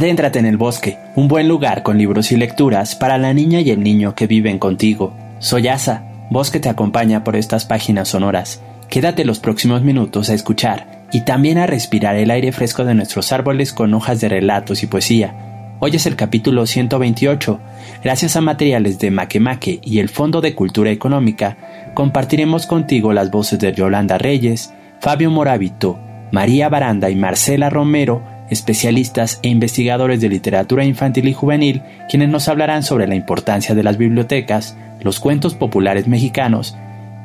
Adéntrate 0.00 0.38
en 0.38 0.46
el 0.46 0.56
bosque, 0.56 0.96
un 1.14 1.28
buen 1.28 1.46
lugar 1.46 1.82
con 1.82 1.98
libros 1.98 2.32
y 2.32 2.36
lecturas 2.36 2.94
para 2.94 3.18
la 3.18 3.34
niña 3.34 3.60
y 3.60 3.70
el 3.70 3.82
niño 3.82 4.14
que 4.14 4.26
viven 4.26 4.58
contigo. 4.58 5.12
Soy 5.40 5.68
Asa, 5.68 6.04
Bosque 6.30 6.58
te 6.58 6.70
acompaña 6.70 7.22
por 7.22 7.36
estas 7.36 7.66
páginas 7.66 8.08
sonoras. 8.08 8.62
Quédate 8.88 9.26
los 9.26 9.40
próximos 9.40 9.82
minutos 9.82 10.30
a 10.30 10.34
escuchar 10.34 11.04
y 11.12 11.26
también 11.26 11.58
a 11.58 11.66
respirar 11.66 12.16
el 12.16 12.30
aire 12.30 12.50
fresco 12.50 12.86
de 12.86 12.94
nuestros 12.94 13.30
árboles 13.30 13.74
con 13.74 13.92
hojas 13.92 14.22
de 14.22 14.30
relatos 14.30 14.82
y 14.82 14.86
poesía. 14.86 15.34
Hoy 15.80 15.96
es 15.96 16.06
el 16.06 16.16
capítulo 16.16 16.64
128. 16.64 17.60
Gracias 18.02 18.36
a 18.36 18.40
materiales 18.40 18.98
de 19.00 19.10
Maquemaque 19.10 19.80
y 19.84 19.98
el 19.98 20.08
Fondo 20.08 20.40
de 20.40 20.54
Cultura 20.54 20.90
Económica, 20.90 21.58
compartiremos 21.92 22.66
contigo 22.66 23.12
las 23.12 23.30
voces 23.30 23.58
de 23.58 23.74
Yolanda 23.74 24.16
Reyes, 24.16 24.72
Fabio 25.00 25.30
Moravito, 25.30 25.98
María 26.32 26.70
Baranda 26.70 27.10
y 27.10 27.16
Marcela 27.16 27.68
Romero 27.68 28.22
especialistas 28.50 29.38
e 29.42 29.48
investigadores 29.48 30.20
de 30.20 30.28
literatura 30.28 30.84
infantil 30.84 31.28
y 31.28 31.32
juvenil, 31.32 31.82
quienes 32.08 32.28
nos 32.28 32.48
hablarán 32.48 32.82
sobre 32.82 33.06
la 33.06 33.14
importancia 33.14 33.74
de 33.74 33.82
las 33.82 33.96
bibliotecas, 33.96 34.76
los 35.00 35.20
cuentos 35.20 35.54
populares 35.54 36.06
mexicanos 36.06 36.76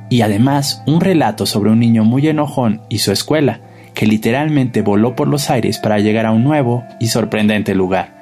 y 0.09 0.21
además 0.21 0.83
un 0.85 1.01
relato 1.01 1.45
sobre 1.45 1.71
un 1.71 1.79
niño 1.79 2.03
muy 2.03 2.27
enojón 2.27 2.81
y 2.89 2.99
su 2.99 3.11
escuela, 3.11 3.59
que 3.93 4.05
literalmente 4.05 4.81
voló 4.81 5.15
por 5.15 5.27
los 5.27 5.49
aires 5.49 5.79
para 5.79 5.99
llegar 5.99 6.25
a 6.25 6.31
un 6.31 6.43
nuevo 6.43 6.83
y 6.99 7.07
sorprendente 7.07 7.73
lugar. 7.73 8.13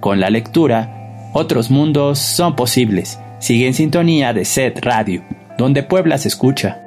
Con 0.00 0.18
la 0.18 0.30
lectura, 0.30 1.28
otros 1.32 1.70
mundos 1.70 2.18
son 2.18 2.56
posibles. 2.56 3.20
Sigue 3.38 3.66
en 3.66 3.74
sintonía 3.74 4.32
de 4.32 4.44
SET 4.44 4.84
Radio, 4.84 5.22
donde 5.56 5.82
Puebla 5.82 6.18
se 6.18 6.28
escucha. 6.28 6.80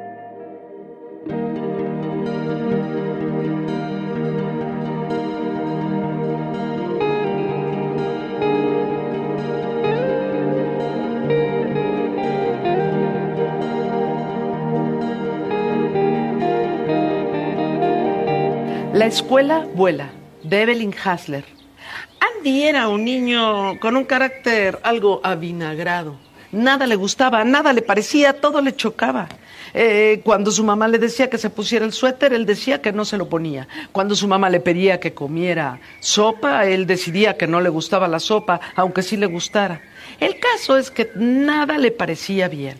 Escuela 19.24 19.66
vuela, 19.74 20.10
de 20.44 20.64
Evelyn 20.64 20.94
Hasler. 21.02 21.46
Andy 22.20 22.64
era 22.64 22.90
un 22.90 23.06
niño 23.06 23.80
con 23.80 23.96
un 23.96 24.04
carácter 24.04 24.80
algo 24.84 25.22
avinagrado. 25.24 26.18
Nada 26.52 26.86
le 26.86 26.98
gustaba, 26.98 27.46
nada 27.46 27.72
le 27.72 27.82
parecía, 27.82 28.42
todo 28.42 28.60
le 28.60 28.76
chocaba. 28.76 29.30
Eh, 29.74 30.20
cuando 30.26 30.52
su 30.52 30.66
mamá 30.66 30.90
le 30.90 31.00
decía 31.00 31.30
que 31.30 31.38
se 31.38 31.50
pusiera 31.50 31.86
el 31.86 31.94
suéter, 31.94 32.34
él 32.34 32.46
decía 32.46 32.82
que 32.82 32.92
no 32.92 33.06
se 33.06 33.18
lo 33.18 33.30
ponía. 33.30 33.70
Cuando 33.94 34.14
su 34.14 34.28
mamá 34.28 34.50
le 34.50 34.60
pedía 34.60 35.00
que 35.00 35.14
comiera 35.14 35.80
sopa, 36.02 36.66
él 36.66 36.86
decidía 36.86 37.38
que 37.38 37.48
no 37.48 37.62
le 37.62 37.70
gustaba 37.70 38.10
la 38.10 38.20
sopa, 38.20 38.60
aunque 38.76 39.04
sí 39.04 39.16
le 39.16 39.28
gustara. 39.28 39.82
El 40.20 40.38
caso 40.38 40.78
es 40.78 40.92
que 40.92 41.12
nada 41.16 41.78
le 41.78 41.92
parecía 41.92 42.50
bien. 42.50 42.78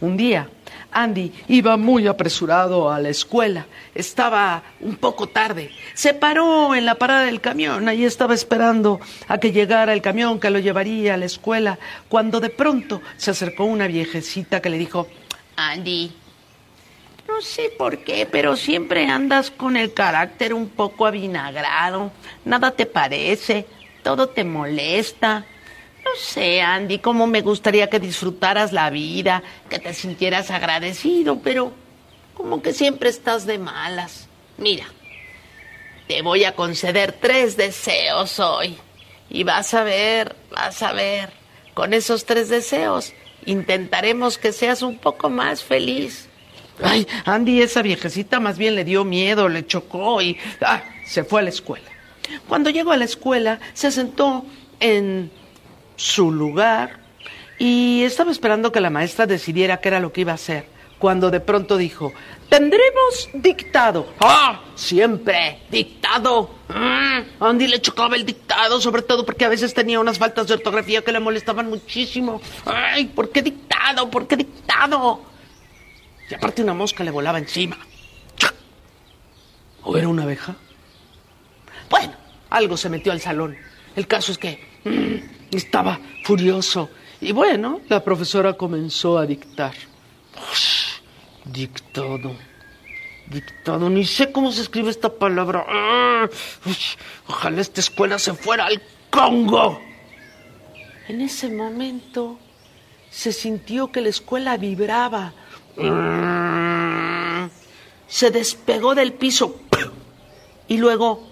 Un 0.00 0.16
día, 0.16 0.48
Andy 0.92 1.32
iba 1.48 1.76
muy 1.76 2.06
apresurado 2.06 2.90
a 2.90 2.98
la 2.98 3.08
escuela. 3.08 3.66
Estaba 3.94 4.62
un 4.80 4.96
poco 4.96 5.28
tarde. 5.28 5.70
Se 5.94 6.14
paró 6.14 6.74
en 6.74 6.84
la 6.84 6.96
parada 6.96 7.24
del 7.24 7.40
camión. 7.40 7.88
Ahí 7.88 8.04
estaba 8.04 8.34
esperando 8.34 9.00
a 9.28 9.38
que 9.38 9.52
llegara 9.52 9.92
el 9.92 10.02
camión 10.02 10.40
que 10.40 10.50
lo 10.50 10.58
llevaría 10.58 11.14
a 11.14 11.16
la 11.16 11.26
escuela. 11.26 11.78
Cuando 12.08 12.40
de 12.40 12.50
pronto 12.50 13.00
se 13.16 13.30
acercó 13.30 13.64
una 13.64 13.86
viejecita 13.86 14.60
que 14.60 14.70
le 14.70 14.78
dijo, 14.78 15.08
Andy, 15.56 16.12
no 17.28 17.40
sé 17.40 17.72
por 17.78 17.98
qué, 17.98 18.26
pero 18.30 18.56
siempre 18.56 19.06
andas 19.06 19.50
con 19.50 19.76
el 19.76 19.94
carácter 19.94 20.52
un 20.52 20.68
poco 20.68 21.06
avinagrado. 21.06 22.10
Nada 22.44 22.72
te 22.72 22.86
parece, 22.86 23.66
todo 24.02 24.28
te 24.28 24.44
molesta. 24.44 25.46
No 26.12 26.18
sé, 26.18 26.60
Andy, 26.60 26.98
cómo 26.98 27.26
me 27.26 27.40
gustaría 27.40 27.88
que 27.88 27.98
disfrutaras 27.98 28.70
la 28.72 28.90
vida, 28.90 29.42
que 29.70 29.78
te 29.78 29.94
sintieras 29.94 30.50
agradecido, 30.50 31.38
pero 31.38 31.72
como 32.34 32.60
que 32.60 32.74
siempre 32.74 33.08
estás 33.08 33.46
de 33.46 33.58
malas. 33.58 34.28
Mira, 34.58 34.84
te 36.08 36.20
voy 36.20 36.44
a 36.44 36.54
conceder 36.54 37.12
tres 37.18 37.56
deseos 37.56 38.38
hoy. 38.40 38.76
Y 39.30 39.44
vas 39.44 39.72
a 39.72 39.84
ver, 39.84 40.36
vas 40.50 40.82
a 40.82 40.92
ver, 40.92 41.32
con 41.72 41.94
esos 41.94 42.26
tres 42.26 42.50
deseos 42.50 43.14
intentaremos 43.46 44.36
que 44.36 44.52
seas 44.52 44.82
un 44.82 44.98
poco 44.98 45.30
más 45.30 45.64
feliz. 45.64 46.28
Ay, 46.82 47.06
Andy, 47.24 47.62
esa 47.62 47.80
viejecita 47.80 48.38
más 48.38 48.58
bien 48.58 48.74
le 48.74 48.84
dio 48.84 49.04
miedo, 49.04 49.48
le 49.48 49.66
chocó 49.66 50.20
y 50.20 50.36
ah, 50.60 50.82
se 51.06 51.24
fue 51.24 51.40
a 51.40 51.44
la 51.44 51.48
escuela. 51.48 51.88
Cuando 52.48 52.68
llegó 52.68 52.92
a 52.92 52.98
la 52.98 53.06
escuela, 53.06 53.60
se 53.72 53.90
sentó 53.90 54.44
en 54.78 55.30
su 56.02 56.32
lugar 56.32 56.98
y 57.58 58.02
estaba 58.02 58.32
esperando 58.32 58.72
que 58.72 58.80
la 58.80 58.90
maestra 58.90 59.26
decidiera 59.26 59.76
qué 59.76 59.88
era 59.88 60.00
lo 60.00 60.12
que 60.12 60.22
iba 60.22 60.32
a 60.32 60.34
hacer, 60.34 60.66
cuando 60.98 61.30
de 61.30 61.38
pronto 61.38 61.76
dijo, 61.76 62.12
tendremos 62.48 63.30
dictado. 63.34 64.12
¡Ah! 64.18 64.60
Siempre, 64.74 65.60
dictado. 65.70 66.50
Mm, 66.68 67.44
Andy 67.44 67.68
le 67.68 67.80
chocaba 67.80 68.16
el 68.16 68.26
dictado, 68.26 68.80
sobre 68.80 69.02
todo 69.02 69.24
porque 69.24 69.44
a 69.44 69.48
veces 69.48 69.74
tenía 69.74 70.00
unas 70.00 70.18
faltas 70.18 70.48
de 70.48 70.54
ortografía 70.54 71.02
que 71.02 71.12
le 71.12 71.20
molestaban 71.20 71.68
muchísimo. 71.68 72.40
¡Ay! 72.66 73.06
¿Por 73.06 73.30
qué 73.30 73.42
dictado? 73.42 74.10
¿Por 74.10 74.26
qué 74.26 74.36
dictado? 74.36 75.22
Y 76.28 76.34
aparte 76.34 76.62
una 76.62 76.74
mosca 76.74 77.04
le 77.04 77.12
volaba 77.12 77.38
encima. 77.38 77.78
¿O 79.84 79.96
era 79.96 80.08
una 80.08 80.24
abeja? 80.24 80.56
Bueno, 81.88 82.14
algo 82.50 82.76
se 82.76 82.88
metió 82.88 83.12
al 83.12 83.20
salón. 83.20 83.56
El 83.96 84.06
caso 84.06 84.32
es 84.32 84.38
que 84.38 84.58
mm, 84.84 85.56
estaba 85.56 86.00
furioso. 86.24 86.90
Y 87.20 87.32
bueno, 87.32 87.80
la 87.88 88.02
profesora 88.02 88.54
comenzó 88.54 89.18
a 89.18 89.26
dictar. 89.26 89.74
dictado. 91.44 92.34
Dictado. 93.28 93.88
Ni 93.90 94.04
sé 94.04 94.32
cómo 94.32 94.50
se 94.52 94.62
escribe 94.62 94.90
esta 94.90 95.08
palabra. 95.08 95.64
Ah, 95.68 96.28
ojalá 97.28 97.60
esta 97.60 97.80
escuela 97.80 98.18
se 98.18 98.34
fuera 98.34 98.66
al 98.66 98.82
Congo. 99.10 99.80
En 101.08 101.20
ese 101.20 101.50
momento 101.50 102.38
se 103.10 103.32
sintió 103.32 103.92
que 103.92 104.00
la 104.00 104.08
escuela 104.08 104.56
vibraba. 104.56 105.32
se 108.08 108.30
despegó 108.30 108.94
del 108.94 109.12
piso 109.12 109.56
y 110.68 110.78
luego 110.78 111.28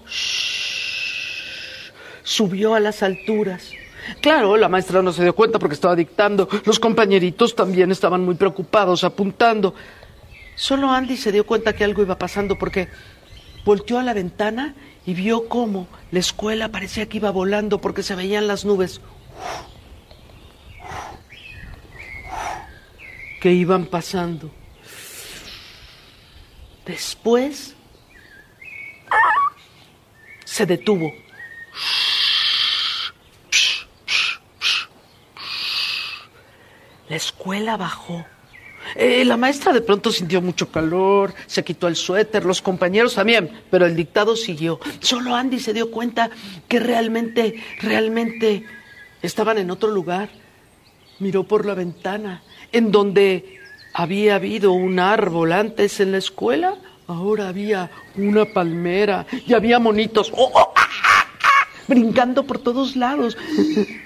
subió 2.31 2.73
a 2.73 2.79
las 2.79 3.03
alturas. 3.03 3.71
Claro, 4.21 4.57
la 4.57 4.69
maestra 4.69 5.01
no 5.01 5.11
se 5.11 5.23
dio 5.23 5.35
cuenta 5.35 5.59
porque 5.59 5.75
estaba 5.75 5.95
dictando. 5.95 6.47
Los 6.65 6.79
compañeritos 6.79 7.55
también 7.55 7.91
estaban 7.91 8.23
muy 8.23 8.35
preocupados, 8.35 9.03
apuntando. 9.03 9.75
Solo 10.55 10.89
Andy 10.89 11.17
se 11.17 11.31
dio 11.31 11.45
cuenta 11.45 11.73
que 11.73 11.83
algo 11.83 12.01
iba 12.01 12.17
pasando 12.17 12.57
porque 12.57 12.87
volteó 13.65 13.99
a 13.99 14.03
la 14.03 14.13
ventana 14.13 14.73
y 15.05 15.13
vio 15.13 15.47
cómo 15.47 15.87
la 16.11 16.19
escuela 16.19 16.69
parecía 16.69 17.07
que 17.07 17.17
iba 17.17 17.31
volando 17.31 17.79
porque 17.81 18.01
se 18.01 18.15
veían 18.15 18.47
las 18.47 18.65
nubes 18.65 19.01
que 23.41 23.51
iban 23.51 23.85
pasando. 23.85 24.51
Después 26.85 27.75
se 30.45 30.65
detuvo. 30.65 31.11
La 37.11 37.17
escuela 37.17 37.75
bajó. 37.75 38.25
Eh, 38.95 39.25
la 39.25 39.35
maestra 39.35 39.73
de 39.73 39.81
pronto 39.81 40.13
sintió 40.13 40.41
mucho 40.41 40.71
calor, 40.71 41.33
se 41.45 41.61
quitó 41.61 41.89
el 41.89 41.97
suéter, 41.97 42.45
los 42.45 42.61
compañeros 42.61 43.15
también, 43.15 43.51
pero 43.69 43.85
el 43.85 43.97
dictado 43.97 44.37
siguió. 44.37 44.79
Solo 45.01 45.35
Andy 45.35 45.59
se 45.59 45.73
dio 45.73 45.91
cuenta 45.91 46.29
que 46.69 46.79
realmente, 46.79 47.61
realmente 47.81 48.63
estaban 49.21 49.57
en 49.57 49.71
otro 49.71 49.91
lugar. 49.91 50.29
Miró 51.19 51.43
por 51.43 51.65
la 51.65 51.73
ventana, 51.73 52.43
en 52.71 52.93
donde 52.93 53.59
había 53.93 54.35
habido 54.35 54.71
un 54.71 54.97
árbol 54.97 55.51
antes 55.51 55.99
en 55.99 56.13
la 56.13 56.17
escuela, 56.17 56.77
ahora 57.07 57.49
había 57.49 57.91
una 58.15 58.45
palmera 58.45 59.25
y 59.45 59.53
había 59.53 59.79
monitos. 59.79 60.31
¡Oh, 60.33 60.49
oh 60.53 60.73
ah! 60.77 60.87
Brincando 61.87 62.45
por 62.45 62.59
todos 62.59 62.95
lados. 62.95 63.37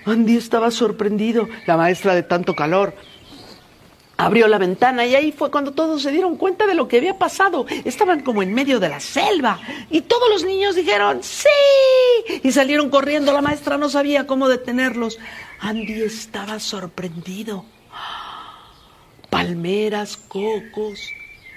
Andy 0.05 0.37
estaba 0.37 0.71
sorprendido, 0.71 1.47
la 1.65 1.77
maestra 1.77 2.15
de 2.15 2.23
tanto 2.23 2.53
calor 2.55 2.93
Abrió 4.17 4.47
la 4.47 4.57
ventana 4.57 5.05
y 5.05 5.13
ahí 5.13 5.33
fue 5.33 5.51
cuando 5.51 5.73
todos 5.73 6.01
se 6.01 6.11
dieron 6.11 6.37
cuenta 6.37 6.65
de 6.67 6.73
lo 6.73 6.87
que 6.87 6.97
había 6.97 7.17
pasado. 7.17 7.65
Estaban 7.83 8.21
como 8.21 8.41
en 8.43 8.53
medio 8.53 8.79
de 8.79 8.87
la 8.87 9.01
selva 9.01 9.59
y 9.89 10.01
todos 10.01 10.29
los 10.29 10.45
niños 10.45 10.75
dijeron 10.75 11.21
¡Sí! 11.21 11.49
y 12.41 12.51
salieron 12.53 12.89
corriendo. 12.89 13.33
La 13.33 13.41
maestra 13.41 13.77
no 13.77 13.89
sabía 13.89 14.25
cómo 14.25 14.47
detenerlos. 14.47 15.19
Andy 15.59 16.01
estaba 16.03 16.59
sorprendido. 16.59 17.65
Palmeras, 19.29 20.15
cocos, 20.15 21.09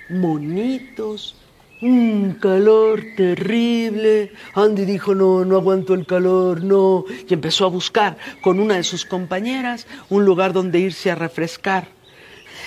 monitos, 0.09 1.37
un 1.81 2.39
calor 2.41 3.03
terrible. 3.17 4.33
Andy 4.55 4.85
dijo, 4.85 5.15
no, 5.15 5.45
no 5.45 5.57
aguanto 5.57 5.95
el 5.95 6.07
calor, 6.07 6.63
no. 6.63 7.05
Y 7.29 7.35
empezó 7.35 7.67
a 7.67 7.69
buscar 7.69 8.17
con 8.41 8.61
una 8.61 8.77
de 8.77 8.85
sus 8.85 9.05
compañeras 9.05 9.87
un 10.09 10.25
lugar 10.25 10.53
donde 10.53 10.81
irse 10.81 11.11
a 11.11 11.15
refrescar. 11.15 11.89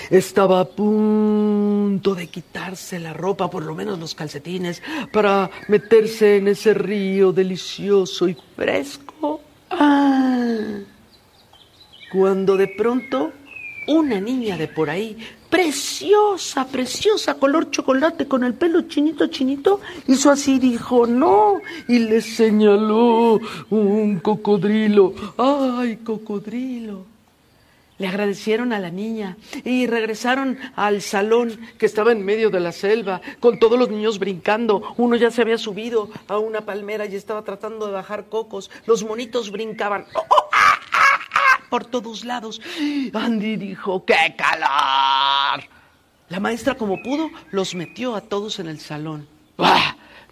Estaba 0.10 0.62
a 0.62 0.66
punto 0.66 2.16
de 2.16 2.28
quitarse 2.28 3.00
la 3.00 3.14
ropa, 3.14 3.50
por 3.50 3.64
lo 3.64 3.76
menos 3.76 4.00
los 4.00 4.16
calcetines, 4.16 4.82
para 5.12 5.50
meterse 5.68 6.38
en 6.38 6.48
ese 6.48 6.74
río 6.74 7.32
delicioso 7.32 8.28
y 8.28 8.38
fresco. 8.56 9.42
Ah, 9.70 10.80
cuando 12.12 12.58
de 12.58 12.68
pronto 12.68 13.32
una 13.88 14.20
niña 14.20 14.58
de 14.58 14.68
por 14.68 14.90
ahí, 14.90 15.18
preciosa, 15.50 16.68
preciosa, 16.68 17.36
color 17.36 17.72
chocolate, 17.72 18.28
con 18.28 18.44
el 18.44 18.54
pelo 18.54 18.84
chinito, 18.84 19.28
chinito, 19.28 19.82
hizo 20.08 20.32
así, 20.32 20.60
dijo, 20.60 21.06
no, 21.08 21.62
y 21.88 22.00
le 22.00 22.22
señaló 22.22 23.40
un 23.70 24.20
cocodrilo. 24.20 25.14
¡Ay, 25.38 25.98
cocodrilo! 25.98 27.12
Le 27.98 28.08
agradecieron 28.08 28.74
a 28.74 28.80
la 28.80 28.90
niña 28.90 29.38
y 29.64 29.86
regresaron 29.86 30.58
al 30.76 31.04
salón 31.04 31.60
que 31.78 31.86
estaba 31.86 32.12
en 32.12 32.26
medio 32.26 32.50
de 32.50 32.60
la 32.60 32.72
selva, 32.72 33.22
con 33.40 33.60
todos 33.60 33.78
los 33.78 33.90
niños 33.90 34.18
brincando. 34.18 34.82
Uno 34.98 35.18
ya 35.18 35.30
se 35.30 35.44
había 35.44 35.60
subido 35.60 36.10
a 36.28 36.40
una 36.40 36.62
palmera 36.62 37.06
y 37.06 37.16
estaba 37.16 37.44
tratando 37.44 37.86
de 37.86 37.92
bajar 37.92 38.26
cocos. 38.26 38.72
Los 38.88 39.04
monitos 39.04 39.52
brincaban 39.52 40.08
¡Oh, 40.16 40.26
oh! 40.30 40.51
Por 41.72 41.86
todos 41.86 42.26
lados. 42.26 42.62
Andy 43.14 43.56
dijo, 43.56 44.04
¡qué 44.04 44.36
calor! 44.38 45.64
La 46.28 46.40
maestra, 46.42 46.76
como 46.76 47.02
pudo, 47.02 47.32
los 47.52 47.76
metió 47.76 48.14
a 48.14 48.22
todos 48.22 48.60
en 48.60 48.68
el 48.68 48.80
salón. 48.80 49.26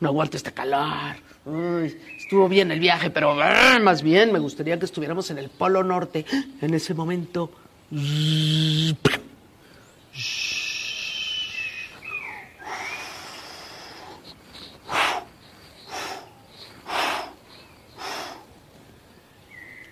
No 0.01 0.09
aguanto 0.09 0.36
este 0.36 0.51
calor. 0.51 1.15
estuvo 2.18 2.50
bien 2.50 2.71
el 2.71 2.80
viaje, 2.81 3.09
pero 3.09 3.36
más 3.81 4.03
bien 4.03 4.33
me 4.33 4.39
gustaría 4.39 4.77
que 4.77 4.86
estuviéramos 4.86 5.31
en 5.31 5.38
el 5.38 5.50
Polo 5.50 5.81
Norte. 5.81 6.25
En 6.62 6.74
ese 6.74 6.94
momento 6.94 7.51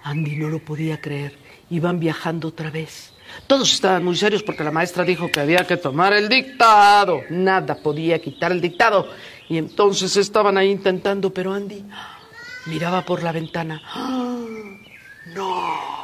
Andy 0.07 0.37
no 0.37 0.47
lo 0.47 0.59
podía 0.59 1.01
creer. 1.01 1.37
Iban 1.69 1.99
viajando 1.99 2.47
otra 2.47 2.69
vez. 2.71 3.11
Todos 3.45 3.73
estaban 3.73 4.05
muy 4.05 4.15
serios 4.15 4.41
porque 4.41 4.63
la 4.63 4.71
maestra 4.71 5.03
dijo 5.03 5.29
que 5.29 5.41
había 5.41 5.67
que 5.67 5.75
tomar 5.75 6.13
el 6.13 6.29
dictado. 6.29 7.23
Nada 7.29 7.75
podía 7.75 8.17
quitar 8.19 8.53
el 8.53 8.61
dictado. 8.61 9.11
Y 9.49 9.57
entonces 9.57 10.15
estaban 10.15 10.57
ahí 10.57 10.71
intentando, 10.71 11.33
pero 11.33 11.53
Andy 11.53 11.83
miraba 12.67 13.01
por 13.03 13.21
la 13.21 13.33
ventana. 13.33 13.81
¡Ah! 13.93 14.37
¡No! 15.35 15.97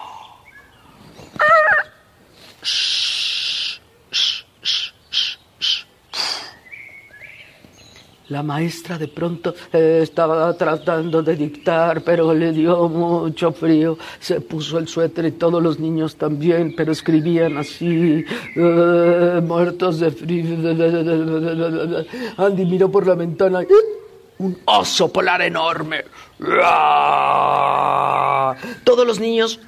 La 8.33 8.41
maestra 8.41 8.97
de 8.97 9.07
pronto 9.07 9.53
eh, 9.71 9.99
estaba 10.01 10.51
tratando 10.57 11.21
de 11.21 11.35
dictar, 11.35 12.01
pero 12.01 12.33
le 12.33 12.51
dio 12.51 12.89
mucho 12.89 13.51
frío. 13.51 13.95
Se 14.19 14.41
puso 14.41 14.79
el 14.79 14.87
suéter 14.87 15.25
y 15.25 15.33
todos 15.33 15.61
los 15.61 15.77
niños 15.77 16.15
también, 16.15 16.73
pero 16.75 16.93
escribían 16.93 17.59
así, 17.59 18.25
eh, 18.55 19.41
muertos 19.43 19.99
de 19.99 20.09
frío. 20.09 20.45
Andy 22.37 22.65
miró 22.65 22.89
por 22.89 23.05
la 23.05 23.13
ventana 23.13 23.61
y 23.61 23.67
un 24.39 24.57
oso 24.65 25.13
polar 25.13 25.43
enorme. 25.43 26.03
Todos 28.83 29.05
los 29.05 29.19
niños 29.19 29.59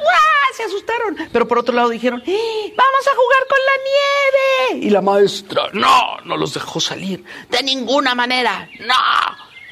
se 0.55 0.63
asustaron, 0.63 1.17
pero 1.31 1.47
por 1.47 1.59
otro 1.59 1.75
lado 1.75 1.89
dijeron, 1.89 2.21
¡Eh, 2.25 2.74
vamos 2.75 3.07
a 3.07 3.15
jugar 3.15 3.47
con 3.50 3.59
la 3.59 4.71
nieve. 4.77 4.85
Y 4.85 4.89
la 4.89 5.01
maestra, 5.01 5.69
no, 5.74 6.17
no 6.25 6.38
los 6.38 6.53
dejó 6.53 6.79
salir. 6.79 7.24
De 7.50 7.62
ninguna 7.63 8.15
manera, 8.15 8.69
no. 8.79 8.93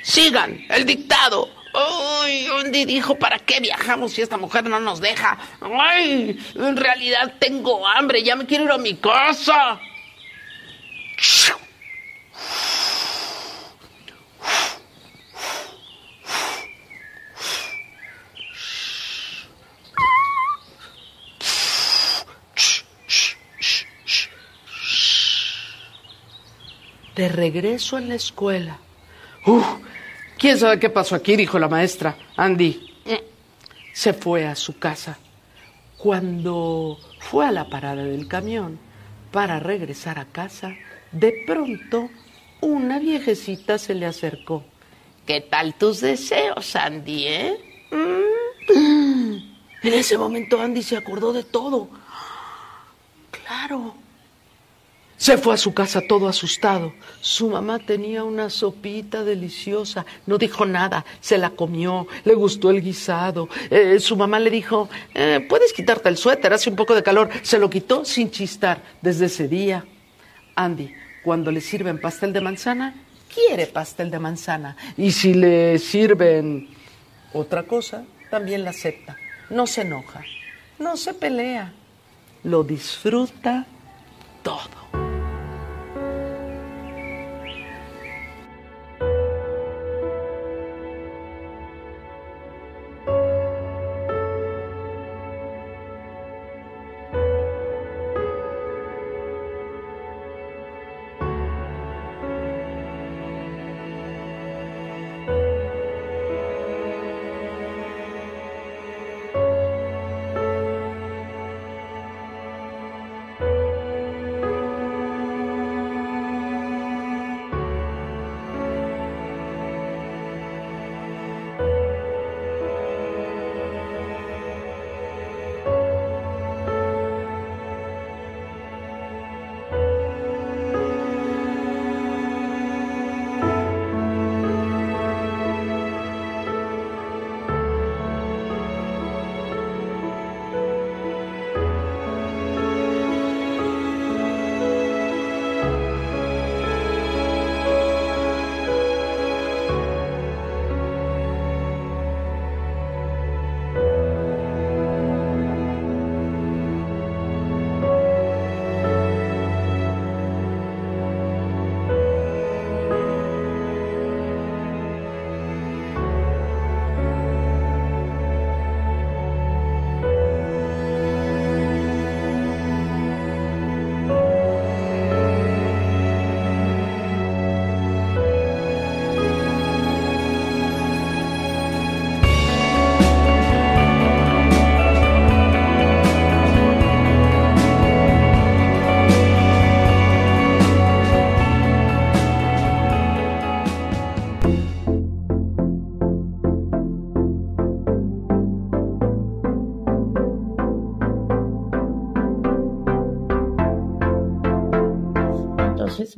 Sigan 0.04 0.66
el 0.70 0.86
dictado. 0.86 1.50
Ay, 1.74 2.48
Andy 2.60 2.86
dijo, 2.86 3.16
¿para 3.16 3.40
qué 3.40 3.60
viajamos 3.60 4.12
si 4.14 4.22
esta 4.22 4.38
mujer 4.38 4.66
no 4.66 4.80
nos 4.80 5.00
deja? 5.02 5.40
Ay, 5.62 6.38
en 6.56 6.78
realidad 6.78 7.34
tengo 7.40 7.88
hambre, 7.88 8.22
ya 8.22 8.36
me 8.36 8.46
quiero 8.46 8.66
ir 8.66 8.72
a 8.72 8.78
mi 8.78 8.96
casa. 8.96 9.80
De 27.24 27.30
regreso 27.30 27.98
en 27.98 28.10
la 28.10 28.16
escuela. 28.16 28.80
Uf, 29.46 29.66
¿Quién 30.38 30.58
sabe 30.58 30.78
qué 30.78 30.90
pasó 30.90 31.16
aquí? 31.16 31.38
dijo 31.38 31.58
la 31.58 31.70
maestra. 31.70 32.18
Andy 32.36 32.90
se 33.94 34.12
fue 34.14 34.46
a 34.46 34.56
su 34.56 34.78
casa. 34.78 35.18
Cuando 35.98 37.00
fue 37.20 37.46
a 37.46 37.52
la 37.52 37.70
parada 37.70 38.04
del 38.04 38.28
camión 38.28 38.78
para 39.32 39.60
regresar 39.62 40.20
a 40.20 40.26
casa, 40.26 40.76
de 41.14 41.44
pronto 41.48 42.10
una 42.60 43.00
viejecita 43.00 43.78
se 43.78 43.96
le 43.96 44.06
acercó. 44.06 44.66
¿Qué 45.26 45.40
tal 45.40 45.76
tus 45.76 46.02
deseos, 46.02 46.76
Andy, 46.76 47.28
eh? 47.28 47.58
Mm. 47.92 49.88
En 49.88 49.94
ese 49.94 50.18
momento 50.18 50.60
Andy 50.60 50.84
se 50.84 50.98
acordó 50.98 51.32
de 51.32 51.44
todo. 51.44 51.88
Claro, 53.32 53.96
se 55.24 55.38
fue 55.38 55.54
a 55.54 55.58
su 55.58 55.74
casa 55.74 56.02
todo 56.06 56.28
asustado. 56.28 56.92
Su 57.22 57.48
mamá 57.48 57.80
tenía 57.80 58.26
una 58.26 58.50
sopita 58.50 59.24
deliciosa. 59.24 60.06
No 60.26 60.38
dijo 60.38 60.66
nada, 60.66 61.06
se 61.22 61.38
la 61.38 61.52
comió, 61.52 62.08
le 62.26 62.34
gustó 62.34 62.70
el 62.70 62.82
guisado. 62.82 63.48
Eh, 63.70 64.02
su 64.02 64.18
mamá 64.18 64.38
le 64.42 64.50
dijo, 64.50 64.90
eh, 65.14 65.40
puedes 65.48 65.72
quitarte 65.72 66.10
el 66.10 66.18
suéter, 66.18 66.52
hace 66.52 66.70
un 66.70 66.76
poco 66.76 66.94
de 66.94 67.04
calor. 67.04 67.30
Se 67.42 67.58
lo 67.58 67.70
quitó 67.70 68.04
sin 68.04 68.32
chistar. 68.32 68.84
Desde 69.02 69.28
ese 69.28 69.48
día, 69.48 69.86
Andy 70.58 70.94
Cuando 71.24 71.52
le 71.52 71.62
sirven 71.62 72.02
pastel 72.02 72.34
de 72.34 72.42
manzana, 72.42 72.94
quiere 73.34 73.68
pastel 73.68 74.12
de 74.12 74.20
manzana. 74.20 74.76
Y 74.98 75.14
si 75.14 75.36
le 75.36 75.80
sirven 75.80 76.68
otra 77.32 77.64
cosa, 77.64 78.04
también 78.30 78.66
la 78.66 78.72
acepta. 78.72 79.16
No 79.50 79.68
se 79.68 79.84
enoja, 79.84 80.22
no 80.80 80.98
se 80.98 81.14
pelea, 81.14 81.72
lo 82.44 82.66
disfruta 82.66 83.66
todo. 84.44 85.03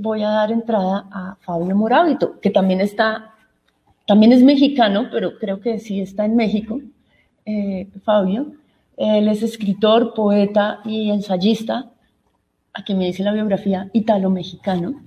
Voy 0.05 0.21
a 0.21 0.29
dar 0.29 0.51
entrada 0.51 1.07
a 1.11 1.35
Fabio 1.41 1.75
Morábito, 1.75 2.39
que 2.39 2.51
también 2.51 2.79
está, 2.79 3.33
también 4.05 4.31
es 4.31 4.43
mexicano, 4.43 5.07
pero 5.11 5.37
creo 5.39 5.59
que 5.59 5.79
sí 5.79 5.99
está 5.99 6.25
en 6.25 6.35
México. 6.35 6.79
Eh, 7.45 7.89
Fabio, 8.03 8.53
él 8.95 9.27
es 9.27 9.41
escritor, 9.41 10.13
poeta 10.13 10.79
y 10.85 11.09
ensayista, 11.09 11.91
a 12.73 12.83
quien 12.83 12.99
me 12.99 13.05
dice 13.05 13.23
la 13.23 13.33
biografía, 13.33 13.89
italo-mexicano. 13.93 15.01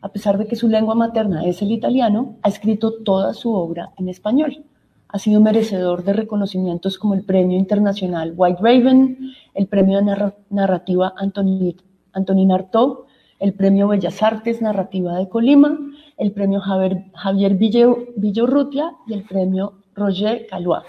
A 0.00 0.08
pesar 0.08 0.38
de 0.38 0.46
que 0.46 0.56
su 0.56 0.68
lengua 0.68 0.94
materna 0.94 1.44
es 1.44 1.60
el 1.60 1.70
italiano, 1.70 2.36
ha 2.42 2.48
escrito 2.48 3.02
toda 3.04 3.34
su 3.34 3.52
obra 3.52 3.90
en 3.98 4.08
español. 4.08 4.64
Ha 5.08 5.18
sido 5.18 5.40
merecedor 5.40 6.02
de 6.02 6.14
reconocimientos 6.14 6.96
como 6.96 7.12
el 7.12 7.24
Premio 7.24 7.58
Internacional 7.58 8.32
White 8.34 8.62
Raven, 8.62 9.32
el 9.52 9.66
Premio 9.66 10.00
de 10.00 10.32
Narrativa 10.48 11.12
Antonin 11.18 12.52
Artaud 12.52 13.09
el 13.40 13.54
Premio 13.54 13.88
Bellas 13.88 14.22
Artes 14.22 14.60
Narrativa 14.60 15.16
de 15.16 15.28
Colima, 15.28 15.76
el 16.18 16.30
Premio 16.32 16.60
Javier, 16.60 17.04
Javier 17.14 17.54
Villorrutia 17.54 18.92
y 19.06 19.14
el 19.14 19.24
Premio 19.24 19.72
Roger 19.94 20.46
Calois. 20.46 20.84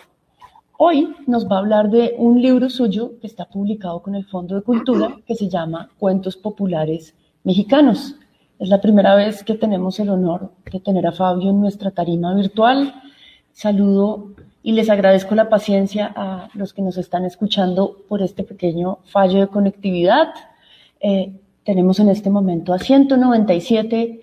Hoy 0.78 1.16
nos 1.28 1.48
va 1.48 1.56
a 1.56 1.60
hablar 1.60 1.90
de 1.90 2.16
un 2.18 2.42
libro 2.42 2.70
suyo 2.70 3.14
que 3.22 3.28
está 3.28 3.46
publicado 3.46 4.02
con 4.02 4.16
el 4.16 4.26
Fondo 4.26 4.56
de 4.56 4.64
Cultura 4.64 5.16
que 5.26 5.36
se 5.36 5.48
llama 5.48 5.90
Cuentos 5.98 6.36
Populares 6.36 7.16
Mexicanos. 7.44 8.16
Es 8.60 8.68
la 8.68 8.82
primera 8.82 9.16
vez 9.16 9.44
que 9.44 9.56
tenemos 9.56 10.00
el 10.00 10.10
honor 10.10 10.52
de 10.72 10.80
tener 10.82 11.08
a 11.08 11.14
Fabio 11.14 11.52
en 11.52 11.62
nuestra 11.62 11.92
tarima 11.92 12.34
virtual. 12.34 12.94
Saludo 13.54 14.34
y 14.62 14.74
les 14.74 14.90
agradezco 14.90 15.36
la 15.36 15.50
paciencia 15.50 16.12
a 16.16 16.50
los 16.54 16.74
que 16.74 16.82
nos 16.82 16.98
están 16.98 17.26
escuchando 17.26 17.98
por 18.10 18.22
este 18.22 18.44
pequeño 18.44 19.00
fallo 19.06 19.40
de 19.40 19.48
conectividad. 19.48 20.34
Eh, 21.00 21.41
tenemos 21.64 22.00
en 22.00 22.10
este 22.10 22.30
momento 22.30 22.74
a 22.74 22.80
197 22.80 24.22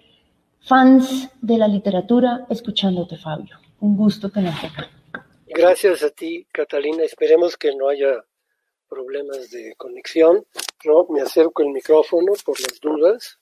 fans 0.61 1.31
de 1.41 1.59
la 1.59 1.69
literatura 1.69 2.47
escuchándote, 2.49 3.17
Fabio. 3.17 3.57
Un 3.81 3.97
gusto 3.97 4.31
tenerte 4.31 4.67
acá. 4.67 4.91
Gracias 5.47 6.03
a 6.03 6.11
ti, 6.11 6.47
Catalina. 6.53 7.05
Esperemos 7.05 7.57
que 7.57 7.75
no 7.75 7.89
haya 7.89 8.25
problemas 8.89 9.51
de 9.51 9.75
conexión. 9.77 10.45
No, 10.85 11.07
me 11.11 11.21
acerco 11.21 11.63
el 11.63 11.71
micrófono 11.71 12.33
por 12.45 12.61
las 12.61 12.81
dudas 12.81 13.39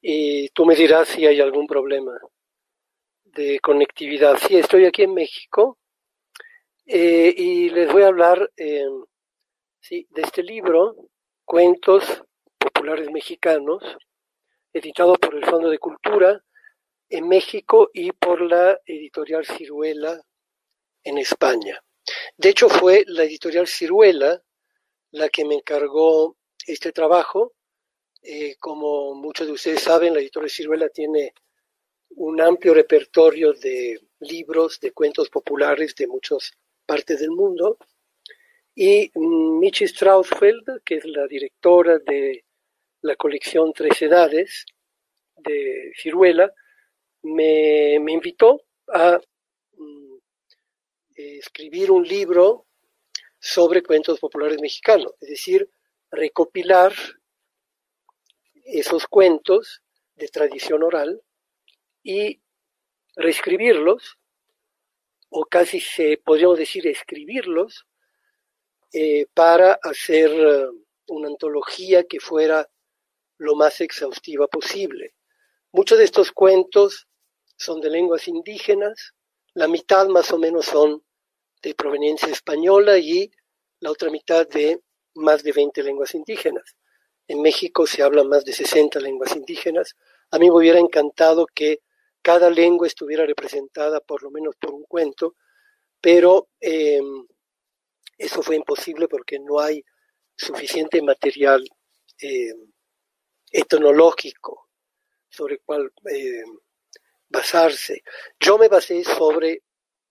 y 0.00 0.48
tú 0.50 0.64
me 0.64 0.74
dirás 0.74 1.08
si 1.08 1.26
hay 1.26 1.40
algún 1.40 1.66
problema 1.66 2.12
de 3.24 3.58
conectividad. 3.60 4.36
Sí, 4.38 4.56
estoy 4.56 4.86
aquí 4.86 5.02
en 5.02 5.14
México 5.14 5.78
eh, 6.86 7.34
y 7.36 7.70
les 7.70 7.90
voy 7.92 8.02
a 8.02 8.08
hablar 8.08 8.50
eh, 8.56 8.84
de 9.90 10.22
este 10.22 10.42
libro, 10.42 10.96
Cuentos 11.44 12.24
Populares 12.64 13.10
Mexicanos, 13.10 13.82
editado 14.72 15.14
por 15.16 15.34
el 15.34 15.44
Fondo 15.44 15.68
de 15.68 15.78
Cultura 15.78 16.42
en 17.10 17.28
México 17.28 17.90
y 17.92 18.10
por 18.12 18.40
la 18.40 18.80
editorial 18.86 19.44
Ciruela 19.44 20.18
en 21.02 21.18
España. 21.18 21.78
De 22.38 22.48
hecho, 22.48 22.70
fue 22.70 23.04
la 23.06 23.24
editorial 23.24 23.66
Ciruela 23.66 24.42
la 25.10 25.28
que 25.28 25.44
me 25.44 25.56
encargó 25.56 26.38
este 26.66 26.90
trabajo. 26.90 27.52
Eh, 28.22 28.56
como 28.58 29.14
muchos 29.14 29.46
de 29.46 29.52
ustedes 29.52 29.82
saben, 29.82 30.14
la 30.14 30.20
editorial 30.20 30.50
Ciruela 30.50 30.88
tiene 30.88 31.34
un 32.16 32.40
amplio 32.40 32.72
repertorio 32.72 33.52
de 33.52 34.00
libros, 34.20 34.80
de 34.80 34.92
cuentos 34.92 35.28
populares 35.28 35.94
de 35.96 36.06
muchas 36.06 36.52
partes 36.86 37.20
del 37.20 37.30
mundo. 37.30 37.76
Y 38.74 39.10
mm, 39.14 39.58
Michi 39.58 39.86
Strausfeld, 39.86 40.82
que 40.82 40.96
es 40.96 41.04
la 41.04 41.26
directora 41.26 41.98
de 41.98 42.44
la 43.04 43.16
colección 43.16 43.72
Tres 43.74 44.00
Edades 44.00 44.64
de 45.36 45.92
Ciruela, 45.94 46.50
me, 47.22 47.96
invitó 47.96 48.62
a 48.88 49.20
mm, 49.76 50.16
escribir 51.14 51.90
un 51.90 52.02
libro 52.02 52.66
sobre 53.38 53.82
cuentos 53.82 54.18
populares 54.18 54.58
mexicanos, 54.60 55.12
es 55.20 55.28
decir, 55.28 55.68
recopilar 56.10 56.94
esos 58.64 59.06
cuentos 59.06 59.82
de 60.14 60.28
tradición 60.28 60.82
oral 60.82 61.20
y 62.02 62.40
reescribirlos, 63.16 64.18
o 65.28 65.44
casi 65.44 65.78
se 65.78 66.16
podríamos 66.24 66.58
decir 66.58 66.86
escribirlos, 66.86 67.86
eh, 68.94 69.26
para 69.34 69.78
hacer 69.82 70.30
eh, 70.30 70.68
una 71.08 71.28
antología 71.28 72.04
que 72.04 72.18
fuera 72.18 72.66
lo 73.38 73.54
más 73.54 73.80
exhaustiva 73.80 74.46
posible. 74.46 75.14
Muchos 75.72 75.98
de 75.98 76.04
estos 76.04 76.32
cuentos 76.32 77.08
son 77.56 77.80
de 77.80 77.90
lenguas 77.90 78.28
indígenas, 78.28 79.14
la 79.54 79.68
mitad 79.68 80.06
más 80.08 80.32
o 80.32 80.38
menos 80.38 80.66
son 80.66 81.02
de 81.62 81.74
proveniencia 81.74 82.28
española 82.28 82.98
y 82.98 83.30
la 83.80 83.90
otra 83.90 84.10
mitad 84.10 84.46
de 84.48 84.80
más 85.14 85.42
de 85.42 85.52
20 85.52 85.82
lenguas 85.82 86.14
indígenas. 86.14 86.76
En 87.26 87.40
México 87.40 87.86
se 87.86 88.02
habla 88.02 88.24
más 88.24 88.44
de 88.44 88.52
60 88.52 89.00
lenguas 89.00 89.34
indígenas. 89.34 89.94
A 90.30 90.38
mí 90.38 90.46
me 90.46 90.56
hubiera 90.56 90.78
encantado 90.78 91.46
que 91.46 91.80
cada 92.20 92.50
lengua 92.50 92.86
estuviera 92.86 93.24
representada 93.24 94.00
por 94.00 94.22
lo 94.22 94.30
menos 94.30 94.56
por 94.56 94.74
un 94.74 94.84
cuento, 94.84 95.36
pero 96.00 96.48
em, 96.60 97.26
eso 98.18 98.42
fue 98.42 98.56
imposible 98.56 99.08
porque 99.08 99.38
no 99.38 99.60
hay 99.60 99.84
suficiente 100.36 101.00
material 101.02 101.64
em, 102.18 102.73
etnológico 103.54 104.68
sobre 105.28 105.58
cuál 105.58 105.92
em, 106.06 106.58
basarse. 107.28 108.02
Yo 108.40 108.58
me 108.58 108.68
basé 108.68 109.04
sobre 109.04 109.62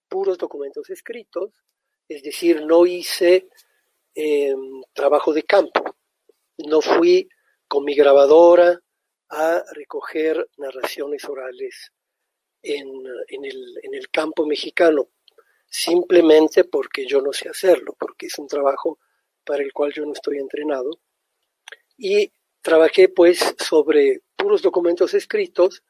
puros 0.08 0.38
documentos 0.38 0.90
escritos, 0.90 1.52
es 2.08 2.24
decir, 2.24 2.66
no 2.66 2.86
hice 2.86 3.48
trabajo 4.94 5.34
de 5.34 5.42
campo, 5.42 5.96
no 6.58 6.82
fui 6.82 7.28
con 7.68 7.84
mi 7.84 7.96
grabadora 7.96 8.80
a 9.30 9.64
recoger 9.72 10.48
narraciones 10.58 11.26
orales 11.26 11.92
el, 12.62 12.86
en 13.82 13.94
el 13.96 14.10
campo 14.12 14.46
mexicano, 14.46 15.10
simplemente 15.66 16.66
porque 16.66 17.08
yo 17.08 17.22
no 17.22 17.34
sé 17.34 17.50
hacerlo, 17.50 17.96
porque 18.00 18.28
es 18.28 18.38
un 18.38 18.48
trabajo 18.48 19.00
para 19.44 19.64
el 19.64 19.74
cual 19.74 19.92
yo 19.92 20.06
no 20.06 20.14
estoy 20.14 20.38
entrenado. 20.38 20.92
Y 21.98 22.32
trabajé 22.64 23.10
pues 23.10 23.56
sobre 23.60 24.22
puros 24.36 24.62
documentos 24.62 25.14
escritos 25.14 25.84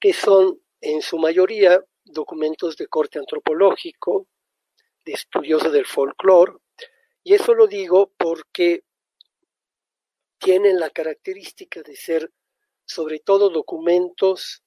que 0.00 0.12
son 0.12 0.58
en 0.80 1.02
su 1.02 1.18
mayoría 1.18 1.84
documentos 2.04 2.76
de 2.76 2.86
corte 2.86 3.18
antropológico, 3.18 4.28
de 5.04 5.12
estudioso 5.12 5.70
del 5.70 5.84
folclore, 5.84 6.54
y 7.24 7.34
eso 7.34 7.54
lo 7.54 7.66
digo 7.66 8.12
porque 8.16 8.84
tienen 10.38 10.78
la 10.78 10.90
característica 10.90 11.82
de 11.82 11.96
ser 11.96 12.30
sobre 12.84 13.18
todo 13.18 13.50
documentos 13.50 14.62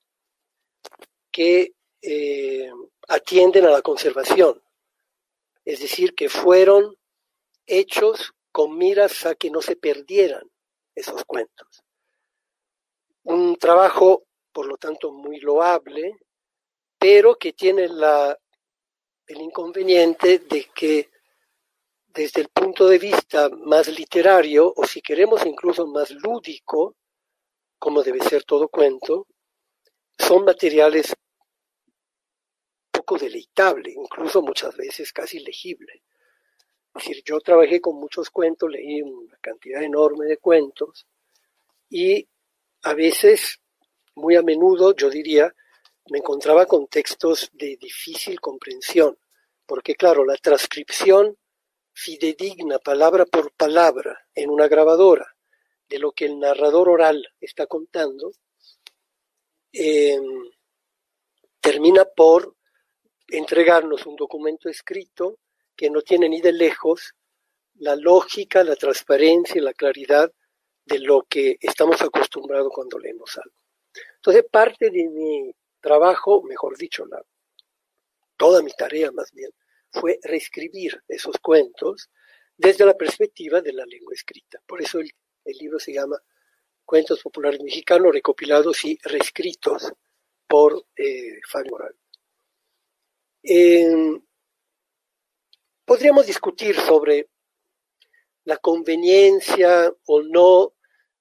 que 1.31 1.73
eh, 2.01 2.69
atienden 3.07 3.65
a 3.65 3.71
la 3.71 3.81
conservación, 3.81 4.61
es 5.63 5.79
decir, 5.79 6.15
que 6.15 6.27
fueron 6.27 6.97
hechos 7.65 8.33
con 8.51 8.77
miras 8.77 9.25
a 9.25 9.35
que 9.35 9.49
no 9.49 9.61
se 9.61 9.77
perdieran 9.77 10.49
esos 10.99 11.23
cuentos. 11.25 11.83
Un 13.23 13.55
trabajo, 13.57 14.23
por 14.51 14.65
lo 14.65 14.77
tanto, 14.77 15.11
muy 15.11 15.39
loable, 15.39 16.17
pero 16.97 17.35
que 17.35 17.53
tiene 17.53 17.87
la, 17.87 18.37
el 19.27 19.41
inconveniente 19.41 20.39
de 20.39 20.69
que 20.73 21.09
desde 22.07 22.41
el 22.41 22.49
punto 22.49 22.87
de 22.87 22.97
vista 22.97 23.49
más 23.49 23.87
literario, 23.87 24.73
o 24.75 24.85
si 24.85 25.01
queremos 25.01 25.45
incluso 25.45 25.85
más 25.87 26.11
lúdico, 26.11 26.95
como 27.77 28.03
debe 28.03 28.19
ser 28.21 28.43
todo 28.43 28.67
cuento, 28.67 29.27
son 30.17 30.43
materiales 30.43 31.15
poco 32.91 33.17
deleitables, 33.17 33.95
incluso 33.95 34.41
muchas 34.41 34.75
veces 34.75 35.13
casi 35.13 35.39
legible. 35.39 36.03
Es 36.99 37.05
decir, 37.05 37.23
yo 37.23 37.39
trabajé 37.39 37.79
con 37.79 37.95
muchos 37.95 38.29
cuentos, 38.29 38.69
leí 38.69 39.01
una 39.01 39.37
cantidad 39.37 39.81
enorme 39.81 40.25
de 40.25 40.35
cuentos 40.35 41.07
y 41.89 42.27
a 42.81 42.93
veces, 42.93 43.61
muy 44.15 44.35
a 44.35 44.41
menudo, 44.41 44.93
yo 44.93 45.09
diría, 45.09 45.55
me 46.11 46.17
encontraba 46.17 46.65
con 46.65 46.87
textos 46.87 47.51
de 47.53 47.77
difícil 47.77 48.41
comprensión, 48.41 49.17
porque 49.65 49.95
claro, 49.95 50.25
la 50.25 50.35
transcripción 50.35 51.37
fidedigna 51.93 52.79
palabra 52.79 53.25
por 53.25 53.53
palabra 53.53 54.27
en 54.35 54.49
una 54.49 54.67
grabadora 54.67 55.37
de 55.87 55.99
lo 55.99 56.11
que 56.11 56.25
el 56.25 56.37
narrador 56.37 56.89
oral 56.89 57.25
está 57.39 57.65
contando, 57.65 58.33
em, 59.71 60.51
termina 61.61 62.03
por 62.03 62.57
entregarnos 63.29 64.05
un 64.05 64.17
documento 64.17 64.67
escrito 64.67 65.37
que 65.79 65.89
no 65.89 66.01
tiene 66.01 66.27
ni 66.27 66.41
de 66.41 66.51
lejos 66.51 67.15
la 67.75 67.95
lógica, 67.95 68.65
la 68.65 68.75
transparencia 68.75 69.55
y 69.55 69.63
la 69.63 69.71
claridad 69.73 70.29
de 70.83 70.99
lo 70.99 71.21
que 71.21 71.55
estamos 71.61 72.01
acostumbrados 72.01 72.69
cuando 72.73 72.99
leemos 72.99 73.37
algo. 73.37 73.55
Entonces, 74.15 74.43
parte 74.51 74.89
de 74.89 75.07
mi 75.07 75.55
trabajo, 75.79 76.43
mejor 76.43 76.77
dicho, 76.77 77.05
la, 77.05 77.23
toda 78.35 78.61
mi 78.61 78.71
tarea 78.71 79.09
más 79.13 79.31
bien, 79.31 79.51
fue 79.89 80.19
reescribir 80.21 81.01
esos 81.07 81.37
cuentos 81.37 82.09
desde 82.57 82.85
la 82.85 82.97
perspectiva 82.97 83.61
de 83.61 83.71
la 83.71 83.85
lengua 83.85 84.13
escrita. 84.13 84.59
Por 84.67 84.81
eso 84.81 84.99
el, 84.99 85.09
libro 85.45 85.79
se 85.79 85.93
llama 85.93 86.21
Cuentos 86.83 87.21
Populares 87.21 87.61
Mexicanos 87.61 88.11
recopilados 88.11 88.83
y 88.83 88.99
reescritos 89.01 89.93
por 90.45 90.85
eh, 90.97 91.39
Moral. 91.71 91.95
Podríamos 95.89 96.27
discutir 96.27 96.79
sobre 96.79 97.29
la 98.43 98.57
conveniencia 98.57 99.91
o 100.05 100.21
no 100.21 100.75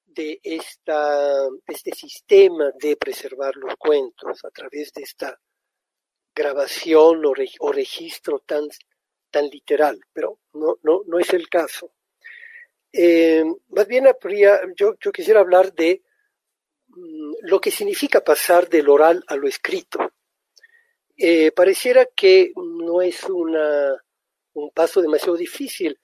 de 0.05 0.39
este 0.43 1.95
sistema 1.95 2.71
de 2.79 2.95
preservar 2.99 3.57
los 3.57 3.77
cuentos 3.77 4.45
a 4.45 4.51
través 4.51 4.93
de 4.93 5.05
esta 5.05 5.41
grabación 6.35 7.25
o, 7.25 7.73
registro 7.73 8.41
tan, 8.41 8.69
literal, 9.51 9.99
pero 10.13 10.39
no, 10.53 11.19
es 11.19 11.33
el 11.33 11.49
caso. 11.49 11.95
Eh, 12.93 13.45
más 13.69 13.87
bien 13.87 14.05
yo, 14.77 14.97
yo, 15.01 15.13
quisiera 15.13 15.41
hablar 15.41 15.73
de 15.73 16.03
mm, 16.89 17.37
lo 17.41 17.59
que 17.59 17.71
significa 17.71 18.23
pasar 18.23 18.69
del 18.69 18.91
oral 18.91 19.25
a 19.29 19.37
lo 19.37 19.49
escrito. 19.49 20.13
Eh, 21.17 21.53
pareciera 21.53 22.05
que 22.05 22.53
no 22.55 23.01
es 23.01 23.25
una, 23.25 23.99
un 24.59 24.71
paso 24.71 25.01
demasiado 25.01 25.37
difícil, 25.37 25.99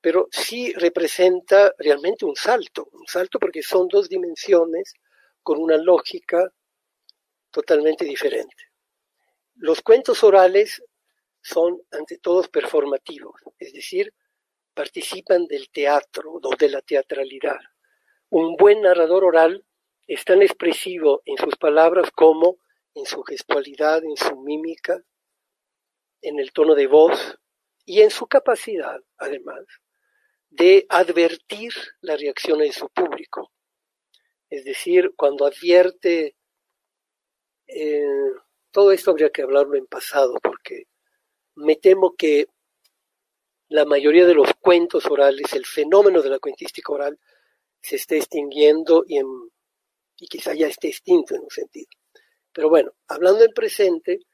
pero 0.00 0.28
sí 0.30 0.72
representa 0.74 1.72
realmente 1.78 2.24
un 2.24 2.36
salto, 2.36 2.88
un 2.92 3.06
salto 3.06 3.38
porque 3.38 3.62
son 3.62 3.88
dos 3.88 4.08
dimensiones 4.08 4.94
con 5.42 5.58
una 5.58 5.76
lógica 5.76 6.52
totalmente 7.50 8.04
diferente. 8.04 8.54
Los 9.56 9.82
cuentos 9.82 10.22
orales 10.22 10.82
son 11.40 11.80
ante 11.90 12.18
todos 12.18 12.48
performativos, 12.48 13.40
es 13.58 13.72
decir, 13.72 14.12
participan 14.74 15.46
del 15.46 15.70
teatro 15.70 16.34
o 16.34 16.56
de 16.56 16.68
la 16.68 16.80
teatralidad. 16.82 17.58
Un 18.30 18.56
buen 18.56 18.82
narrador 18.82 19.24
oral 19.24 19.64
es 20.06 20.24
tan 20.24 20.42
expresivo 20.42 21.22
en 21.24 21.36
sus 21.36 21.56
palabras 21.56 22.10
como 22.12 22.58
en 22.94 23.04
su 23.06 23.22
gestualidad, 23.22 24.04
en 24.04 24.16
su 24.16 24.36
mímica, 24.36 25.02
en 26.22 26.38
el 26.38 26.52
tono 26.52 26.74
de 26.74 26.86
voz 26.86 27.38
y 27.88 28.02
en 28.02 28.10
su 28.10 28.26
capacidad, 28.26 29.00
además, 29.16 29.64
de 30.50 30.84
advertir 30.90 31.72
la 32.02 32.18
reacción 32.18 32.58
de 32.58 32.70
su 32.70 32.86
público. 32.90 33.50
Es 34.50 34.62
decir, 34.66 35.14
cuando 35.16 35.46
advierte 35.46 36.36
eh, 37.66 38.04
todo 38.70 38.92
esto 38.92 39.10
habría 39.10 39.30
que 39.30 39.40
hablarlo 39.40 39.74
en 39.76 39.86
pasado 39.86 40.34
porque 40.42 40.84
me 41.54 41.76
temo 41.76 42.14
que 42.14 42.48
la 43.68 43.86
mayoría 43.86 44.26
de 44.26 44.34
los 44.34 44.52
cuentos 44.60 45.06
orales, 45.06 45.54
el 45.54 45.64
fenómeno 45.64 46.20
de 46.20 46.28
la 46.28 46.38
cuentística 46.40 46.92
oral, 46.92 47.18
se 47.80 47.96
está 47.96 48.16
extinguiendo 48.16 49.02
y, 49.08 49.18
y 50.18 50.26
quizá 50.26 50.52
ya 50.52 50.66
esté 50.66 50.88
extinto 50.88 51.34
en 51.34 51.40
un 51.40 51.50
sentido. 51.50 51.88
Pero 52.52 52.68
bueno, 52.68 52.92
hablando 53.06 53.44
en 53.44 53.52
presente, 53.54 54.26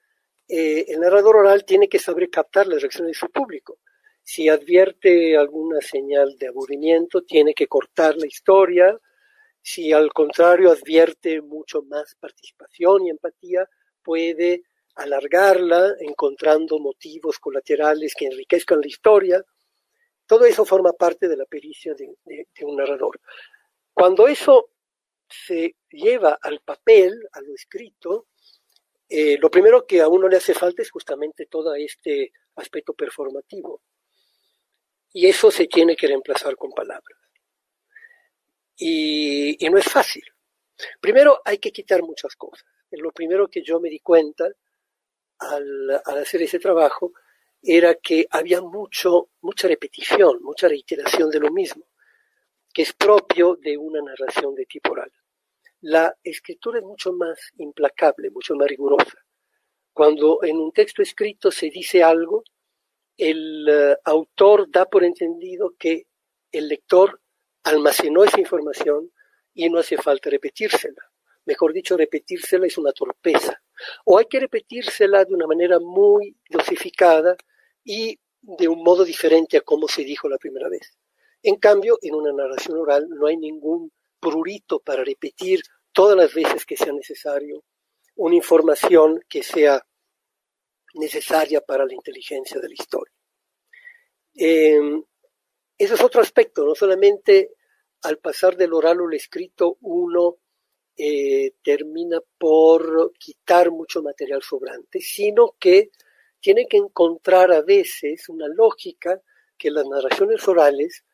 eh, 0.49 0.85
el 0.89 1.01
narrador 1.01 1.37
oral 1.37 1.65
tiene 1.65 1.89
que 1.89 1.99
saber 1.99 2.29
captar 2.31 2.67
las 2.67 2.83
reacciones 2.83 3.13
de 3.13 3.19
su 3.19 3.31
público. 3.31 3.79
Si 4.23 4.49
advierte 4.49 5.37
alguna 5.37 5.81
señal 5.81 6.37
de 6.39 6.49
aburrimiento, 6.49 7.23
tiene 7.23 7.55
que 7.55 7.67
cortar 7.67 8.17
la 8.17 8.27
historia. 8.27 8.99
Si 9.61 9.93
al 9.93 10.13
contrario 10.13 10.71
advierte 10.71 11.43
mucho 11.43 11.83
más 11.83 12.15
participación 12.15 13.07
y 13.07 13.11
empatía, 13.11 13.69
puede 14.03 14.63
alargarla 14.95 15.95
encontrando 16.01 16.79
motivos 16.79 17.39
colaterales 17.39 18.15
que 18.15 18.27
enriquezcan 18.27 18.81
la 18.81 18.87
historia. 18.87 19.45
Todo 20.27 20.45
eso 20.47 20.65
forma 20.65 20.93
parte 20.93 21.29
de 21.29 21.37
la 21.37 21.45
pericia 21.45 21.95
de, 21.95 22.17
un 22.63 22.77
narrador. 22.77 23.21
Cuando 23.93 24.27
eso 24.27 24.71
se 25.29 25.77
lleva 25.91 26.39
al 26.41 26.61
papel, 26.61 27.29
a 27.33 27.41
lo 27.41 27.55
escrito, 27.55 28.29
eh, 29.09 29.39
lo 29.39 29.51
primero 29.51 29.87
que 29.87 30.01
a 30.01 30.09
uno 30.09 30.29
le 30.29 30.37
hace 30.37 30.55
falta 30.55 30.83
es 30.83 30.91
justamente 30.91 31.47
todo 31.47 31.75
este 31.75 32.33
aspecto 32.57 32.95
performativo. 32.95 33.83
Y 35.13 35.27
eso 35.27 35.51
se 35.51 35.67
tiene 35.67 35.97
que 35.97 36.09
reemplazar 36.09 36.57
con 36.57 36.71
palabras. 36.73 37.19
y 38.77 39.57
no 39.71 39.79
es 39.79 39.85
fácil. 39.85 40.25
Primero 41.01 41.41
hay 41.45 41.59
que 41.59 41.71
quitar 41.71 42.03
muchas 42.03 42.35
cosas 42.35 42.67
lo 42.97 43.13
primero 43.13 43.49
que 43.49 43.63
yo 43.63 43.81
me 43.81 43.89
di 43.89 44.01
cuenta 44.01 44.49
al, 45.39 45.91
hacer 46.07 46.43
ese 46.43 46.59
trabajo 46.59 47.13
era 47.63 47.95
que 47.95 48.27
había 48.31 48.61
mucho, 48.61 49.31
mucha 49.41 49.69
repetición, 49.69 50.43
mucha 50.43 50.69
reiteración 50.69 51.31
de 51.31 51.41
lo 51.41 51.51
mismo. 51.51 51.85
que 52.73 52.83
es 52.83 52.93
propio 52.93 53.55
de 53.55 53.79
una 53.79 54.03
narración 54.03 54.53
de 54.57 54.67
tipo 54.67 54.91
oral. 54.91 55.13
La 55.87 56.17
escritura 56.25 56.79
es 56.79 56.85
mucho 56.87 57.13
más 57.13 57.39
implacable, 57.59 58.31
mucho 58.31 58.55
más 58.55 58.69
rigurosa. 58.69 59.19
Cuando 59.93 60.43
en 60.43 60.57
un 60.57 60.73
texto 60.73 61.03
escrito 61.03 61.51
se 61.51 61.69
dice 61.69 62.03
algo, 62.03 62.43
el 63.19 63.69
eh, 63.69 63.97
autor 64.07 64.71
da 64.71 64.87
por 64.87 65.05
entendido 65.05 65.75
que 65.79 66.07
el 66.51 66.69
lector 66.69 67.21
almacenó 67.65 68.25
esa 68.25 68.41
información 68.41 69.13
y 69.53 69.69
no 69.69 69.79
hace 69.79 69.99
falta 69.99 70.31
repetírsela. 70.31 71.03
Mejor 71.45 71.75
dicho, 71.75 71.99
repetírsela 71.99 72.67
es 72.67 72.79
una 72.79 72.93
torpeza. 72.93 73.63
O 74.07 74.17
hay 74.17 74.25
que 74.25 74.41
repetírsela 74.41 75.27
de 75.27 75.35
una 75.35 75.47
manera 75.47 75.79
muy 75.81 76.35
dosificada 76.49 77.37
y 77.85 78.19
de 78.41 78.69
un 78.69 78.83
modo 78.83 79.05
diferente 79.05 79.59
a 79.59 79.61
como 79.61 79.87
se 79.87 80.03
dijo 80.03 80.31
la 80.31 80.39
primera 80.39 80.71
vez. 80.71 80.97
En 81.43 81.57
cambio, 81.57 81.99
en 82.01 82.15
una 82.15 82.33
narración 82.33 82.79
oral 82.79 83.07
no 83.11 83.27
hay 83.27 83.37
ningún 83.37 83.93
prurito 84.25 84.81
para 84.81 85.05
repetir 85.05 85.61
todas 85.93 86.17
las 86.17 86.33
veces 86.33 86.65
que 86.65 86.77
sea 86.77 86.93
necesario 86.93 87.63
una 88.17 88.37
información 88.37 89.21
que 89.29 89.43
sea 89.43 89.85
necesaria 90.95 91.61
para 91.61 91.85
la 91.85 91.95
inteligencia 91.95 92.61
de 92.61 92.69
la 92.69 92.75
historia. 92.75 93.15
Eh, 94.37 95.03
ese 95.77 95.95
es 95.95 96.01
otro 96.01 96.23
aspecto, 96.23 96.65
no 96.65 96.75
solamente 96.75 97.51
al 98.03 98.19
pasar 98.19 98.57
del 98.57 98.73
oral 98.73 99.01
al 99.01 99.15
escrito 99.15 99.79
uno 99.81 100.37
eh, 100.97 101.55
termina 101.63 102.21
por 102.39 103.13
quitar 103.19 103.71
mucho 103.73 104.03
material 104.03 104.43
sobrante, 104.43 105.01
sino 105.01 105.57
que 105.59 105.91
tiene 106.41 106.67
que 106.69 106.77
encontrar 106.77 107.51
a 107.53 107.63
veces 107.63 108.29
una 108.29 108.47
lógica 108.47 109.21
que 109.57 109.71
las 109.71 109.87
narraciones 109.87 110.47
orales 110.47 111.05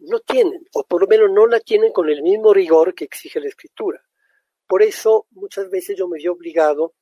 no 0.00 0.20
tienen, 0.20 0.66
o 0.74 0.84
por 0.84 1.02
lo 1.02 1.06
menos 1.06 1.30
no 1.30 1.46
la 1.46 1.60
tienen 1.60 1.92
con 1.92 2.08
el 2.08 2.22
mismo 2.22 2.52
rigor 2.52 2.94
que 2.94 3.04
exige 3.04 3.40
la 3.40 3.48
escritura. 3.48 4.02
Por 4.66 4.82
eso 4.82 5.26
muchas 5.30 5.70
veces 5.70 5.96
yo 5.96 6.08
me 6.08 6.18
vi 6.18 6.28
obligado 6.28 6.94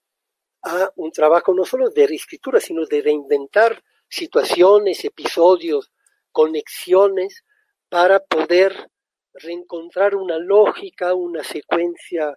a 0.63 0.91
un 0.97 1.11
trabajo 1.11 1.55
no 1.55 1.65
solo 1.65 1.91
de 1.91 2.07
reescritura, 2.07 2.61
sino 2.61 2.87
de 2.87 3.03
reinventar 3.03 3.83
situaciones, 4.09 5.05
episodios, 5.05 5.91
conexiones, 6.33 7.45
para 7.89 8.21
poder 8.21 8.91
reencontrar 9.35 10.15
una 10.15 10.39
lógica, 10.39 11.15
una 11.15 11.43
secuencia, 11.43 12.37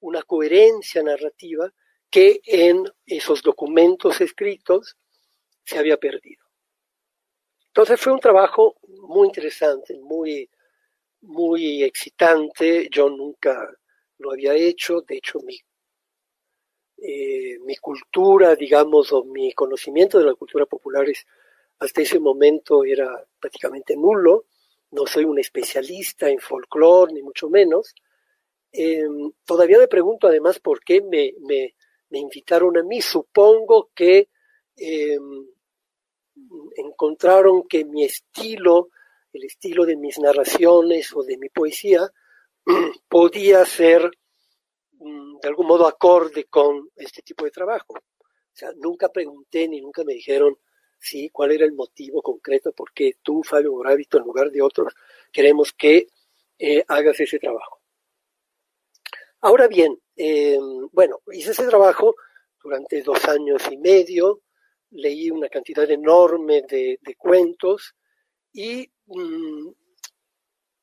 una 0.00 0.22
coherencia 0.22 1.02
narrativa 1.02 1.72
que 2.10 2.40
en 2.44 2.84
esos 3.06 3.42
documentos 3.42 4.20
escritos 4.20 4.96
se 5.64 5.78
había 5.78 5.98
perdido. 5.98 6.47
Entonces 7.78 8.00
fue 8.00 8.12
un 8.12 8.18
trabajo 8.18 8.74
muy 9.02 9.28
interesante, 9.28 9.96
muy, 10.00 10.50
muy 11.20 11.84
excitante. 11.84 12.88
Yo 12.90 13.08
nunca 13.08 13.72
lo 14.18 14.32
había 14.32 14.52
hecho. 14.52 15.02
De 15.02 15.18
hecho, 15.18 15.38
mi, 15.44 15.56
eh, 16.96 17.56
mi 17.60 17.76
cultura, 17.76 18.56
digamos, 18.56 19.12
o 19.12 19.22
mi 19.22 19.52
conocimiento 19.52 20.18
de 20.18 20.24
la 20.24 20.34
cultura 20.34 20.66
popular 20.66 21.06
hasta 21.78 22.02
ese 22.02 22.18
momento 22.18 22.82
era 22.82 23.24
prácticamente 23.38 23.96
nulo 23.96 24.46
no 24.90 25.06
soy 25.06 25.24
un 25.24 25.38
especialista 25.38 26.28
en 26.28 26.40
folclore, 26.40 27.12
ni 27.12 27.22
mucho 27.22 27.48
menos. 27.48 27.94
Em, 28.72 29.30
todavía 29.44 29.78
me 29.78 29.86
pregunto 29.86 30.26
además 30.26 30.58
por 30.58 30.82
qué 30.82 31.00
me, 31.00 31.32
me, 31.40 31.74
invitaron 32.18 32.76
a 32.76 32.82
mí. 32.82 33.00
Supongo 33.00 33.90
que 33.94 34.30
em, 34.76 35.46
encontraron 36.76 37.66
que 37.68 37.84
mi 37.84 38.04
estilo, 38.04 38.90
el 39.32 39.44
estilo 39.44 39.84
de 39.84 39.96
mis 39.96 40.18
narraciones 40.18 41.14
o 41.14 41.22
de 41.22 41.38
mi 41.38 41.48
poesía, 41.48 42.10
podía 43.08 43.64
ser 43.64 44.10
mm, 44.92 45.38
de 45.40 45.48
algún 45.48 45.66
modo 45.66 45.86
acorde 45.86 46.44
con 46.44 46.90
este 46.96 47.22
tipo 47.22 47.44
de 47.44 47.50
trabajo. 47.50 47.94
O 47.94 48.56
sea, 48.58 48.72
nunca 48.76 49.08
pregunté 49.10 49.68
ni 49.68 49.80
nunca 49.80 50.02
me 50.04 50.14
dijeron, 50.14 50.58
¿sí? 50.98 51.30
¿Cuál 51.30 51.52
era 51.52 51.64
el 51.64 51.72
motivo 51.72 52.22
concreto 52.22 52.72
por 52.72 52.92
qué 52.92 53.18
tú, 53.22 53.42
Fabio 53.42 53.72
Moravito, 53.72 54.18
en 54.18 54.24
lugar 54.24 54.50
de 54.50 54.62
otros, 54.62 54.94
queremos 55.32 55.72
que 55.72 56.08
eh, 56.58 56.84
hagas 56.88 57.20
ese 57.20 57.38
trabajo? 57.38 57.80
Ahora 59.40 59.68
bien, 59.68 59.96
em, 60.16 60.88
bueno, 60.90 61.20
hice 61.32 61.52
ese 61.52 61.66
trabajo 61.68 62.16
durante 62.62 63.02
dos 63.02 63.24
años 63.26 63.62
y 63.70 63.76
medio, 63.76 64.40
leí 64.90 65.30
una 65.30 65.48
cantidad 65.48 65.90
enorme 65.90 66.62
de, 66.62 66.98
cuentos 67.16 67.94
y 68.52 68.90
mm, 69.06 69.68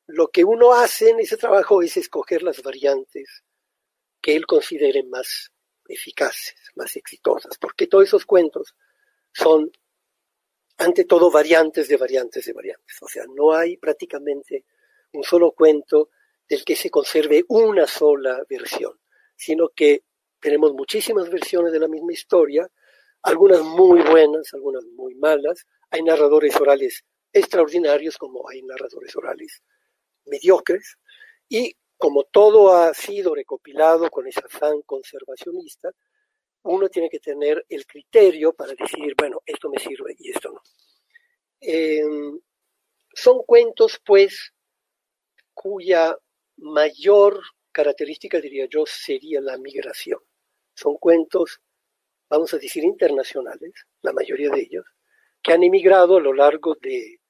lo 0.08 0.28
que 0.28 0.44
uno 0.44 0.72
hace 0.72 1.10
en 1.10 1.20
ese 1.20 1.36
trabajo 1.36 1.82
es 1.82 1.96
escoger 1.96 2.42
las 2.42 2.62
variantes 2.62 3.42
que 4.20 4.36
él 4.36 4.46
considere 4.46 5.02
más 5.04 5.52
eficaces, 5.88 6.56
más 6.74 6.96
exitosas, 6.96 7.58
porque 7.58 7.86
todos 7.86 8.04
esos 8.04 8.24
cuentos 8.24 8.74
son 9.32 9.70
ante 10.78 11.04
todo 11.04 11.30
variantes 11.30 11.88
de 11.88 11.96
variantes 11.96 12.44
de 12.44 12.52
variantes. 12.52 12.96
O 13.00 13.08
sea, 13.08 13.24
no 13.34 13.52
hay 13.52 13.76
prácticamente 13.76 14.64
un 15.12 15.22
solo 15.22 15.52
cuento 15.52 16.10
del 16.48 16.64
que 16.64 16.76
se 16.76 16.90
conserve 16.90 17.44
una 17.48 17.86
sola 17.86 18.42
versión, 18.48 18.98
sino 19.34 19.70
que 19.70 20.04
tenemos 20.40 20.72
muchísimas 20.74 21.28
versiones 21.28 21.72
de 21.72 21.80
la 21.80 21.88
misma 21.88 22.12
historia, 22.12 22.70
algunas 23.26 23.60
muy 23.60 24.02
buenas, 24.02 24.54
algunas 24.54 24.84
muy 24.84 25.16
malas. 25.16 25.66
Hay 25.90 26.02
narradores 26.02 26.54
orales 26.56 27.04
extraordinarios 27.32 28.16
como 28.16 28.48
hay 28.48 28.62
narradores 28.62 29.16
orales 29.16 29.62
mediocres. 30.26 30.96
Y 31.48 31.76
como 31.96 32.22
todo 32.24 32.72
ha 32.72 32.94
sido 32.94 33.34
recopilado 33.34 34.10
con 34.10 34.28
ese 34.28 34.40
afán 34.40 34.80
conservacionista, 34.82 35.90
uno 36.62 36.88
tiene 36.88 37.08
que 37.08 37.18
tener 37.18 37.64
el 37.68 37.84
criterio 37.84 38.52
para 38.52 38.74
decir, 38.74 39.14
bueno, 39.18 39.42
esto 39.44 39.70
me 39.70 39.78
sirve 39.78 40.14
y 40.18 40.30
esto 40.30 40.52
no. 40.52 40.62
Em, 41.60 42.40
son 43.12 43.42
cuentos, 43.42 44.00
pues, 44.04 44.52
cuya 45.52 46.16
mayor 46.58 47.40
característica, 47.72 48.40
diría 48.40 48.66
yo, 48.66 48.84
sería 48.86 49.40
la 49.40 49.58
migración. 49.58 50.20
Son 50.74 50.96
cuentos, 50.96 51.60
vamos 52.28 52.52
a 52.54 52.58
decir, 52.58 52.84
internacionales, 52.84 53.72
la 54.02 54.12
mayoría 54.12 54.50
de 54.50 54.60
ellos, 54.60 54.84
que 55.42 55.52
han 55.52 55.62
emigrado 55.62 56.16
a 56.16 56.20
lo 56.20 56.32
largo 56.32 56.76
de, 56.80 57.20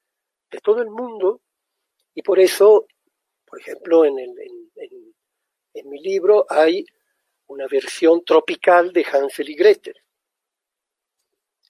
todo 0.63 0.81
el 0.81 0.89
mundo 0.89 1.41
y 2.13 2.21
por 2.21 2.39
eso, 2.39 2.87
por 3.45 3.59
ejemplo, 3.59 4.05
en, 4.05 4.15
mi 5.85 6.01
libro 6.01 6.45
hay 6.49 6.83
una 7.47 7.67
versión 7.67 8.25
tropical 8.25 8.91
de 8.91 9.05
Hansel 9.05 9.49
y 9.49 9.55
Gretel, 9.55 9.95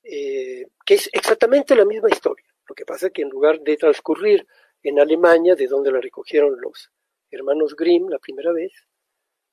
eh, 0.03 0.65
que 0.85 0.93
es 0.93 1.09
exactamente 1.11 1.75
la 1.75 1.85
misma 1.85 2.09
historia. 2.09 2.45
Lo 2.67 2.73
que 2.73 2.85
pasa 2.85 3.07
es 3.07 3.13
que 3.13 3.21
en 3.21 3.29
lugar 3.29 3.59
de 3.59 3.75
transcurrir 3.75 4.47
en 4.81 4.99
Alemania, 4.99 5.55
de 5.55 5.67
donde 5.67 5.91
la 5.91 5.99
recogieron 5.99 6.59
los 6.59 6.89
hermanos 7.29 7.75
Grimm 7.75 8.07
la 8.09 8.19
primera 8.19 8.51
vez, 8.53 8.71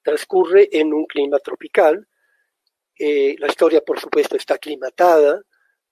transcurre 0.03 0.69
en 0.71 0.93
un 0.93 1.07
clima 1.07 1.39
tropical. 1.39 2.07
Eh, 2.99 3.35
la 3.39 3.49
historia, 3.49 3.81
por 3.81 3.99
supuesto, 3.99 4.37
está 4.37 4.55
aclimatada, 4.55 5.41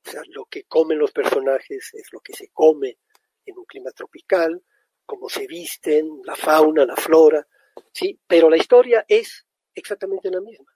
o 0.05 0.11
sea, 0.11 0.23
lo 0.29 0.45
que 0.47 0.65
comen 0.65 0.99
los 0.99 1.13
personajes 1.13 1.91
es 1.95 2.09
lo 2.13 2.21
que 2.21 2.33
se 2.33 2.49
come 2.49 2.99
en 3.45 3.59
un 3.59 3.65
clima 3.65 3.91
tropical, 3.91 4.63
cómo 5.05 5.29
se 5.29 5.47
visten, 5.47 6.21
la 6.25 6.37
fauna, 6.37 6.85
la 6.85 6.97
flora, 6.97 7.47
¿sí? 7.93 8.19
Pero 8.27 8.49
la 8.49 8.57
historia 8.57 9.05
es 9.09 9.47
exactamente 9.75 10.31
la 10.31 10.41
misma. 10.41 10.73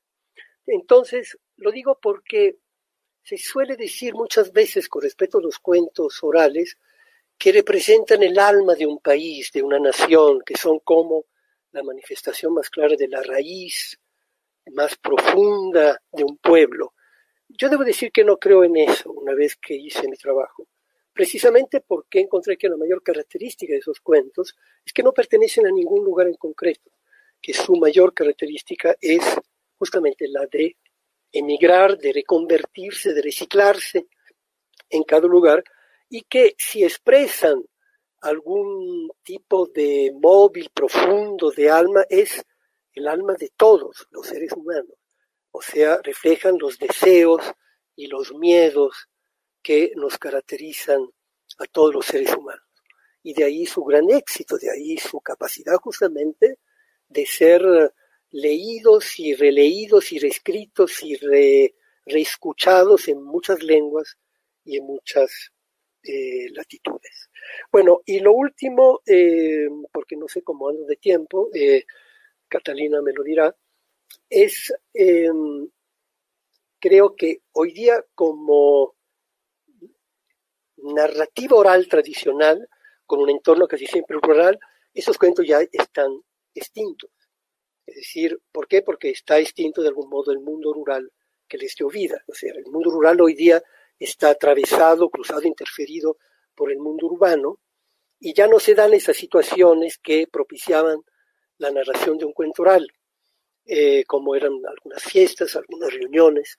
Entonces, 0.66 1.38
lo 1.56 1.70
digo 1.70 1.98
porque 2.00 2.58
se 3.22 3.38
suele 3.38 3.76
decir 3.76 4.14
muchas 4.14 4.52
veces 4.52 4.88
con 4.88 5.02
respecto 5.02 5.38
a 5.38 5.42
los 5.42 5.58
cuentos 5.58 6.22
orales 6.22 6.76
que 7.38 7.52
representan 7.52 8.22
el 8.22 8.38
alma 8.38 8.74
de 8.74 8.86
un 8.86 8.98
país, 8.98 9.50
de 9.52 9.62
una 9.62 9.78
nación, 9.78 10.40
que 10.44 10.56
son 10.56 10.80
como 10.80 11.26
la 11.72 11.82
manifestación 11.82 12.54
más 12.54 12.70
clara 12.70 12.96
de 12.96 13.08
la 13.08 13.22
raíz 13.22 13.98
más 14.72 14.96
profunda 14.96 16.00
de 16.12 16.24
un 16.24 16.38
pueblo. 16.38 16.94
Yo 17.48 17.68
debo 17.68 17.84
decir 17.84 18.10
que 18.12 18.24
no 18.24 18.36
creo 18.36 18.64
en 18.64 18.76
eso 18.76 19.12
una 19.12 19.34
vez 19.34 19.56
que 19.56 19.74
hice 19.74 20.08
mi 20.08 20.16
trabajo, 20.16 20.66
precisamente 21.12 21.80
porque 21.80 22.20
encontré 22.20 22.56
que 22.56 22.68
la 22.68 22.76
mayor 22.76 23.02
característica 23.02 23.72
de 23.72 23.78
esos 23.78 24.00
cuentos 24.00 24.54
es 24.84 24.92
que 24.92 25.02
no 25.02 25.12
pertenecen 25.12 25.66
a 25.66 25.70
ningún 25.70 26.04
lugar 26.04 26.26
en 26.26 26.34
concreto 26.34 26.90
que 27.40 27.52
su 27.52 27.76
mayor 27.76 28.12
característica 28.12 28.96
es 29.00 29.22
justamente 29.78 30.26
la 30.28 30.46
de 30.46 30.76
emigrar, 31.30 31.96
de 31.98 32.12
reconvertirse, 32.12 33.12
de 33.12 33.22
reciclarse 33.22 34.06
en 34.90 35.02
cada 35.04 35.28
lugar 35.28 35.62
y 36.08 36.22
que 36.22 36.54
si 36.58 36.82
expresan 36.82 37.62
algún 38.20 39.10
tipo 39.22 39.66
de 39.66 40.12
móvil 40.20 40.70
profundo 40.72 41.50
de 41.50 41.70
alma 41.70 42.04
es 42.08 42.44
el 42.96 43.06
alma 43.06 43.34
de 43.34 43.52
todos 43.56 44.08
los 44.10 44.26
seres 44.26 44.52
humanos. 44.52 44.96
O 45.52 45.62
sea, 45.62 46.00
reflejan 46.02 46.58
los 46.58 46.78
deseos 46.78 47.42
y 47.94 48.08
los 48.08 48.34
miedos 48.34 49.08
que 49.62 49.92
nos 49.94 50.18
caracterizan 50.18 51.08
a 51.58 51.64
todos 51.66 51.94
los 51.94 52.06
seres 52.06 52.34
humanos. 52.34 52.62
y 53.22 53.34
de 53.34 53.42
ahí 53.42 53.66
su 53.66 53.82
gran 53.82 54.08
éxito, 54.08 54.56
de 54.56 54.70
ahí 54.70 54.96
su 54.98 55.20
capacidad 55.20 55.74
justamente 55.78 56.58
de 57.08 57.26
ser 57.26 57.92
leídos 58.30 59.18
y 59.18 59.34
releídos 59.34 60.12
y 60.12 60.20
reescritos 60.20 61.02
y 61.02 61.18
reescuchados 62.04 63.08
en 63.08 63.22
muchas 63.22 63.62
lenguas 63.64 64.16
y 64.64 64.76
en 64.76 64.84
muchas 64.84 65.50
eh, 66.04 66.48
latitudes. 66.52 67.30
Bueno, 67.72 68.02
y 68.04 68.20
lo 68.20 68.32
último, 68.32 69.00
eh, 69.06 69.68
porque 69.92 70.16
no 70.16 70.28
sé 70.28 70.42
cómo 70.42 70.68
ando 70.68 70.84
de 70.84 70.96
tiempo, 70.96 71.50
eh, 71.52 71.84
Catalina 72.48 73.02
me 73.02 73.12
lo 73.12 73.22
dirá, 73.22 73.54
es, 74.28 74.72
em, 74.94 75.68
creo 76.78 77.14
que 77.16 77.42
hoy 77.52 77.72
día 77.72 78.04
como 78.14 78.94
narrativa 80.76 81.56
oral 81.56 81.88
tradicional, 81.88 82.68
con 83.06 83.20
un 83.20 83.30
entorno 83.30 83.66
casi 83.66 83.86
siempre 83.86 84.18
rural, 84.20 84.58
esos 84.92 85.18
cuentos 85.18 85.46
ya 85.46 85.60
están 85.72 86.10
extintos. 86.54 87.10
Es 87.86 87.96
decir, 87.96 88.40
¿por 88.50 88.66
qué? 88.66 88.82
Porque 88.82 89.10
está 89.10 89.38
extinto 89.38 89.82
de 89.82 89.88
algún 89.88 90.08
modo 90.08 90.32
el 90.32 90.40
mundo 90.40 90.72
rural 90.72 91.12
que 91.48 91.58
les 91.58 91.74
dio 91.76 91.88
vida. 91.88 92.22
O 92.26 92.34
sea, 92.34 92.52
el 92.52 92.66
mundo 92.66 92.90
rural 92.90 93.20
hoy 93.20 93.34
día 93.34 93.62
está 93.98 94.30
atravesado, 94.30 95.08
cruzado, 95.08 95.42
interferido 95.42 96.18
por 96.54 96.72
el 96.72 96.78
mundo 96.78 97.06
urbano 97.06 97.60
y 98.18 98.34
ya 98.34 98.48
no 98.48 98.58
se 98.58 98.74
dan 98.74 98.94
esas 98.94 99.16
situaciones 99.16 99.98
que 99.98 100.26
propiciaban 100.26 101.00
la 101.58 101.70
narración 101.70 102.18
de 102.18 102.24
un 102.24 102.32
cuento 102.32 102.62
oral, 102.62 102.86
eh, 103.64 104.04
como 104.04 104.34
eran 104.34 104.52
algunas 104.66 105.02
fiestas, 105.02 105.56
algunas 105.56 105.92
reuniones, 105.92 106.56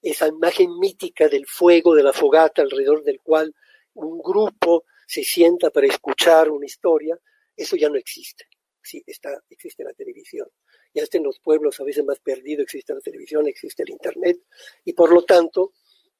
esa 0.00 0.28
imagen 0.28 0.78
mítica 0.78 1.28
del 1.28 1.46
fuego, 1.46 1.94
de 1.94 2.02
la 2.02 2.12
fogata 2.12 2.62
alrededor 2.62 3.02
del 3.02 3.20
cual 3.20 3.54
un 3.94 4.20
grupo 4.20 4.84
se 5.06 5.22
sienta 5.22 5.70
para 5.70 5.86
escuchar 5.86 6.50
una 6.50 6.66
historia, 6.66 7.18
eso 7.56 7.76
ya 7.76 7.88
no 7.88 7.96
existe. 7.96 8.44
Sí, 8.82 9.02
está, 9.06 9.42
existe 9.50 9.84
la 9.84 9.92
televisión. 9.92 10.48
Ya 10.94 11.02
está 11.02 11.18
en 11.18 11.24
los 11.24 11.40
pueblos 11.40 11.78
a 11.80 11.84
veces 11.84 12.04
más 12.04 12.20
perdidos, 12.20 12.64
existe 12.64 12.94
la 12.94 13.00
televisión, 13.00 13.46
existe 13.46 13.82
el 13.82 13.90
Internet, 13.90 14.38
y 14.84 14.92
por 14.92 15.12
lo 15.12 15.22
tanto 15.24 15.72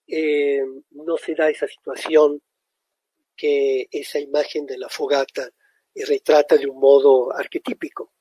eh, 0.07 0.63
no 0.91 1.17
se 1.17 1.35
da 1.35 1.49
esa 1.49 1.67
situación 1.67 2.43
que 3.37 3.87
esa 3.91 4.19
imagen 4.19 4.67
de 4.67 4.79
la 4.79 4.89
fogata 4.89 5.49
retrata 5.95 6.57
de 6.57 6.67
un 6.67 6.79
modo 6.79 7.35
arquetípico. 7.35 8.13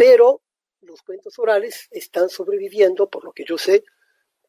Pero 0.00 0.40
los 0.80 1.02
cuentos 1.02 1.38
orales 1.38 1.86
están 1.90 2.30
sobreviviendo, 2.30 3.10
por 3.10 3.22
lo 3.22 3.32
que 3.32 3.44
yo 3.44 3.58
sé, 3.58 3.84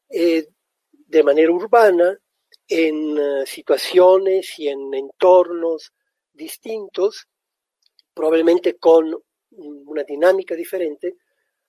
eh, 0.08 0.48
de 0.90 1.22
manera 1.22 1.52
urbana, 1.52 2.18
en 2.66 3.18
eh, 3.18 3.44
situaciones 3.44 4.58
y 4.58 4.68
en 4.68 4.94
entornos 4.94 5.92
distintos, 6.32 7.28
probablemente 8.14 8.78
con 8.78 9.14
una 9.50 10.04
dinámica 10.04 10.54
diferente, 10.54 11.16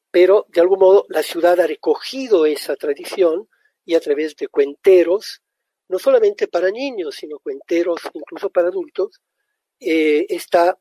pero 0.10 0.46
de 0.48 0.62
algún 0.62 0.80
modo 0.80 1.06
la 1.10 1.22
ciudad 1.22 1.60
ha 1.60 1.68
recogido 1.68 2.46
esa 2.46 2.78
tradición 2.78 3.50
y 3.84 3.96
a 3.96 4.00
través 4.00 4.34
de 4.38 4.48
cuenteros, 4.48 5.42
no 5.90 6.00
solamente 6.00 6.48
para 6.48 6.72
niños, 6.72 7.16
sino 7.16 7.38
cuenteros 7.40 8.00
incluso 8.14 8.50
para 8.50 8.70
adultos, 8.70 9.20
eh, 9.78 10.26
está, 10.30 10.80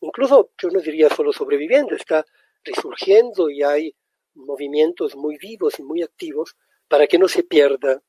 incluso 0.00 0.50
yo 0.60 0.68
no 0.70 0.80
diría 0.80 1.08
solo 1.08 1.32
sobreviviendo, 1.32 1.94
está 1.94 2.24
resurgiendo 2.62 3.50
y 3.50 3.62
hay 3.62 3.94
movimientos 4.34 5.14
muy 5.16 5.36
vivos 5.38 5.78
y 5.78 5.82
muy 5.82 6.02
activos 6.02 6.56
para 6.88 7.06
que 7.06 7.18
no 7.18 7.28
se 7.28 7.42
pierda 7.44 8.02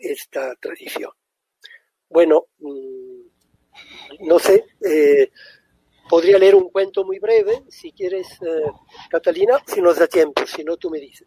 esta 0.00 0.54
tradición. 0.56 1.10
Bueno, 2.08 2.46
mm, 2.58 3.20
no 4.20 4.38
sé, 4.38 4.64
eh, 4.80 5.30
podría 6.08 6.38
leer 6.38 6.54
un 6.54 6.70
cuento 6.70 7.04
muy 7.04 7.18
breve, 7.18 7.64
si 7.68 7.92
quieres, 7.92 8.28
eh, 8.42 8.70
Catalina, 9.10 9.62
si 9.66 9.80
nos 9.80 9.98
da 9.98 10.06
tiempo, 10.06 10.46
si 10.46 10.64
no, 10.64 10.76
tú 10.76 10.90
me 10.90 11.00
dices. 11.00 11.26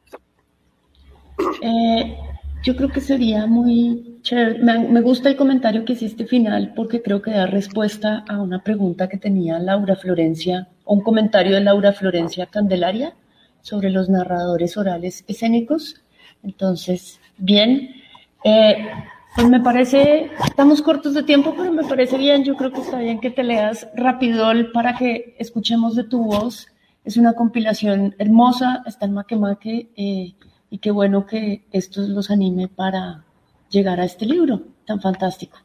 Eh, 1.61 2.17
yo 2.63 2.75
creo 2.75 2.89
que 2.89 3.01
sería 3.01 3.45
muy 3.45 4.19
chévere. 4.21 4.59
Me, 4.59 5.01
gusta 5.01 5.29
el 5.29 5.35
comentario 5.35 5.85
que 5.85 5.93
hiciste 5.93 6.25
final 6.25 6.73
porque 6.75 7.01
creo 7.01 7.21
que 7.21 7.31
da 7.31 7.45
respuesta 7.45 8.23
a 8.27 8.41
una 8.41 8.63
pregunta 8.63 9.07
que 9.07 9.17
tenía 9.17 9.59
Laura 9.59 9.95
Florencia, 9.95 10.67
un 10.85 11.01
comentario 11.01 11.55
de 11.55 11.61
Laura 11.61 11.93
Florencia 11.93 12.45
Candelaria 12.47 13.13
sobre 13.61 13.89
los 13.89 14.09
narradores 14.09 14.77
orales 14.77 15.23
escénicos. 15.27 16.01
Entonces, 16.43 17.19
bien. 17.37 17.95
Eh, 18.43 18.87
pues 19.35 19.49
me 19.49 19.59
parece, 19.59 20.31
estamos 20.45 20.81
cortos 20.81 21.13
de 21.13 21.21
tiempo, 21.23 21.53
pero 21.55 21.71
me 21.71 21.83
parece 21.83 22.17
bien. 22.17 22.43
Yo 22.43 22.55
creo 22.55 22.71
que 22.71 22.81
está 22.81 22.97
bien 22.97 23.19
que 23.19 23.29
te 23.29 23.43
leas 23.43 23.87
Rapidol 23.95 24.71
para 24.71 24.95
que 24.97 25.35
escuchemos 25.37 25.95
de 25.95 26.03
tu 26.03 26.23
voz. 26.23 26.67
Es 27.05 27.17
una 27.17 27.33
compilación 27.33 28.15
hermosa, 28.17 28.83
está 28.85 29.05
en 29.05 29.13
Maquemaque. 29.13 29.89
Eh, 29.95 30.33
y 30.69 30.79
qué 30.79 30.91
bueno 30.91 31.25
que 31.25 31.65
esto 31.71 32.01
los 32.01 32.29
anime 32.29 32.67
para 32.67 33.25
llegar 33.69 33.99
a 33.99 34.05
este 34.05 34.25
libro 34.25 34.61
tan 34.85 35.01
fantástico. 35.01 35.57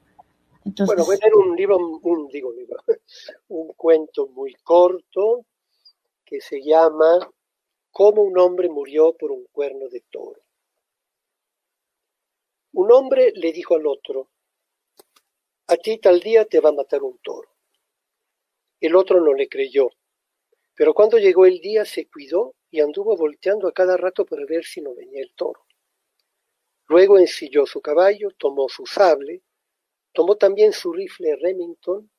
Bueno, 0.65 1.05
voy 1.05 1.17
a 1.17 1.19
leer 1.19 1.35
un 1.35 1.57
libro, 1.57 1.77
un, 1.77 2.29
digo 2.29 2.53
libro, 2.53 2.77
un 3.49 3.73
cuento 3.73 4.29
muy 4.29 4.55
corto 4.63 5.45
que 6.25 6.41
se 6.41 6.63
llama 6.63 7.19
Cómo 7.91 8.23
un 8.23 8.39
hombre 8.39 8.69
murió 8.69 9.13
por 9.15 9.33
un 9.33 9.45
cuerno 9.51 9.89
de 9.89 10.05
toro. 10.11 10.41
Un 12.75 12.93
hombre 12.93 13.33
le 13.35 13.53
dijo 13.53 13.75
al 13.75 13.87
otro, 13.87 14.31
a 15.67 15.77
ti 15.77 15.99
tal 15.99 16.21
día 16.21 16.45
te 16.45 16.61
va 16.61 16.71
a 16.71 16.75
matar 16.75 17.03
un 17.03 17.19
toro. 17.19 17.49
El 18.81 18.97
otro 18.97 19.21
no 19.21 19.35
le 19.35 19.49
creyó, 19.49 19.91
pero 20.75 20.95
cuando 20.95 21.19
llegó 21.19 21.45
el 21.45 21.61
día 21.61 21.85
se 21.85 22.09
cuidó 22.09 22.55
y 22.73 22.81
anduvo 22.81 23.17
volteando 23.19 23.69
a 23.69 23.73
cada 23.73 23.99
rato 23.99 24.25
para 24.25 24.47
ver 24.47 24.65
si 24.65 24.81
no 24.81 24.95
venía 24.95 25.21
el 25.21 25.35
toro. 25.35 25.67
Luego 26.89 27.19
ensilló 27.19 27.67
su 27.67 27.83
caballo, 27.83 28.31
tomó 28.39 28.67
su 28.71 28.87
sable, 28.87 29.43
tomó 30.13 30.37
también 30.37 30.73
su 30.73 30.91
rifle 30.91 31.37
Remington, 31.37 32.11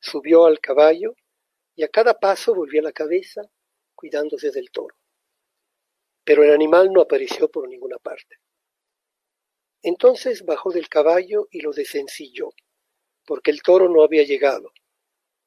subió 0.00 0.44
al 0.44 0.58
caballo 0.58 1.14
y 1.76 1.84
a 1.84 1.88
cada 1.88 2.18
paso 2.18 2.52
volvió 2.52 2.82
la 2.82 2.90
cabeza 2.90 3.42
cuidándose 3.94 4.50
del 4.50 4.72
toro. 4.72 4.96
Pero 6.24 6.42
el 6.42 6.52
animal 6.52 6.92
no 6.92 7.00
apareció 7.00 7.48
por 7.48 7.68
ninguna 7.68 7.98
parte. 7.98 8.40
Entonces 9.82 10.44
bajó 10.44 10.72
del 10.72 10.88
caballo 10.88 11.46
y 11.52 11.60
lo 11.60 11.70
desencilló, 11.70 12.50
porque 13.24 13.52
el 13.52 13.62
toro 13.62 13.88
no 13.88 14.02
había 14.02 14.24
llegado, 14.24 14.72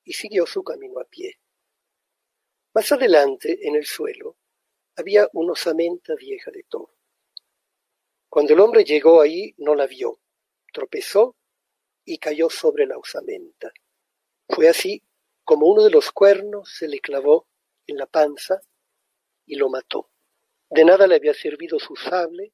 y 0.05 0.13
siguió 0.13 0.45
su 0.45 0.63
camino 0.63 0.97
a 1.01 1.03
pie. 1.03 1.39
Más 2.71 2.91
adelante, 2.91 3.67
en 3.67 3.75
el 3.75 3.85
suelo, 3.85 4.37
había 4.95 5.27
una 5.33 5.53
osamenta 5.53 6.13
vieja 6.13 6.51
de 6.51 6.63
toro. 6.69 6.93
Cuando 8.29 8.53
el 8.53 8.59
hombre 8.59 8.83
llegó 8.83 9.21
ahí, 9.21 9.55
no 9.57 9.73
la 9.73 9.87
vio, 9.87 10.19
tropezó 10.71 11.35
y 12.05 12.19
cayó 12.19 12.47
sobre 12.47 12.85
la 12.85 12.99
osamenta. 12.99 13.71
Fue 14.47 14.69
así 14.69 15.03
como 15.43 15.65
uno 15.65 15.83
de 15.83 15.89
los 15.89 16.11
cuernos 16.11 16.71
se 16.71 16.87
le 16.87 16.99
clavó 16.99 17.47
en 17.87 17.97
la 17.97 18.05
panza 18.05 18.61
y 19.47 19.55
lo 19.55 19.69
mató. 19.69 20.11
De 20.69 20.85
nada 20.85 21.07
le 21.07 21.15
había 21.15 21.33
servido 21.33 21.79
su 21.79 21.95
sable, 21.95 22.53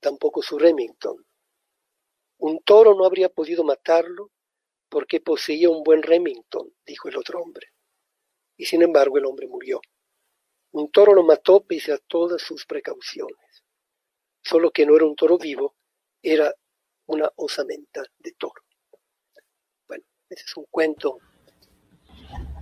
tampoco 0.00 0.40
su 0.40 0.58
Remington. 0.58 1.26
Un 2.38 2.60
toro 2.60 2.94
no 2.94 3.04
habría 3.04 3.28
podido 3.28 3.64
matarlo 3.64 4.30
porque 4.88 5.20
poseía 5.20 5.68
un 5.68 5.82
buen 5.82 6.02
Remington, 6.02 6.72
dijo 6.86 7.10
el 7.10 7.18
otro 7.18 7.42
hombre 7.42 7.71
y 8.62 8.64
sin 8.64 8.80
embargo 8.80 9.18
el 9.18 9.26
hombre 9.26 9.48
murió. 9.48 9.80
Un 10.70 10.88
toro 10.92 11.14
lo 11.14 11.24
mató 11.24 11.64
pese 11.64 11.92
a 11.92 11.98
todas 11.98 12.40
sus 12.40 12.64
precauciones. 12.64 13.64
Solo 14.40 14.70
que 14.70 14.86
no 14.86 14.94
era 14.94 15.04
un 15.04 15.16
toro 15.16 15.36
vivo, 15.36 15.74
era 16.22 16.54
una 17.06 17.28
osamenta 17.34 18.04
de 18.20 18.32
toro. 18.38 18.62
Bueno, 19.88 20.04
ese 20.30 20.44
es 20.46 20.56
un 20.56 20.66
cuento. 20.70 21.18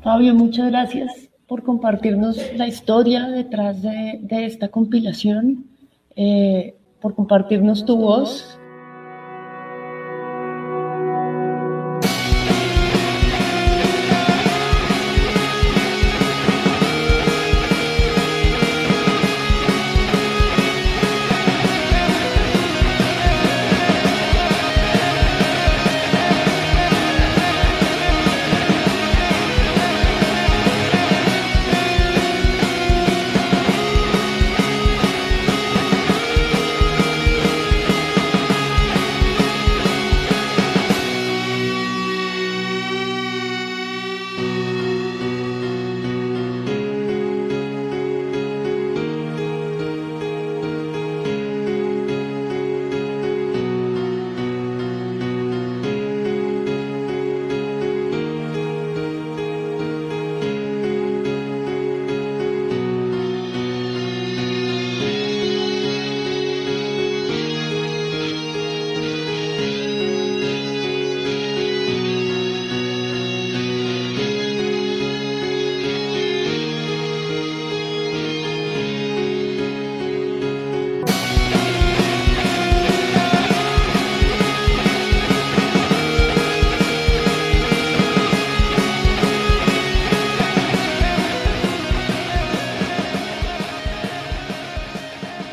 Fabio, 0.03 0.35
muchas 0.35 0.71
gracias 0.71 1.29
por 1.47 1.63
compartirnos 1.63 2.55
la 2.55 2.67
historia 2.67 3.27
detrás 3.27 3.83
de, 3.83 4.47
esta 4.47 4.69
compilación, 4.69 5.67
eh, 6.17 6.79
por 7.03 7.15
compartirnos 7.15 7.85
tu 7.85 7.99
voz 7.99 8.59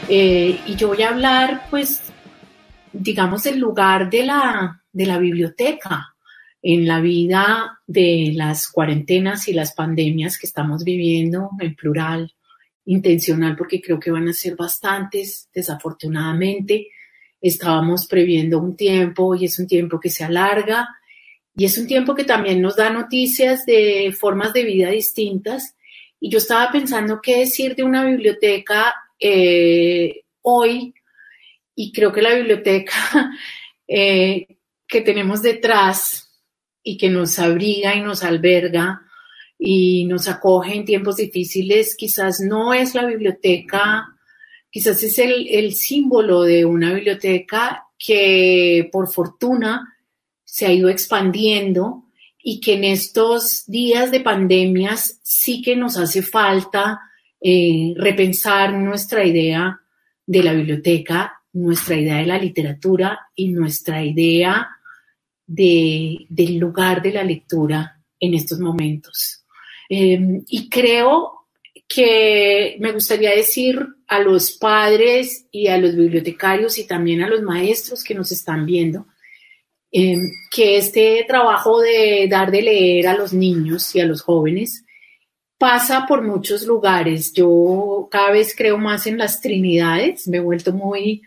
Eh, 0.09 0.59
y 0.65 0.75
yo 0.75 0.87
voy 0.89 1.01
a 1.01 1.09
hablar, 1.09 1.67
pues, 1.69 2.01
digamos, 2.93 3.43
del 3.43 3.59
lugar 3.59 4.09
de 4.09 4.25
la, 4.25 4.83
de 4.91 5.05
la 5.05 5.17
biblioteca 5.17 6.15
en 6.61 6.87
la 6.87 6.99
vida 6.99 7.79
de 7.85 8.31
las 8.33 8.67
cuarentenas 8.69 9.47
y 9.47 9.53
las 9.53 9.73
pandemias 9.73 10.37
que 10.37 10.47
estamos 10.47 10.83
viviendo 10.83 11.51
en 11.59 11.75
plural, 11.75 12.33
intencional, 12.85 13.55
porque 13.55 13.81
creo 13.81 13.99
que 13.99 14.11
van 14.11 14.27
a 14.27 14.33
ser 14.33 14.55
bastantes, 14.55 15.49
desafortunadamente. 15.53 16.87
Estábamos 17.39 18.07
previendo 18.07 18.59
un 18.59 18.75
tiempo 18.75 19.35
y 19.35 19.45
es 19.45 19.59
un 19.59 19.67
tiempo 19.67 19.99
que 19.99 20.09
se 20.09 20.23
alarga 20.23 20.87
y 21.55 21.65
es 21.65 21.77
un 21.77 21.87
tiempo 21.87 22.13
que 22.13 22.23
también 22.23 22.61
nos 22.61 22.75
da 22.75 22.91
noticias 22.91 23.65
de 23.65 24.15
formas 24.17 24.53
de 24.53 24.63
vida 24.63 24.89
distintas. 24.89 25.75
Y 26.19 26.29
yo 26.29 26.37
estaba 26.37 26.71
pensando 26.71 27.19
qué 27.21 27.39
decir 27.39 27.75
de 27.75 27.83
una 27.83 28.05
biblioteca 28.05 28.93
eh, 29.19 30.23
hoy 30.41 30.93
y 31.75 31.91
creo 31.91 32.11
que 32.11 32.21
la 32.21 32.33
biblioteca 32.33 32.93
eh, 33.87 34.47
que 34.87 35.01
tenemos 35.01 35.41
detrás 35.41 36.41
y 36.81 36.97
que 36.97 37.09
nos 37.09 37.37
abriga 37.39 37.95
y 37.95 38.01
nos 38.01 38.23
alberga 38.23 39.01
y 39.59 40.05
nos 40.05 40.27
acoge 40.27 40.75
en 40.75 40.85
tiempos 40.85 41.17
difíciles, 41.17 41.95
quizás 41.95 42.39
no 42.39 42.73
es 42.73 42.95
la 42.95 43.05
biblioteca, 43.05 44.07
quizás 44.69 45.01
es 45.03 45.19
el, 45.19 45.47
el 45.49 45.73
símbolo 45.73 46.43
de 46.43 46.63
una 46.63 46.93
biblioteca 46.93 47.85
que 47.97 48.89
por 48.91 49.11
fortuna 49.11 49.97
se 50.43 50.65
ha 50.65 50.71
ido 50.71 50.89
expandiendo 50.89 52.05
y 52.41 52.61
que 52.61 52.75
en 52.75 52.85
estos 52.85 53.65
días 53.65 54.11
de 54.11 54.21
pandemias 54.21 55.19
sí 55.23 55.61
que 55.61 55.75
nos 55.75 55.97
hace 55.97 56.21
falta 56.21 57.01
eh, 57.39 57.93
repensar 57.95 58.73
nuestra 58.73 59.23
idea 59.23 59.79
de 60.25 60.43
la 60.43 60.53
biblioteca, 60.53 61.41
nuestra 61.53 61.95
idea 61.95 62.17
de 62.17 62.25
la 62.25 62.37
literatura 62.37 63.19
y 63.35 63.49
nuestra 63.49 64.03
idea 64.03 64.67
de, 65.45 66.25
del 66.29 66.57
lugar 66.57 67.01
de 67.01 67.13
la 67.13 67.23
lectura 67.23 68.01
en 68.19 68.33
estos 68.33 68.59
momentos. 68.59 69.45
Em, 69.89 70.43
y 70.47 70.69
creo 70.69 71.47
que 71.87 72.75
me 72.79 72.91
gustaría 72.91 73.31
decir 73.31 73.87
a 74.07 74.19
los 74.19 74.51
padres 74.51 75.47
y 75.51 75.67
a 75.67 75.77
los 75.77 75.95
bibliotecarios 75.95 76.77
y 76.77 76.85
también 76.85 77.21
a 77.21 77.29
los 77.29 77.41
maestros 77.41 78.03
que 78.03 78.15
nos 78.15 78.31
están 78.31 78.65
viendo, 78.65 79.07
em, 79.91 80.19
que 80.51 80.77
este 80.77 81.23
trabajo 81.27 81.79
de 81.79 82.27
dar 82.29 82.51
de 82.51 82.61
leer 82.61 83.07
a 83.07 83.15
los 83.15 83.31
niños 83.31 83.95
y 83.95 84.01
a 84.01 84.05
los 84.05 84.21
jóvenes 84.21 84.83
pasa 85.57 86.05
por 86.07 86.23
muchos 86.23 86.65
lugares. 86.65 87.33
Yo 87.33 88.07
cada 88.11 88.31
vez 88.31 88.55
creo 88.55 88.77
más 88.77 89.07
en 89.07 89.17
las 89.17 89.41
trinidades, 89.41 90.27
me 90.27 90.37
he 90.37 90.41
vuelto 90.41 90.73
muy 90.73 91.21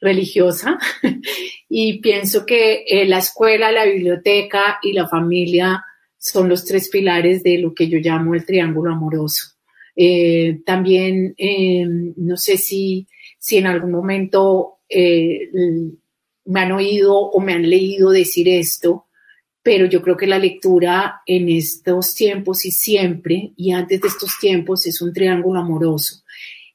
religiosa 0.00 0.78
y 1.68 2.00
pienso 2.00 2.44
que 2.44 2.84
eh, 2.86 3.06
la 3.06 3.18
escuela, 3.18 3.72
la 3.72 3.84
biblioteca 3.84 4.78
y 4.82 4.92
la 4.92 5.08
familia 5.08 5.84
son 6.18 6.48
los 6.48 6.64
tres 6.64 6.88
pilares 6.90 7.42
de 7.42 7.58
lo 7.58 7.74
que 7.74 7.88
yo 7.88 7.98
llamo 7.98 8.34
el 8.34 8.44
triángulo 8.44 8.92
amoroso. 8.92 9.56
Eh, 9.94 10.60
también, 10.66 11.34
em, 11.38 12.12
no 12.16 12.36
sé 12.36 12.58
si, 12.58 13.06
si 13.38 13.56
en 13.56 13.66
algún 13.66 13.92
momento 13.92 14.80
eh, 14.88 15.50
me 16.44 16.60
han 16.60 16.72
oído 16.72 17.16
o 17.16 17.40
me 17.40 17.54
han 17.54 17.68
leído 17.68 18.10
decir 18.10 18.48
esto, 18.48 19.05
pero 19.66 19.86
yo 19.86 20.00
creo 20.00 20.16
que 20.16 20.28
la 20.28 20.38
lectura 20.38 21.22
en 21.26 21.48
estos 21.48 22.14
tiempos 22.14 22.64
y 22.64 22.70
siempre, 22.70 23.52
y 23.56 23.72
antes 23.72 24.00
de 24.00 24.06
estos 24.06 24.38
tiempos, 24.38 24.86
es 24.86 25.02
un 25.02 25.12
triángulo 25.12 25.58
amoroso. 25.58 26.22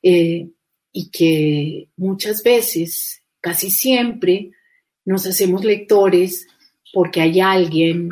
Eh, 0.04 0.50
y 0.92 1.10
que 1.10 1.88
muchas 1.96 2.44
veces, 2.44 3.24
casi 3.40 3.72
siempre, 3.72 4.52
nos 5.06 5.26
hacemos 5.26 5.64
lectores 5.64 6.48
porque 6.92 7.22
hay 7.22 7.40
alguien 7.40 8.10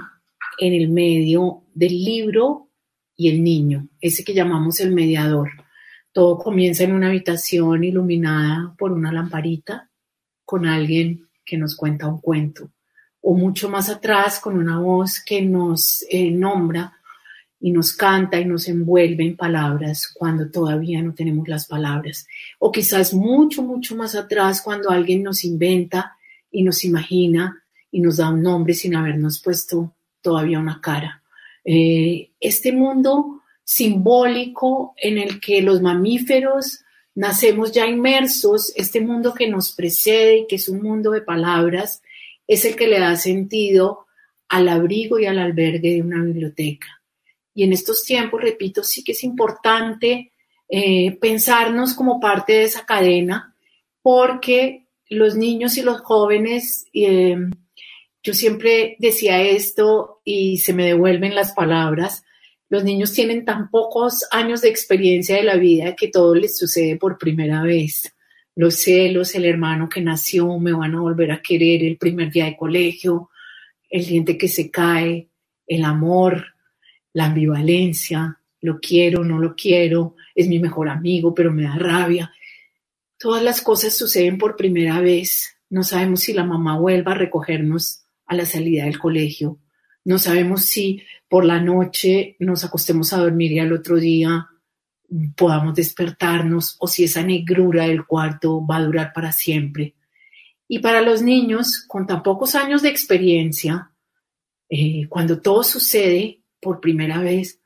en 0.60 0.74
el 0.74 0.88
medio 0.88 1.66
del 1.74 2.02
libro 2.02 2.70
y 3.18 3.28
el 3.28 3.44
niño, 3.44 3.90
ese 4.00 4.24
que 4.24 4.34
llamamos 4.34 4.80
el 4.80 4.94
mediador. 4.94 5.50
Todo 6.14 6.38
comienza 6.38 6.86
en 6.86 6.94
una 6.94 7.10
habitación 7.10 7.84
iluminada 7.84 8.74
por 8.78 8.94
una 8.94 9.12
lamparita 9.12 9.92
con 10.46 10.66
alguien 10.66 11.28
que 11.44 11.58
nos 11.58 11.76
cuenta 11.76 12.08
un 12.08 12.22
cuento 12.22 12.72
o 13.22 13.34
mucho 13.36 13.70
más 13.70 13.90
atrás 13.90 14.40
con 14.40 14.58
una 14.58 14.80
voz 14.80 15.20
que 15.24 15.42
nos 15.42 16.04
eh, 16.10 16.32
nombra 16.32 16.94
y 17.60 17.72
nos 17.72 17.92
canta 17.94 18.40
y 18.40 18.46
nos 18.46 18.68
envuelve 18.68 19.26
en 19.26 19.36
palabras 19.36 20.12
cuando 20.14 20.50
todavía 20.50 21.02
no 21.02 21.14
tenemos 21.14 21.48
las 21.48 21.68
palabras. 21.68 22.26
O 22.58 22.72
quizás 22.72 23.14
mucho, 23.14 23.62
mucho 23.62 23.96
más 23.96 24.16
atrás 24.16 24.62
cuando 24.62 24.90
alguien 24.90 25.24
nos 25.24 25.44
inventa 25.44 26.16
y 26.52 26.64
nos 26.64 26.86
imagina 26.86 27.62
y 27.92 28.00
nos 28.00 28.18
da 28.18 28.30
un 28.30 28.42
nombre 28.42 28.74
sin 28.74 28.96
habernos 28.96 29.42
puesto 29.42 29.94
todavía 30.22 30.60
una 30.60 30.80
cara. 30.80 31.22
Eh, 31.66 32.32
este 32.40 32.72
mundo 32.72 33.42
simbólico 33.64 34.94
en 34.98 35.18
el 35.18 35.40
que 35.40 35.62
los 35.62 35.82
mamíferos 35.82 36.80
nacemos 37.16 37.72
ya 37.72 37.86
inmersos, 37.86 38.72
este 38.76 39.02
mundo 39.02 39.34
que 39.34 39.50
nos 39.50 39.74
precede, 39.74 40.48
que 40.48 40.56
es 40.56 40.70
un 40.70 40.82
mundo 40.82 41.12
de 41.12 41.22
palabras, 41.22 42.02
es 42.50 42.66
el 42.66 42.76
que 42.76 42.88
le 42.88 43.00
da 43.00 43.16
sentido 43.16 44.08
al 44.50 44.68
abrigo 44.68 45.20
y 45.20 45.28
al 45.28 45.38
albergue 45.38 45.94
de 45.94 46.02
una 46.02 46.24
biblioteca. 46.24 46.88
Y 47.54 47.64
en 47.64 47.74
estos 47.74 48.04
tiempos, 48.04 48.42
repito, 48.42 48.84
sí 48.84 49.04
que 49.04 49.12
es 49.12 49.24
importante 49.24 50.34
eh, 50.68 51.16
pensarnos 51.22 51.94
como 51.94 52.20
parte 52.20 52.54
de 52.54 52.64
esa 52.64 52.88
cadena, 52.88 53.56
porque 54.02 54.88
los 55.10 55.36
niños 55.36 55.78
y 55.78 55.84
los 55.84 56.02
jóvenes, 56.02 56.86
eh, 56.92 57.38
yo 58.24 58.34
siempre 58.34 58.96
decía 58.98 59.44
esto 59.44 60.20
y 60.26 60.58
se 60.58 60.74
me 60.74 60.88
devuelven 60.88 61.36
las 61.36 61.54
palabras, 61.54 62.24
los 62.68 62.84
niños 62.84 63.14
tienen 63.14 63.46
tan 63.46 63.70
pocos 63.70 64.26
años 64.32 64.62
de 64.62 64.70
experiencia 64.70 65.36
de 65.36 65.44
la 65.44 65.58
vida 65.58 65.96
que 65.96 66.08
todo 66.08 66.34
les 66.34 66.58
sucede 66.58 66.98
por 66.98 67.20
primera 67.20 67.62
vez 67.62 68.12
los 68.60 68.76
celos, 68.76 69.36
el 69.36 69.46
hermano 69.46 69.88
que 69.88 70.02
nació, 70.02 70.60
me 70.60 70.74
van 70.74 70.94
a 70.94 71.00
volver 71.00 71.32
a 71.32 71.42
querer 71.42 71.82
el 71.82 71.96
primer 71.96 72.30
día 72.30 72.44
de 72.44 72.58
colegio, 72.58 73.30
el 73.90 74.06
diente 74.06 74.38
que 74.38 74.50
se 74.50 74.70
cae, 74.70 75.30
el 75.66 75.86
amor, 75.86 76.44
la 77.14 77.28
ambivalencia, 77.28 78.38
lo 78.60 78.82
quiero, 78.82 79.24
no 79.24 79.40
lo 79.40 79.56
quiero, 79.56 80.18
es 80.36 80.50
mi 80.50 80.60
mejor 80.60 80.90
amigo, 80.90 81.34
pero 81.34 81.54
me 81.54 81.64
da 81.64 81.78
rabia. 81.78 82.34
Todas 83.18 83.42
las 83.44 83.62
cosas 83.62 83.96
suceden 83.96 84.38
por 84.38 84.58
primera 84.58 85.00
vez. 85.00 85.56
No 85.70 85.84
sabemos 85.84 86.20
si 86.20 86.34
la 86.34 86.44
mamá 86.44 86.78
vuelva 86.78 87.14
a 87.14 87.16
recogernos 87.16 88.04
a 88.26 88.36
la 88.36 88.46
salida 88.46 88.84
del 88.84 89.00
colegio. 89.00 89.58
No 90.04 90.20
sabemos 90.20 90.66
si 90.66 91.02
por 91.30 91.46
la 91.46 91.62
noche 91.62 92.36
nos 92.40 92.66
acostemos 92.66 93.14
a 93.14 93.20
dormir 93.20 93.54
y 93.54 93.60
al 93.60 93.72
otro 93.72 93.96
día 93.96 94.50
podamos 95.36 95.76
despertarnos 95.76 96.76
o 96.80 96.88
si 96.88 97.06
esa 97.06 97.24
negrura 97.24 97.86
del 97.88 98.06
cuarto 98.06 98.66
va 98.66 98.78
a 98.78 98.84
durar 98.84 99.14
para 99.14 99.32
siempre. 99.32 99.96
Y 100.68 100.80
para 100.80 101.02
los 101.02 101.22
niños 101.22 101.84
con 101.88 102.06
tan 102.06 102.22
pocos 102.22 102.56
años 102.56 102.82
de 102.82 102.90
experiencia, 102.90 103.92
eh, 104.70 105.08
cuando 105.10 105.42
todo 105.42 105.64
sucede 105.64 106.42
por 106.62 106.80
primera 106.80 107.20
vez, 107.20 107.60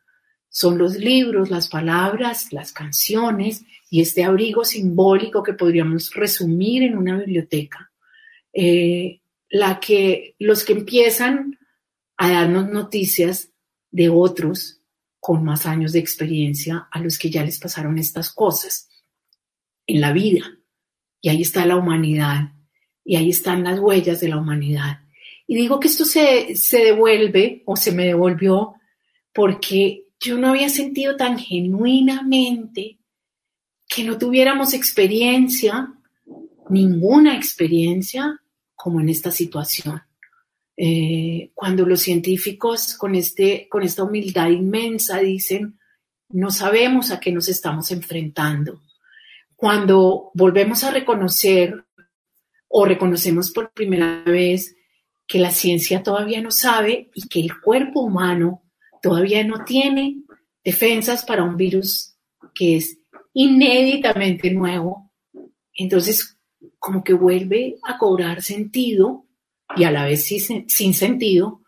son 0.49 0.77
los 0.77 0.95
libros, 0.95 1.49
las 1.49 1.67
palabras, 1.67 2.53
las 2.53 2.71
canciones 2.71 3.65
y 3.89 4.01
este 4.01 4.23
abrigo 4.23 4.63
simbólico 4.63 5.43
que 5.43 5.53
podríamos 5.53 6.13
resumir 6.13 6.83
en 6.83 6.95
una 6.97 7.17
biblioteca, 7.17 7.91
eh, 8.53 9.19
la 9.49 9.79
que 9.79 10.35
los 10.39 10.63
que 10.63 10.73
empiezan 10.73 11.57
a 12.17 12.31
darnos 12.31 12.69
noticias 12.69 13.49
de 13.91 14.09
otros 14.09 14.82
con 15.25 15.41
más 15.41 15.65
años 15.65 15.93
de 15.93 15.99
experiencia 15.99 16.89
a 16.91 16.99
los 16.99 17.17
que 17.17 17.29
ya 17.29 17.45
les 17.45 17.57
pasaron 17.57 17.97
estas 17.97 18.33
cosas 18.33 18.89
en 19.87 20.01
la 20.01 20.11
vida. 20.11 20.59
Y 21.21 21.29
ahí 21.29 21.41
está 21.41 21.65
la 21.65 21.77
humanidad, 21.77 22.51
y 23.05 23.15
ahí 23.15 23.29
están 23.29 23.63
las 23.63 23.79
huellas 23.79 24.19
de 24.19 24.27
la 24.27 24.37
humanidad. 24.37 24.99
Y 25.47 25.55
digo 25.55 25.79
que 25.79 25.87
esto 25.87 26.03
se, 26.03 26.57
se 26.57 26.79
devuelve 26.79 27.63
o 27.65 27.77
se 27.77 27.93
me 27.93 28.03
devolvió 28.03 28.75
porque 29.33 30.07
yo 30.19 30.37
no 30.37 30.49
había 30.49 30.67
sentido 30.67 31.15
tan 31.15 31.39
genuinamente 31.39 32.99
que 33.87 34.03
no 34.03 34.17
tuviéramos 34.17 34.73
experiencia, 34.73 35.93
ninguna 36.69 37.37
experiencia, 37.37 38.41
como 38.75 38.99
en 38.99 39.07
esta 39.07 39.31
situación. 39.31 40.01
Eh, 40.75 41.51
cuando 41.53 41.85
los 41.85 42.01
científicos 42.01 42.95
con, 42.97 43.15
este, 43.15 43.67
con 43.69 43.83
esta 43.83 44.03
humildad 44.03 44.49
inmensa 44.49 45.19
dicen, 45.19 45.79
no 46.29 46.49
sabemos 46.49 47.11
a 47.11 47.19
qué 47.19 47.31
nos 47.31 47.47
estamos 47.47 47.91
enfrentando. 47.91 48.81
Cuando 49.55 50.31
volvemos 50.33 50.83
a 50.83 50.91
reconocer 50.91 51.85
o 52.67 52.85
reconocemos 52.85 53.51
por 53.51 53.71
primera 53.71 54.23
vez 54.23 54.75
que 55.27 55.39
la 55.39 55.51
ciencia 55.51 56.01
todavía 56.01 56.41
no 56.41 56.51
sabe 56.51 57.11
y 57.13 57.27
que 57.27 57.39
el 57.39 57.61
cuerpo 57.61 58.01
humano 58.01 58.63
todavía 59.01 59.43
no 59.43 59.63
tiene 59.63 60.23
defensas 60.63 61.23
para 61.23 61.43
un 61.43 61.55
virus 61.55 62.15
que 62.53 62.77
es 62.77 62.99
inéditamente 63.33 64.51
nuevo, 64.51 65.11
Entonces, 65.75 66.37
como 66.77 67.03
que 67.03 67.13
vuelve 67.13 67.77
a 67.83 67.97
cobrar 67.97 68.43
sentido 68.43 69.22
y 69.75 69.83
a 69.83 69.91
la 69.91 70.05
vez 70.05 70.25
sin 70.25 70.93
sentido 70.93 71.63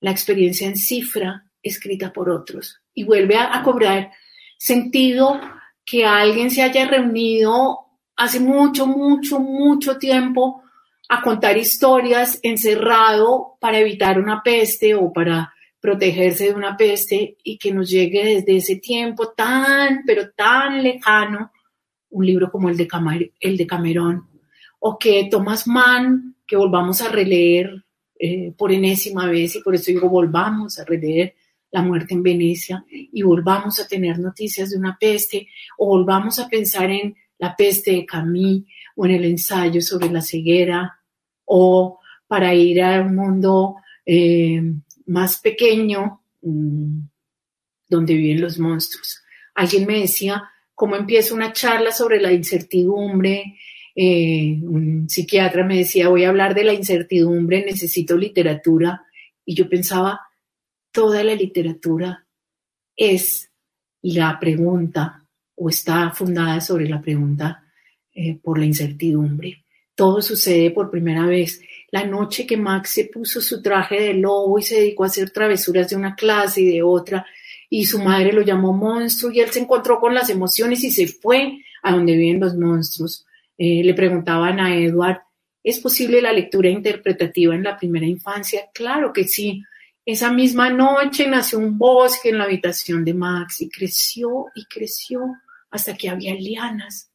la 0.00 0.10
experiencia 0.10 0.66
en 0.66 0.76
cifra 0.76 1.44
escrita 1.62 2.12
por 2.12 2.30
otros. 2.30 2.80
Y 2.94 3.04
vuelve 3.04 3.36
a, 3.36 3.62
cobrar 3.62 4.10
sentido 4.58 5.40
que 5.84 6.04
alguien 6.04 6.50
se 6.50 6.62
haya 6.62 6.86
reunido 6.86 7.78
hace 8.16 8.40
mucho, 8.40 8.86
mucho, 8.86 9.40
mucho 9.40 9.98
tiempo 9.98 10.62
a 11.08 11.22
contar 11.22 11.56
historias 11.56 12.38
encerrado 12.42 13.56
para 13.60 13.78
evitar 13.78 14.18
una 14.18 14.42
peste 14.42 14.94
o 14.94 15.12
para 15.12 15.52
protegerse 15.80 16.44
de 16.44 16.54
una 16.54 16.76
peste 16.76 17.36
y 17.42 17.56
que 17.58 17.72
nos 17.72 17.88
llegue 17.88 18.36
desde 18.36 18.56
ese 18.56 18.76
tiempo 18.76 19.32
tan, 19.32 20.02
pero 20.06 20.30
tan 20.30 20.82
lejano, 20.82 21.52
un 22.10 22.26
libro 22.26 22.50
como 22.50 22.68
el 22.68 22.76
de, 22.76 23.32
el 23.40 23.56
de 23.56 23.66
Camerón, 23.66 24.28
o 24.78 24.98
que 24.98 25.28
Thomas 25.30 25.66
Mann, 25.66 26.36
que 26.50 26.56
volvamos 26.56 27.00
a 27.00 27.08
releer 27.08 27.84
eh, 28.18 28.52
por 28.58 28.72
enésima 28.72 29.28
vez, 29.28 29.54
y 29.54 29.62
por 29.62 29.76
eso 29.76 29.92
digo, 29.92 30.08
volvamos 30.08 30.80
a 30.80 30.84
releer 30.84 31.36
La 31.70 31.80
muerte 31.80 32.12
en 32.14 32.24
Venecia 32.24 32.84
y 32.90 33.22
volvamos 33.22 33.78
a 33.78 33.86
tener 33.86 34.18
noticias 34.18 34.70
de 34.70 34.76
una 34.76 34.98
peste, 34.98 35.46
o 35.78 35.86
volvamos 35.86 36.40
a 36.40 36.48
pensar 36.48 36.90
en 36.90 37.14
la 37.38 37.54
peste 37.54 37.92
de 37.92 38.04
Camille, 38.04 38.66
o 38.96 39.06
en 39.06 39.12
el 39.12 39.24
ensayo 39.26 39.80
sobre 39.80 40.10
la 40.10 40.22
ceguera, 40.22 40.98
o 41.44 42.00
para 42.26 42.52
ir 42.52 42.82
a 42.82 43.00
un 43.00 43.14
mundo 43.14 43.76
eh, 44.04 44.60
más 45.06 45.38
pequeño, 45.38 46.24
mm, 46.42 46.98
donde 47.88 48.14
viven 48.14 48.40
los 48.40 48.58
monstruos. 48.58 49.22
Alguien 49.54 49.86
me 49.86 50.00
decía, 50.00 50.50
¿cómo 50.74 50.96
empieza 50.96 51.32
una 51.32 51.52
charla 51.52 51.92
sobre 51.92 52.20
la 52.20 52.32
incertidumbre? 52.32 53.56
Eh, 53.94 54.58
un 54.62 55.08
psiquiatra 55.08 55.64
me 55.64 55.78
decía, 55.78 56.08
voy 56.08 56.24
a 56.24 56.28
hablar 56.28 56.54
de 56.54 56.64
la 56.64 56.72
incertidumbre, 56.72 57.64
necesito 57.64 58.16
literatura. 58.16 59.04
Y 59.44 59.54
yo 59.54 59.68
pensaba, 59.68 60.20
toda 60.92 61.24
la 61.24 61.34
literatura 61.34 62.26
es 62.96 63.50
la 64.02 64.38
pregunta 64.38 65.26
o 65.56 65.68
está 65.68 66.10
fundada 66.10 66.60
sobre 66.60 66.88
la 66.88 67.00
pregunta 67.00 67.64
eh, 68.12 68.38
por 68.42 68.58
la 68.58 68.66
incertidumbre. 68.66 69.64
Todo 69.94 70.22
sucede 70.22 70.70
por 70.70 70.90
primera 70.90 71.26
vez 71.26 71.60
la 71.90 72.04
noche 72.06 72.46
que 72.46 72.56
Max 72.56 72.90
se 72.90 73.04
puso 73.06 73.40
su 73.40 73.60
traje 73.60 74.00
de 74.00 74.14
lobo 74.14 74.58
y 74.58 74.62
se 74.62 74.76
dedicó 74.76 75.04
a 75.04 75.08
hacer 75.08 75.30
travesuras 75.30 75.90
de 75.90 75.96
una 75.96 76.14
clase 76.14 76.62
y 76.62 76.72
de 76.72 76.82
otra, 76.82 77.26
y 77.68 77.84
su 77.84 78.00
madre 78.00 78.32
lo 78.32 78.42
llamó 78.42 78.72
monstruo 78.72 79.30
y 79.30 79.40
él 79.40 79.50
se 79.50 79.60
encontró 79.60 80.00
con 80.00 80.14
las 80.14 80.30
emociones 80.30 80.82
y 80.84 80.90
se 80.90 81.06
fue 81.06 81.58
a 81.82 81.92
donde 81.92 82.16
viven 82.16 82.40
los 82.40 82.56
monstruos. 82.56 83.26
Eh, 83.62 83.84
le 83.84 83.92
preguntaban 83.92 84.58
a 84.58 84.74
Edward, 84.74 85.20
¿es 85.62 85.80
posible 85.80 86.22
la 86.22 86.32
lectura 86.32 86.70
interpretativa 86.70 87.54
en 87.54 87.62
la 87.62 87.76
primera 87.76 88.06
infancia? 88.06 88.70
Claro 88.72 89.12
que 89.12 89.24
sí. 89.24 89.62
Esa 90.02 90.32
misma 90.32 90.70
noche 90.70 91.28
nació 91.28 91.58
un 91.58 91.76
bosque 91.76 92.30
en 92.30 92.38
la 92.38 92.44
habitación 92.44 93.04
de 93.04 93.12
Max 93.12 93.60
y 93.60 93.68
creció 93.68 94.46
y 94.54 94.64
creció 94.64 95.20
hasta 95.70 95.94
que 95.94 96.08
había 96.08 96.34
lianas 96.34 97.12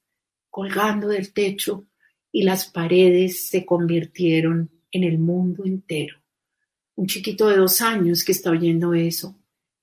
colgando 0.52 1.08
del 1.08 1.34
techo 1.34 1.88
y 2.32 2.43
las 2.43 2.68
paredes 2.68 3.48
se 3.48 3.66
convirtieron 3.66 4.70
en 4.91 5.04
el 5.04 5.18
mundo 5.18 5.66
entero. 5.66 6.18
Un 6.93 7.08
chiquito 7.08 7.48
de 7.48 7.58
dos 7.58 7.82
años 7.82 8.24
que 8.24 8.34
está 8.34 8.52
oyendo 8.52 8.93
eso, 8.93 9.36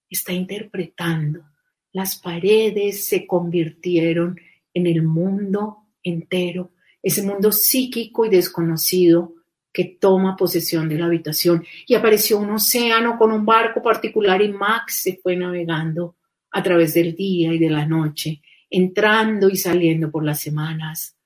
está 0.08 0.32
interpretando. 0.32 1.42
Las 1.90 2.20
paredes 2.20 3.04
se 3.08 3.26
convirtieron 3.26 4.38
en 4.72 4.86
el 4.86 5.02
mundo 5.02 5.81
entero, 6.02 6.72
ese 7.02 7.22
mundo 7.22 7.52
psíquico 7.52 8.24
y 8.24 8.30
desconocido 8.30 9.34
que 9.72 9.96
toma 10.00 10.36
posesión 10.36 10.88
de 10.88 10.98
la 10.98 11.06
habitación. 11.06 11.64
Y 11.86 11.94
apareció 11.94 12.38
un 12.38 12.50
océano 12.50 13.16
con 13.18 13.32
un 13.32 13.44
barco 13.44 13.82
particular 13.82 14.42
y 14.42 14.52
Max 14.52 15.00
se 15.02 15.16
fue 15.16 15.36
navegando 15.36 16.16
a 16.50 16.62
través 16.62 16.94
del 16.94 17.14
día 17.14 17.52
y 17.52 17.58
de 17.58 17.70
la 17.70 17.86
noche, 17.86 18.42
entrando 18.68 19.48
y 19.48 19.56
saliendo 19.56 20.10
por 20.10 20.24
las 20.24 20.40
semanas, 20.40 21.16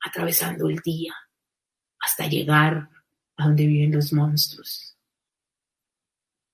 atravesando 0.00 0.68
el 0.68 0.78
día 0.78 1.14
hasta 2.00 2.26
llegar 2.26 2.88
a 3.36 3.44
donde 3.44 3.66
viven 3.66 3.92
los 3.92 4.12
monstruos. 4.12 4.96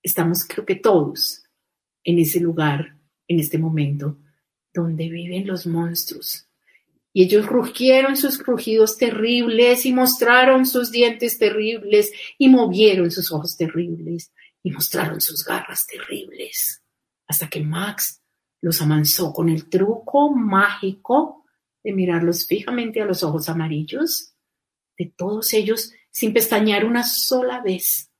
Estamos, 0.03 0.45
creo 0.45 0.65
que 0.65 0.75
todos, 0.75 1.43
en 2.03 2.19
ese 2.19 2.39
lugar, 2.39 2.97
en 3.27 3.39
este 3.39 3.57
momento, 3.57 4.19
donde 4.73 5.09
viven 5.09 5.47
los 5.47 5.65
monstruos. 5.65 6.46
Y 7.17 7.23
ellos 7.23 7.47
rugieron 7.47 8.15
sus 8.15 8.37
crujidos 8.37 8.95
terribles 8.95 9.87
y 9.87 9.91
mostraron 9.91 10.67
sus 10.67 10.91
dientes 10.91 11.39
terribles 11.39 12.11
y 12.37 12.47
movieron 12.47 13.09
sus 13.09 13.31
ojos 13.31 13.57
terribles 13.57 14.31
y 14.61 14.69
mostraron 14.69 15.19
sus 15.19 15.43
garras 15.43 15.87
terribles. 15.87 16.83
Hasta 17.27 17.49
que 17.49 17.61
Max 17.61 18.21
los 18.61 18.79
amansó 18.83 19.33
con 19.33 19.49
el 19.49 19.67
truco 19.67 20.29
mágico 20.29 21.43
de 21.83 21.91
mirarlos 21.91 22.45
fijamente 22.45 23.01
a 23.01 23.05
los 23.05 23.23
ojos 23.23 23.49
amarillos, 23.49 24.35
de 24.95 25.11
todos 25.17 25.53
ellos 25.53 25.93
sin 26.11 26.33
pestañear 26.33 26.85
una 26.85 27.01
sola 27.01 27.61
vez. 27.61 28.11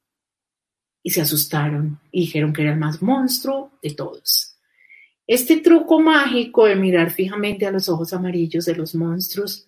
Y 1.03 1.11
se 1.11 1.21
asustaron 1.21 1.99
y 2.11 2.21
dijeron 2.21 2.51
que 2.51 2.63
era 2.63 2.73
el 2.73 2.79
más 2.79 3.03
monstruo 3.03 3.77
de 3.83 3.91
todos. 3.91 4.56
Este 5.27 5.57
truco 5.57 5.99
mágico 5.99 6.65
de 6.65 6.77
mirar 6.77 7.11
fijamente 7.11 7.65
a 7.65 7.71
los 7.71 7.89
ojos 7.89 8.13
amarillos 8.13 8.63
de 8.63 8.75
los 8.75 8.95
monstruos 8.95 9.67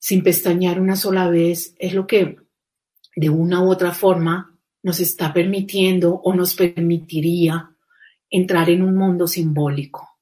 sin 0.00 0.24
pestañear 0.24 0.80
una 0.80 0.96
sola 0.96 1.30
vez 1.30 1.74
es 1.78 1.94
lo 1.94 2.06
que 2.06 2.36
de 3.14 3.30
una 3.30 3.62
u 3.62 3.70
otra 3.70 3.92
forma 3.92 4.58
nos 4.82 4.98
está 4.98 5.32
permitiendo 5.32 6.14
o 6.14 6.34
nos 6.34 6.54
permitiría 6.54 7.70
entrar 8.28 8.68
en 8.70 8.82
un 8.82 8.96
mundo 8.96 9.28
simbólico. 9.28 10.18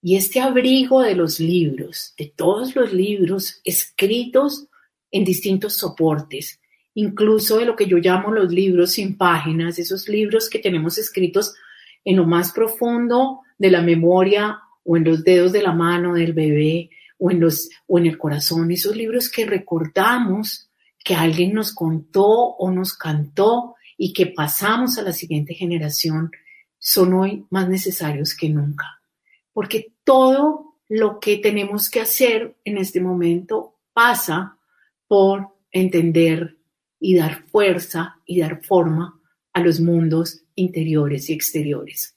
Y 0.00 0.14
este 0.16 0.40
abrigo 0.40 1.02
de 1.02 1.16
los 1.16 1.40
libros, 1.40 2.14
de 2.16 2.32
todos 2.34 2.74
los 2.76 2.92
libros 2.92 3.60
escritos 3.64 4.68
en 5.10 5.24
distintos 5.24 5.74
soportes, 5.74 6.60
incluso 6.94 7.58
de 7.58 7.66
lo 7.66 7.74
que 7.74 7.86
yo 7.86 7.98
llamo 7.98 8.30
los 8.30 8.52
libros 8.52 8.92
sin 8.92 9.18
páginas, 9.18 9.78
esos 9.78 10.08
libros 10.08 10.48
que 10.48 10.60
tenemos 10.60 10.96
escritos 10.96 11.54
en 12.04 12.16
lo 12.16 12.26
más 12.26 12.52
profundo 12.52 13.40
de 13.58 13.70
la 13.70 13.82
memoria 13.82 14.60
o 14.84 14.96
en 14.96 15.04
los 15.04 15.22
dedos 15.24 15.52
de 15.52 15.62
la 15.62 15.72
mano 15.72 16.14
del 16.14 16.32
bebé 16.32 16.90
o 17.18 17.30
en, 17.30 17.40
los, 17.40 17.68
o 17.86 17.98
en 17.98 18.06
el 18.06 18.16
corazón, 18.16 18.70
esos 18.70 18.96
libros 18.96 19.30
que 19.30 19.44
recordamos 19.44 20.70
que 21.04 21.14
alguien 21.14 21.52
nos 21.54 21.74
contó 21.74 22.26
o 22.26 22.70
nos 22.70 22.96
cantó 22.96 23.76
y 23.96 24.12
que 24.14 24.26
pasamos 24.26 24.96
a 24.96 25.02
la 25.02 25.12
siguiente 25.12 25.54
generación, 25.54 26.30
son 26.78 27.12
hoy 27.12 27.44
más 27.50 27.68
necesarios 27.68 28.34
que 28.34 28.48
nunca. 28.48 29.02
Porque 29.52 29.92
todo 30.04 30.76
lo 30.88 31.20
que 31.20 31.36
tenemos 31.36 31.90
que 31.90 32.00
hacer 32.00 32.56
en 32.64 32.78
este 32.78 33.00
momento 33.00 33.76
pasa 33.92 34.56
por 35.06 35.48
entender 35.70 36.56
y 36.98 37.14
dar 37.14 37.44
fuerza 37.44 38.16
y 38.24 38.40
dar 38.40 38.64
forma 38.64 39.19
a 39.52 39.60
los 39.60 39.80
mundos 39.80 40.42
interiores 40.54 41.28
y 41.28 41.32
exteriores. 41.32 42.14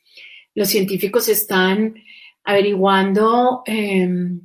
Los 0.56 0.70
científicos 0.70 1.30
están 1.30 1.96
averiguando 2.44 3.64
em, 3.66 4.42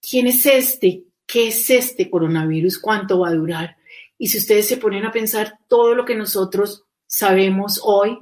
quién 0.00 0.26
es 0.26 0.46
este, 0.46 1.04
qué 1.26 1.48
es 1.48 1.68
este 1.70 2.08
coronavirus, 2.08 2.78
cuánto 2.78 3.20
va 3.20 3.28
a 3.28 3.34
durar. 3.34 3.76
Y 4.16 4.28
si 4.28 4.38
ustedes 4.38 4.66
se 4.66 4.76
ponen 4.76 5.04
a 5.04 5.12
pensar, 5.12 5.58
todo 5.68 5.94
lo 5.94 6.04
que 6.04 6.14
nosotros 6.14 6.84
sabemos 7.06 7.80
hoy 7.82 8.18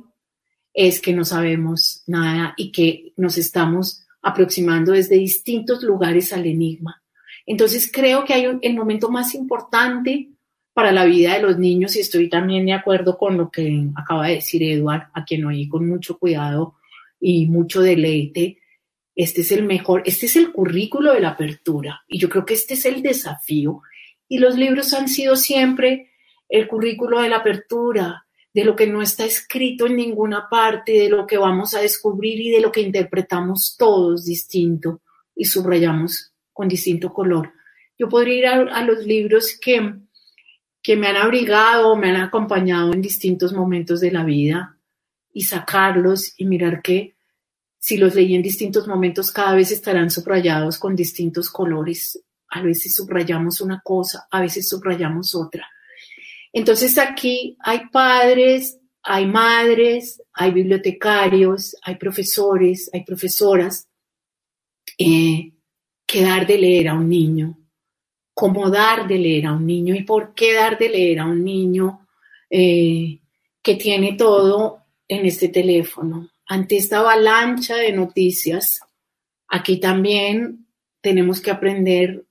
es 0.75 1.01
que 1.01 1.13
no 1.13 1.25
sabemos 1.25 2.03
nada 2.07 2.55
y 2.57 2.73
que 2.73 3.13
nos 3.17 3.37
estamos 3.37 4.07
aproximando 4.23 4.93
desde 4.93 5.17
distintos 5.17 5.83
lugares 5.83 6.33
al 6.33 6.47
enigma. 6.47 7.03
Entonces 7.45 7.91
creo 7.93 8.25
que 8.25 8.35
hay 8.35 8.59
el 8.63 8.75
momento 8.75 9.11
más 9.11 9.35
importante 9.35 10.32
para 10.73 10.93
la 10.93 11.05
vida 11.05 11.35
de 11.35 11.43
los 11.43 11.59
niños 11.59 11.97
y 11.97 12.01
estoy 12.01 12.29
también 12.29 12.67
de 12.67 12.73
acuerdo 12.73 13.19
con 13.19 13.37
lo 13.37 13.51
que 13.51 13.89
acaba 13.95 14.29
de 14.29 14.37
decir 14.37 14.63
Eduard, 14.63 15.11
a 15.13 15.25
quien 15.25 15.45
oí 15.45 15.69
con 15.69 15.87
mucho 15.87 16.19
cuidado 16.19 16.77
y 17.21 17.47
mucho 17.47 17.83
deleite. 17.83 18.59
Este 19.15 19.43
es 19.43 19.53
el 19.53 19.65
mejor, 19.65 20.03
este 20.07 20.27
es 20.27 20.37
el 20.37 20.53
currículo 20.53 21.13
de 21.13 21.21
la 21.21 21.31
apertura 21.31 22.03
y 22.09 22.19
yo 22.19 22.29
creo 22.29 22.47
que 22.47 22.55
este 22.55 22.75
es 22.75 22.87
el 22.87 23.03
desafío 23.03 23.83
y 24.29 24.39
los 24.39 24.57
libros 24.57 24.95
han 24.95 25.09
sido 25.09 25.37
siempre 25.37 26.13
el 26.49 26.67
currículo 26.67 27.21
de 27.21 27.29
la 27.29 27.37
apertura, 27.37 28.27
de 28.55 28.65
lo 28.65 28.77
que 28.77 28.87
no 28.87 29.03
está 29.03 29.25
escrito 29.25 29.87
en 29.87 29.97
ninguna 29.97 30.49
parte, 30.51 30.93
de 30.93 31.09
lo 31.09 31.27
que 31.27 31.39
vamos 31.39 31.75
a 31.75 31.81
descubrir 31.81 32.41
y 32.41 32.51
de 32.51 32.61
lo 32.61 32.71
que 32.71 32.83
interpretamos 32.83 33.77
todos 33.79 34.25
distinto 34.25 35.01
y 35.35 35.47
subrayamos 35.47 36.33
con 36.53 36.69
distinto 36.69 37.13
color. 37.13 37.53
Yo 37.99 38.09
podría 38.09 38.39
ir 38.39 38.47
a, 38.47 38.85
los 38.85 39.07
libros 39.07 39.59
que, 39.61 39.95
que 40.83 40.97
me 40.97 41.07
han 41.07 41.17
abrigado, 41.17 41.97
me 41.97 42.11
han 42.11 42.17
acompañado 42.17 42.93
en 42.93 43.01
distintos 43.01 43.53
momentos 43.53 44.01
de 44.01 44.11
la 44.11 44.25
vida 44.25 44.77
y 45.33 45.43
sacarlos 45.43 46.35
y 46.37 46.45
mirar 46.45 46.83
que 46.83 47.17
si 47.79 47.97
los 47.97 48.15
leí 48.15 48.35
en 48.35 48.43
distintos 48.43 48.87
momentos 48.87 49.31
cada 49.31 49.55
vez 49.55 49.71
estarán 49.71 50.11
subrayados 50.11 50.79
con 50.79 50.95
distintos 50.95 51.51
colores 51.51 52.23
a 52.53 52.61
veces 52.61 52.95
subrayamos 52.95 53.61
una 53.63 53.81
cosa, 53.81 54.29
a 54.31 54.41
veces 54.41 54.69
subrayamos 54.69 55.35
otra. 55.35 55.67
Entonces 56.53 56.99
aquí 56.99 57.57
hay 57.61 57.89
padres, 57.91 58.79
hay 59.03 59.27
madres, 59.27 60.23
hay 60.35 60.51
bibliotecarios, 60.53 61.75
hay 61.83 61.97
profesores, 61.97 62.91
hay 62.93 63.05
profesoras 63.05 63.89
eh, 64.99 65.55
que 66.07 66.23
dar 66.23 66.47
de 66.47 66.59
leer 66.59 66.89
a 66.89 66.95
un 66.95 67.09
niño, 67.09 67.59
cómo 68.35 68.71
dar 68.71 69.07
de 69.07 69.19
leer 69.19 69.47
a 69.47 69.53
un 69.53 69.67
niño 69.67 69.95
y 69.95 70.05
por 70.05 70.35
qué 70.35 70.55
dar 70.55 70.79
de 70.79 70.89
leer 70.89 71.21
a 71.21 71.27
un 71.27 71.45
niño 71.45 72.07
eh, 72.51 73.21
que 73.63 73.75
tiene 73.77 74.15
todo 74.15 74.85
en 75.09 75.27
este 75.27 75.49
teléfono. 75.49 76.31
Ante 76.47 76.77
esta 76.77 76.99
avalancha 76.99 77.77
de 77.77 77.93
noticias, 77.93 78.81
aquí 79.49 79.79
también 79.79 80.67
tenemos 81.01 81.41
que 81.41 81.51
aprender 81.51 82.25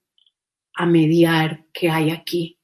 a 0.74 0.86
mediar 0.86 1.66
qué 1.74 1.90
hay 1.90 2.10
aquí. 2.10 2.58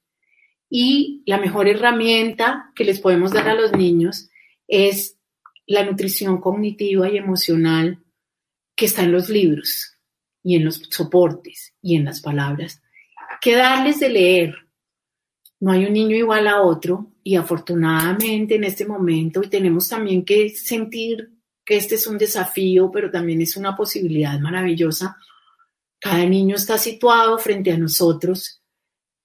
Y 0.70 1.22
la 1.26 1.38
mejor 1.38 1.68
herramienta 1.68 2.72
que 2.74 2.84
les 2.84 3.00
podemos 3.00 3.32
dar 3.32 3.48
a 3.48 3.54
los 3.54 3.72
niños 3.72 4.28
es 4.66 5.16
la 5.66 5.84
nutrición 5.84 6.40
cognitiva 6.40 7.08
y 7.10 7.16
emocional 7.16 8.02
que 8.74 8.86
está 8.86 9.02
en 9.02 9.12
los 9.12 9.28
libros 9.28 9.94
y 10.42 10.56
en 10.56 10.64
los 10.64 10.76
soportes 10.90 11.74
y 11.82 11.96
en 11.96 12.04
las 12.04 12.20
palabras. 12.20 12.82
Que 13.40 13.54
darles 13.56 14.00
de 14.00 14.08
leer. 14.08 14.54
No 15.60 15.72
hay 15.72 15.86
un 15.86 15.92
niño 15.92 16.16
igual 16.16 16.46
a 16.46 16.62
otro 16.62 17.12
y 17.22 17.36
afortunadamente 17.36 18.54
en 18.54 18.64
este 18.64 18.86
momento 18.86 19.42
y 19.42 19.48
tenemos 19.48 19.88
también 19.88 20.24
que 20.24 20.50
sentir 20.50 21.30
que 21.64 21.76
este 21.76 21.96
es 21.96 22.06
un 22.06 22.16
desafío, 22.16 22.90
pero 22.90 23.10
también 23.10 23.42
es 23.42 23.56
una 23.56 23.76
posibilidad 23.76 24.38
maravillosa. 24.38 25.16
Cada 26.00 26.24
niño 26.24 26.56
está 26.56 26.78
situado 26.78 27.38
frente 27.38 27.72
a 27.72 27.76
nosotros 27.76 28.62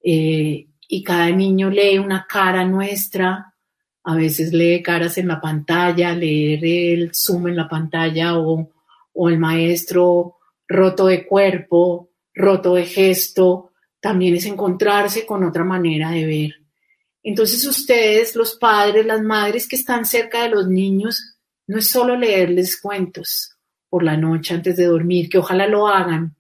eh, 0.04 0.68
y 0.88 1.04
cada 1.04 1.30
niño 1.30 1.70
lee 1.70 2.00
una 2.00 2.26
cara 2.28 2.66
nuestra, 2.66 3.54
a 4.04 4.16
veces 4.16 4.52
lee 4.52 4.82
caras 4.82 5.18
en 5.18 5.28
la 5.28 5.40
pantalla, 5.40 6.14
leer 6.14 6.66
el 6.66 7.12
zoom 7.14 7.48
en 7.48 7.56
la 7.56 7.70
pantalla 7.70 8.38
o 8.38 9.30
el 9.30 9.38
maestro 9.38 10.38
roto 10.68 11.06
de 11.06 11.26
cuerpo, 11.26 12.10
roto 12.34 12.74
de 12.76 12.86
gesto, 12.86 13.73
también 14.04 14.36
es 14.36 14.46
encontrarse 14.46 15.26
con 15.26 15.46
otra 15.46 15.64
manera 15.64 16.12
de 16.12 16.26
ver. 16.26 16.56
Entonces 17.24 17.66
ustedes, 17.66 18.36
los 18.36 18.58
padres, 18.58 19.06
las 19.06 19.22
madres 19.22 19.66
que 19.66 19.78
están 19.78 20.06
cerca 20.06 20.44
de 20.44 20.50
los 20.50 20.68
niños, 20.68 21.38
no 21.68 21.78
es 21.78 21.90
solo 21.90 22.18
leerles 22.18 22.82
cuentos 22.82 23.56
por 23.90 24.04
la 24.04 24.18
noche 24.18 24.56
antes 24.56 24.76
de 24.76 24.88
dormir, 24.88 25.30
que 25.30 25.38
ojalá 25.38 25.68
lo 25.68 25.88
hagan, 25.88 26.36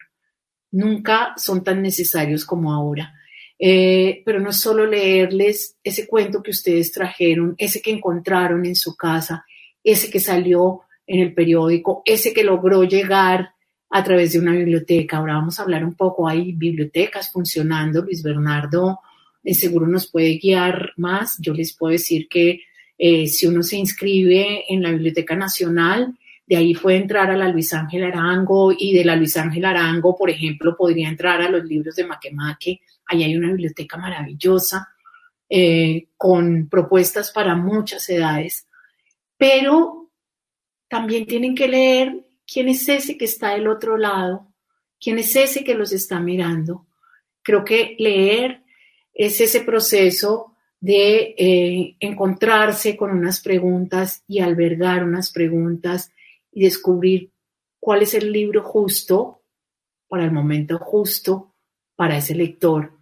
nunca 0.71 1.33
son 1.37 1.63
tan 1.63 1.81
necesarios 1.81 2.43
como 2.43 2.73
ahora. 2.73 3.13
Eh, 3.57 4.23
pero 4.25 4.41
no 4.41 4.49
es 4.49 4.57
solo 4.59 4.85
leerles 4.85 5.77
ese 5.85 6.05
cuento 6.05 6.43
que 6.43 6.51
ustedes 6.51 6.91
trajeron, 6.91 7.55
ese 7.57 7.81
que 7.81 7.91
encontraron 7.91 8.65
en 8.65 8.75
su 8.75 8.97
casa, 8.97 9.45
ese 9.81 10.11
que 10.11 10.19
salió 10.19 10.81
en 11.07 11.21
el 11.21 11.33
periódico, 11.33 12.01
ese 12.03 12.33
que 12.33 12.43
logró 12.43 12.83
llegar 12.83 13.53
a 13.95 14.03
través 14.03 14.33
de 14.33 14.39
una 14.39 14.53
biblioteca. 14.53 15.17
Ahora 15.17 15.35
vamos 15.35 15.59
a 15.59 15.63
hablar 15.63 15.85
un 15.85 15.93
poco, 15.93 16.27
hay 16.27 16.51
bibliotecas 16.53 17.31
funcionando, 17.31 18.01
Luis 18.01 18.23
Bernardo 18.23 18.99
de 19.43 19.53
seguro 19.53 19.85
nos 19.87 20.09
puede 20.09 20.37
guiar 20.37 20.93
más. 20.97 21.37
Yo 21.39 21.53
les 21.53 21.73
puedo 21.73 21.91
decir 21.91 22.27
que 22.27 22.61
eh, 22.97 23.27
si 23.27 23.45
uno 23.45 23.61
se 23.61 23.77
inscribe 23.77 24.63
en 24.73 24.81
la 24.81 24.91
Biblioteca 24.91 25.35
Nacional, 25.35 26.17
de 26.47 26.55
ahí 26.55 26.73
puede 26.73 26.97
entrar 26.97 27.29
a 27.29 27.37
la 27.37 27.49
Luis 27.49 27.73
Ángel 27.73 28.05
Arango 28.05 28.73
y 28.77 28.93
de 28.93 29.05
la 29.05 29.15
Luis 29.15 29.35
Ángel 29.37 29.65
Arango, 29.65 30.15
por 30.15 30.29
ejemplo, 30.29 30.75
podría 30.75 31.09
entrar 31.09 31.41
a 31.41 31.49
los 31.49 31.63
libros 31.65 31.95
de 31.95 32.05
Maquemaque. 32.05 32.81
Ahí 33.05 33.23
hay 33.23 33.35
una 33.35 33.49
biblioteca 33.49 33.97
maravillosa 33.97 34.89
eh, 35.49 36.07
con 36.17 36.67
propuestas 36.69 37.31
para 37.31 37.55
muchas 37.55 38.09
edades. 38.09 38.65
Pero 39.37 40.09
también 40.87 41.25
tienen 41.25 41.53
que 41.53 41.67
leer 41.67 42.23
quién 42.53 42.69
es 42.69 42.87
ese 42.87 43.17
que 43.17 43.25
está 43.25 43.55
del 43.55 43.67
otro 43.67 43.97
lado, 43.97 44.53
quién 45.01 45.17
es 45.17 45.35
ese 45.35 45.63
que 45.63 45.73
los 45.73 45.91
está 45.91 46.19
mirando. 46.19 46.85
Creo 47.41 47.65
que 47.65 47.95
leer 47.97 48.61
es 49.11 49.41
ese 49.41 49.61
proceso 49.61 50.55
de 50.79 51.33
eh, 51.37 51.95
encontrarse 51.99 52.95
con 52.95 53.09
unas 53.11 53.41
preguntas 53.41 54.23
y 54.27 54.39
albergar 54.39 55.03
unas 55.03 55.31
preguntas 55.31 56.11
y 56.51 56.63
descubrir 56.63 57.31
cuál 57.79 58.03
es 58.03 58.13
el 58.13 58.31
libro 58.31 58.61
justo 58.61 59.41
para 60.07 60.23
el 60.23 60.31
momento 60.31 60.77
justo 60.77 61.55
para 61.95 62.17
ese 62.17 62.35
lector 62.35 62.93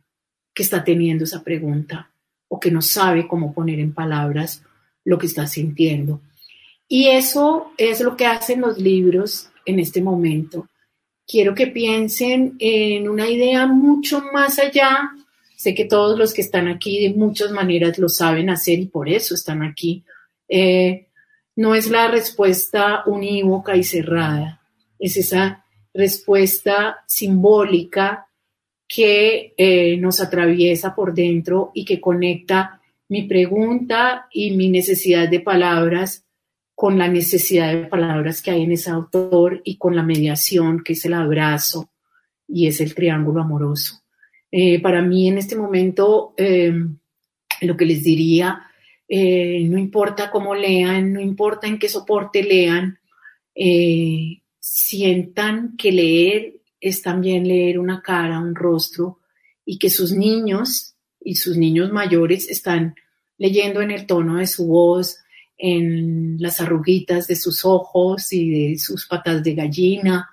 que 0.54 0.64
está 0.64 0.84
teniendo 0.84 1.26
esa 1.26 1.44
pregunta 1.44 2.14
o 2.48 2.60
que 2.60 2.72
no 2.72 2.82
sabe 2.82 3.28
cómo 3.28 3.54
poner 3.54 3.80
en 3.80 3.94
palabras 3.94 4.64
lo 5.04 5.18
que 5.18 5.26
está 5.26 5.46
sintiendo. 5.46 6.22
Y 6.92 7.08
eso 7.08 7.72
es 7.78 8.02
lo 8.02 8.18
que 8.18 8.26
hacen 8.26 8.62
los 8.62 8.78
libros 8.78 9.50
en 9.66 9.80
este 9.80 10.02
momento. 10.02 10.68
Quiero 11.26 11.56
que 11.56 11.68
piensen 11.68 12.56
en 12.60 13.08
una 13.08 13.30
idea 13.30 13.66
mucho 13.66 14.22
más 14.34 14.60
allá 14.60 15.12
Sé 15.62 15.76
que 15.76 15.86
todos 15.86 16.18
los 16.18 16.34
que 16.34 16.42
están 16.42 16.68
aquí 16.68 17.00
de 17.08 17.14
muchas 17.14 17.52
maneras 17.52 18.00
lo 18.00 18.10
saben 18.10 18.50
hacer 18.50 18.80
y 18.80 18.88
por 18.88 19.08
eso 19.08 19.36
están 19.36 19.62
aquí. 19.62 20.04
Eh, 20.50 21.06
no 21.56 21.76
es 21.76 21.88
la 21.92 22.08
respuesta 22.08 23.04
unívoca 23.06 23.76
y 23.76 23.84
cerrada, 23.84 24.60
es 24.98 25.18
esa 25.18 25.64
respuesta 25.94 27.04
simbólica 27.06 28.28
que 28.88 29.54
eh, 29.56 29.98
nos 29.98 30.20
atraviesa 30.20 30.96
por 30.96 31.14
dentro 31.14 31.70
y 31.76 31.86
que 31.86 32.02
conecta 32.02 32.82
mi 33.08 33.28
pregunta 33.28 34.30
y 34.32 34.58
mi 34.58 34.68
necesidad 34.68 35.30
de 35.30 35.42
palabras 35.42 36.26
con 36.82 36.98
la 36.98 37.08
necesidad 37.08 37.72
de 37.72 37.86
palabras 37.86 38.42
que 38.42 38.50
hay 38.50 38.64
en 38.64 38.72
ese 38.72 38.90
autor 38.90 39.62
y 39.64 39.78
con 39.78 39.96
la 39.96 40.02
mediación 40.02 40.84
que 40.84 40.94
es 40.94 41.06
el 41.06 41.14
abrazo 41.14 41.92
y 42.48 42.66
es 42.66 42.82
el 42.82 42.96
triángulo 42.96 43.40
amoroso. 43.40 44.02
Eh, 44.52 44.82
para 44.82 45.04
mí 45.04 45.28
en 45.28 45.38
este 45.38 45.56
momento, 45.56 46.34
em, 46.38 46.98
lo 47.62 47.78
que 47.78 47.86
les 47.86 48.04
diría, 48.04 48.64
eh, 49.08 49.64
no 49.70 49.78
importa 49.78 50.32
cómo 50.32 50.56
lean, 50.56 51.14
no 51.14 51.22
importa 51.22 51.68
en 51.68 51.78
qué 51.78 51.88
soporte 51.88 52.42
lean, 52.42 52.98
eh, 53.54 54.42
sientan 54.60 55.78
que 55.78 55.92
leer 55.92 56.62
es 56.80 57.04
también 57.04 57.48
leer 57.48 57.78
una 57.78 58.02
cara, 58.02 58.40
un 58.40 58.56
rostro, 58.56 59.20
y 59.64 59.78
que 59.78 59.92
sus 59.92 60.14
niños 60.14 60.96
y 61.24 61.36
sus 61.36 61.58
niños 61.58 61.92
mayores 61.92 62.50
están 62.50 62.96
leyendo 63.38 63.84
en 63.84 63.92
el 63.92 64.08
tono 64.08 64.38
de 64.38 64.48
su 64.48 64.66
voz, 64.66 65.21
en 65.64 66.38
las 66.40 66.60
arruguitas 66.60 67.28
de 67.28 67.36
sus 67.36 67.64
ojos 67.66 68.34
y 68.34 68.50
de 68.50 68.80
sus 68.80 69.06
patas 69.06 69.44
de 69.44 69.54
gallina 69.54 70.30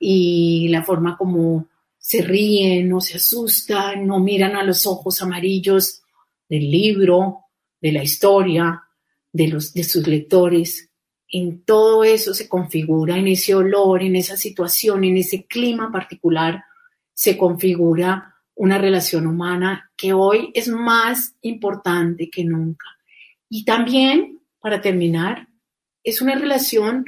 y 0.00 0.68
la 0.68 0.82
forma 0.82 1.16
como 1.16 1.68
se 1.96 2.20
ríen, 2.22 2.88
no 2.88 3.00
se 3.00 3.16
asustan, 3.16 4.04
no 4.06 4.18
miran 4.18 4.56
a 4.56 4.64
los 4.64 4.84
ojos 4.86 5.22
amarillos 5.22 6.02
del 6.48 6.68
libro, 6.68 7.44
de 7.80 7.92
la 7.92 8.02
historia, 8.02 8.82
de, 9.32 9.46
los, 9.46 9.72
de 9.72 9.84
sus 9.84 10.06
lectores. 10.08 10.90
En 11.28 11.62
todo 11.64 12.02
eso 12.02 12.34
se 12.34 12.48
configura, 12.48 13.16
en 13.16 13.28
ese 13.28 13.54
olor, 13.54 14.02
en 14.02 14.16
esa 14.16 14.36
situación, 14.36 15.04
en 15.04 15.16
ese 15.16 15.46
clima 15.46 15.92
particular, 15.92 16.64
se 17.14 17.38
configura 17.38 18.34
una 18.56 18.78
relación 18.78 19.28
humana 19.28 19.92
que 19.96 20.12
hoy 20.12 20.50
es 20.54 20.66
más 20.66 21.36
importante 21.42 22.28
que 22.28 22.44
nunca. 22.44 22.86
Y 23.48 23.64
también, 23.64 24.40
para 24.62 24.80
terminar, 24.80 25.48
es 26.02 26.22
una 26.22 26.34
relación 26.34 27.04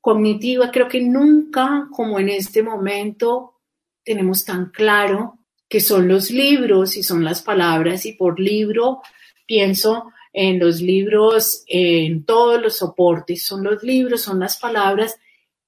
cognitiva, 0.00 0.70
creo 0.70 0.88
que 0.88 1.00
nunca 1.00 1.88
como 1.92 2.18
en 2.18 2.28
este 2.28 2.62
momento 2.62 3.60
tenemos 4.04 4.44
tan 4.44 4.70
claro 4.70 5.38
que 5.68 5.80
son 5.80 6.08
los 6.08 6.30
libros 6.30 6.96
y 6.96 7.02
son 7.02 7.24
las 7.24 7.42
palabras 7.42 8.04
y 8.06 8.12
por 8.12 8.40
libro 8.40 9.00
pienso 9.46 10.12
en 10.32 10.58
los 10.58 10.80
libros, 10.80 11.64
en 11.66 12.24
todos 12.24 12.60
los 12.60 12.76
soportes, 12.76 13.44
son 13.44 13.64
los 13.64 13.82
libros, 13.82 14.22
son 14.22 14.38
las 14.38 14.58
palabras, 14.58 15.18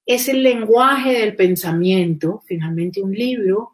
es 0.05 0.27
el 0.29 0.43
lenguaje 0.43 1.19
del 1.19 1.35
pensamiento, 1.35 2.43
finalmente 2.45 3.01
un 3.01 3.13
libro 3.13 3.71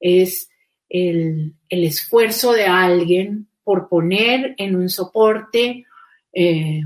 es 0.00 0.48
el, 0.88 1.54
esfuerzo 1.68 2.52
de 2.52 2.66
alguien 2.66 3.48
por 3.64 3.88
poner 3.88 4.54
en 4.58 4.76
un 4.76 4.88
soporte 4.88 5.86
eh, 6.32 6.82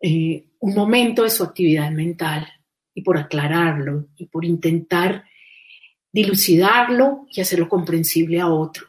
eh, 0.00 0.46
un 0.58 0.74
momento 0.74 1.22
de 1.22 1.30
su 1.30 1.42
actividad 1.42 1.90
mental 1.90 2.46
y 2.94 3.02
por 3.02 3.18
aclararlo 3.18 4.08
y 4.16 4.26
por 4.26 4.44
intentar 4.44 5.24
dilucidarlo 6.12 7.26
y 7.30 7.40
hacerlo 7.40 7.68
comprensible 7.68 8.40
a 8.40 8.48
otro. 8.48 8.88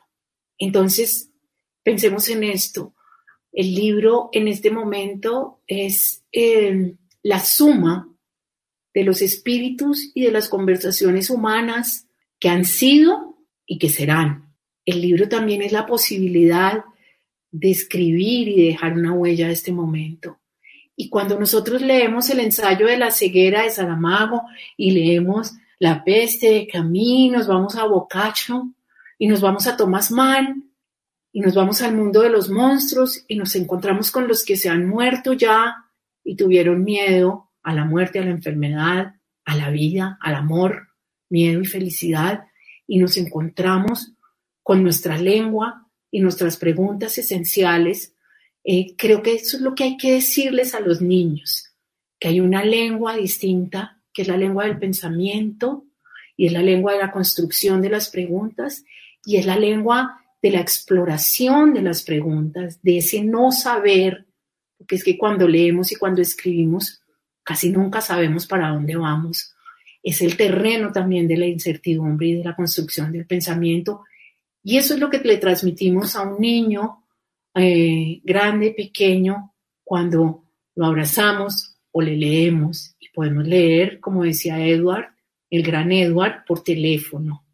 Entonces, 0.58 1.32
pensemos 1.84 2.30
en 2.30 2.44
esto. 2.44 2.96
El 3.52 3.74
libro 3.76 4.30
en 4.32 4.48
este 4.48 4.72
momento 4.72 5.62
es 5.68 6.24
eh, 6.32 6.96
la 7.24 7.40
suma 7.40 8.08
de 8.94 9.04
los 9.04 9.22
espíritus 9.22 10.12
y 10.14 10.24
de 10.24 10.32
las 10.32 10.50
conversaciones 10.50 11.30
humanas 11.30 12.08
que 12.40 12.50
han 12.50 12.66
sido 12.66 13.38
y 13.66 13.78
que 13.78 13.90
serán. 13.90 14.54
El 14.86 15.02
libro 15.02 15.30
también 15.30 15.62
es 15.62 15.72
la 15.72 15.86
posibilidad 15.86 16.84
de 17.52 17.72
escribir 17.72 18.48
y 18.48 18.68
dejar 18.68 18.94
una 18.94 19.14
huella 19.14 19.48
de 19.48 19.54
este 19.54 19.72
momento. 19.72 20.40
Y 20.96 21.10
cuando 21.10 21.40
nosotros 21.40 21.82
leemos 21.82 22.30
el 22.30 22.40
ensayo 22.40 22.88
de 22.88 22.98
la 22.98 23.12
ceguera 23.12 23.64
de 23.64 23.70
Saramago 23.70 24.44
y 24.78 24.92
leemos 24.92 25.54
La 25.80 26.04
peste 26.04 26.52
de 26.52 26.68
Camille, 26.68 27.32
nos 27.32 27.48
vamos 27.48 27.76
a 27.76 27.86
Boccaccio 27.86 28.74
y 29.18 29.28
nos 29.28 29.42
vamos 29.42 29.68
a 29.68 29.76
Thomas 29.76 30.12
Mann 30.12 30.72
y 31.32 31.42
nos 31.42 31.56
vamos 31.56 31.82
al 31.82 31.96
mundo 31.96 32.22
de 32.22 32.30
los 32.30 32.50
monstruos 32.50 33.24
y 33.28 33.36
nos 33.36 33.56
encontramos 33.56 34.12
con 34.12 34.28
los 34.28 34.44
que 34.44 34.58
se 34.58 34.70
han 34.70 34.88
muerto 34.88 35.34
ya 35.34 35.86
y 36.24 36.36
tuvieron 36.36 36.84
miedo 36.84 37.50
a 37.64 37.74
la 37.74 37.86
muerte, 37.86 38.20
a 38.20 38.26
la 38.26 38.32
enfermedad, 38.32 39.16
a 39.46 39.56
la 39.56 39.70
vida, 39.70 40.18
al 40.22 40.36
amor, 40.36 40.90
miedo 41.30 41.62
y 41.62 41.66
felicidad 41.66 42.46
y 42.86 43.00
nos 43.00 43.18
encontramos 43.18 44.14
con 44.64 44.84
nuestra 44.84 45.18
lengua 45.18 45.88
y 46.12 46.20
nuestras 46.20 46.58
preguntas 46.58 47.18
esenciales. 47.18 48.14
Eh, 48.64 48.96
creo 48.98 49.24
que 49.24 49.34
eso 49.34 49.58
es 49.58 49.64
lo 49.64 49.74
que 49.74 49.86
hay 49.86 49.98
que 49.98 50.14
decirles 50.14 50.76
a 50.76 50.80
los 50.80 51.02
niños, 51.02 51.74
que 52.20 52.28
hay 52.28 52.40
una 52.40 52.64
lengua 52.64 53.16
distinta, 53.16 54.02
que 54.14 54.22
es 54.22 54.28
la 54.28 54.38
lengua 54.38 54.66
del 54.66 54.78
pensamiento 54.78 55.86
y 56.38 56.48
es 56.48 56.54
la 56.54 56.62
lengua 56.62 56.94
de 56.94 57.00
la 57.00 57.12
construcción 57.12 57.82
de 57.82 57.90
las 57.90 58.10
preguntas 58.10 58.84
y 59.26 59.38
es 59.38 59.46
la 59.46 59.58
lengua 59.58 60.22
de 60.42 60.52
la 60.52 60.60
exploración 60.60 61.74
de 61.74 61.82
las 61.82 62.04
preguntas, 62.04 62.82
de 62.82 62.98
ese 62.98 63.24
no 63.24 63.52
saber, 63.52 64.26
porque 64.78 64.96
es 64.96 65.04
que 65.04 65.18
cuando 65.18 65.48
leemos 65.48 65.92
y 65.92 65.96
cuando 65.96 66.22
escribimos 66.22 67.02
casi 67.44 67.70
nunca 67.70 68.02
sabemos 68.02 68.48
para 68.48 68.70
dónde 68.70 68.96
vamos. 68.96 69.54
Es 70.04 70.22
el 70.22 70.36
terreno 70.36 70.92
también 70.92 71.28
de 71.28 71.38
la 71.38 71.46
incertidumbre 71.46 72.28
y 72.28 72.34
de 72.36 72.44
la 72.44 72.56
construcción 72.56 73.12
del 73.12 73.26
pensamiento. 73.26 74.04
Y 74.64 74.78
eso 74.78 74.94
es 74.94 75.00
lo 75.00 75.10
que 75.10 75.20
le 75.20 75.38
transmitimos 75.38 76.16
a 76.16 76.22
un 76.22 76.40
niño 76.40 77.06
eh, 77.56 78.22
grande, 78.24 78.72
pequeño, 78.72 79.54
cuando 79.84 80.46
lo 80.76 80.86
abrazamos 80.86 81.78
o 81.92 82.02
le 82.02 82.16
leemos. 82.16 82.96
Y 83.00 83.10
podemos 83.10 83.48
leer, 83.48 84.00
como 84.00 84.24
decía 84.24 84.66
Edward, 84.66 85.10
el 85.50 85.64
gran 85.64 85.92
Edward, 85.92 86.46
por 86.46 86.64
teléfono, 86.64 87.46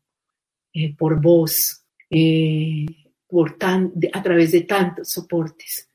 eh, 0.74 0.95
por 0.95 1.20
voz, 1.22 1.84
eh, 2.10 2.86
por 3.28 3.58
a 3.62 4.24
través 4.24 4.51
de 4.51 4.62
tantos 4.62 5.10
soportes. 5.10 5.89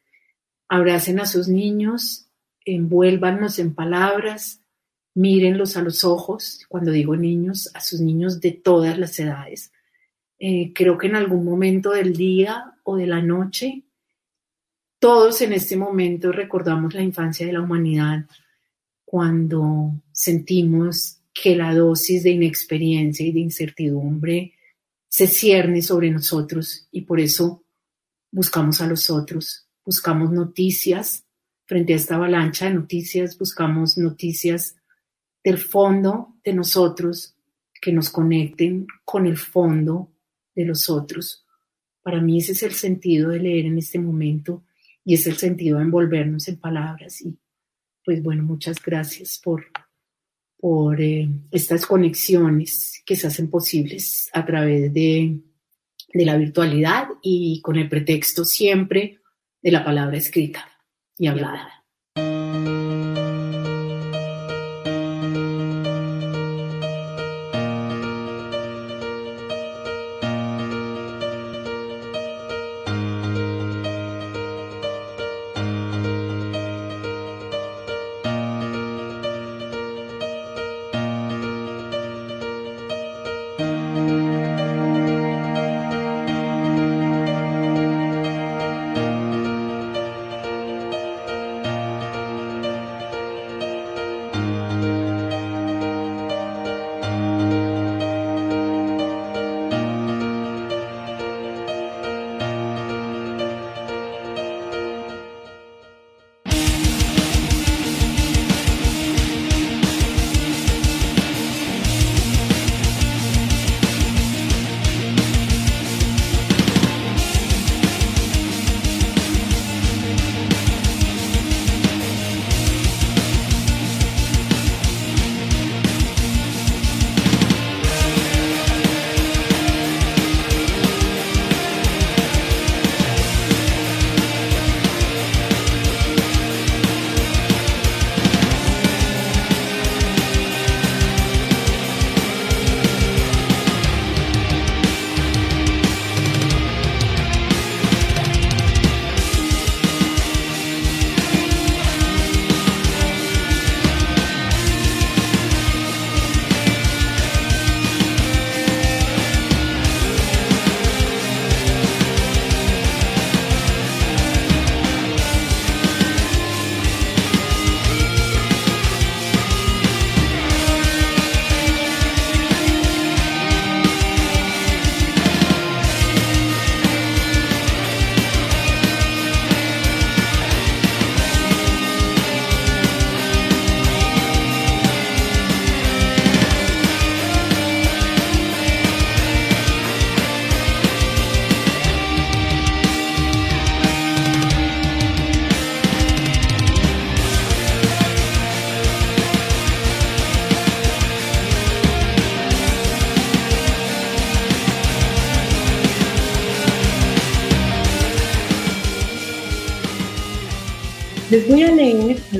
Abracen 0.68 1.20
a 1.20 1.26
sus 1.26 1.48
niños, 1.48 2.28
envuélvanos 2.64 3.58
en 3.58 3.74
palabras, 3.74 4.60
mírenlos 5.14 5.76
a 5.76 5.82
los 5.82 6.04
ojos, 6.04 6.64
cuando 6.68 6.90
digo 6.90 7.16
niños, 7.16 7.70
a 7.74 7.80
sus 7.80 8.00
niños 8.00 8.40
de 8.40 8.52
todas 8.52 8.98
las 8.98 9.18
edades. 9.18 9.72
Eh, 10.44 10.72
creo 10.74 10.98
que 10.98 11.06
en 11.06 11.14
algún 11.14 11.44
momento 11.44 11.92
del 11.92 12.16
día 12.16 12.74
o 12.82 12.96
de 12.96 13.06
la 13.06 13.22
noche, 13.22 13.84
todos 14.98 15.40
en 15.40 15.52
este 15.52 15.76
momento 15.76 16.32
recordamos 16.32 16.94
la 16.94 17.02
infancia 17.02 17.46
de 17.46 17.52
la 17.52 17.60
humanidad 17.60 18.26
cuando 19.04 19.92
sentimos 20.10 21.20
que 21.32 21.54
la 21.54 21.72
dosis 21.72 22.24
de 22.24 22.30
inexperiencia 22.30 23.24
y 23.24 23.30
de 23.30 23.38
incertidumbre 23.38 24.54
se 25.06 25.28
cierne 25.28 25.80
sobre 25.80 26.10
nosotros 26.10 26.88
y 26.90 27.02
por 27.02 27.20
eso 27.20 27.62
buscamos 28.32 28.80
a 28.80 28.88
los 28.88 29.10
otros, 29.10 29.68
buscamos 29.84 30.32
noticias 30.32 31.24
frente 31.66 31.92
a 31.92 31.96
esta 31.96 32.16
avalancha 32.16 32.64
de 32.64 32.74
noticias, 32.74 33.38
buscamos 33.38 33.96
noticias 33.96 34.74
del 35.44 35.58
fondo 35.58 36.34
de 36.42 36.52
nosotros 36.52 37.36
que 37.80 37.92
nos 37.92 38.10
conecten 38.10 38.88
con 39.04 39.26
el 39.26 39.36
fondo 39.36 40.11
de 40.54 40.64
los 40.64 40.90
otros. 40.90 41.44
Para 42.02 42.20
mí 42.20 42.38
ese 42.38 42.52
es 42.52 42.62
el 42.62 42.72
sentido 42.72 43.30
de 43.30 43.40
leer 43.40 43.66
en 43.66 43.78
este 43.78 43.98
momento 43.98 44.64
y 45.04 45.14
es 45.14 45.26
el 45.26 45.36
sentido 45.36 45.78
de 45.78 45.84
envolvernos 45.84 46.48
en 46.48 46.58
palabras. 46.58 47.20
Y 47.22 47.38
pues 48.04 48.22
bueno, 48.22 48.42
muchas 48.42 48.82
gracias 48.82 49.40
por 49.42 49.64
por 50.62 51.00
eh, 51.00 51.28
estas 51.50 51.86
conexiones 51.86 53.02
que 53.04 53.16
se 53.16 53.26
hacen 53.26 53.50
posibles 53.50 54.30
a 54.32 54.46
través 54.46 54.94
de, 54.94 55.40
de 56.14 56.24
la 56.24 56.36
virtualidad 56.36 57.08
y 57.20 57.60
con 57.62 57.74
el 57.74 57.88
pretexto 57.88 58.44
siempre 58.44 59.18
de 59.60 59.72
la 59.72 59.84
palabra 59.84 60.16
escrita 60.16 60.70
y 61.18 61.26
hablada. 61.26 61.81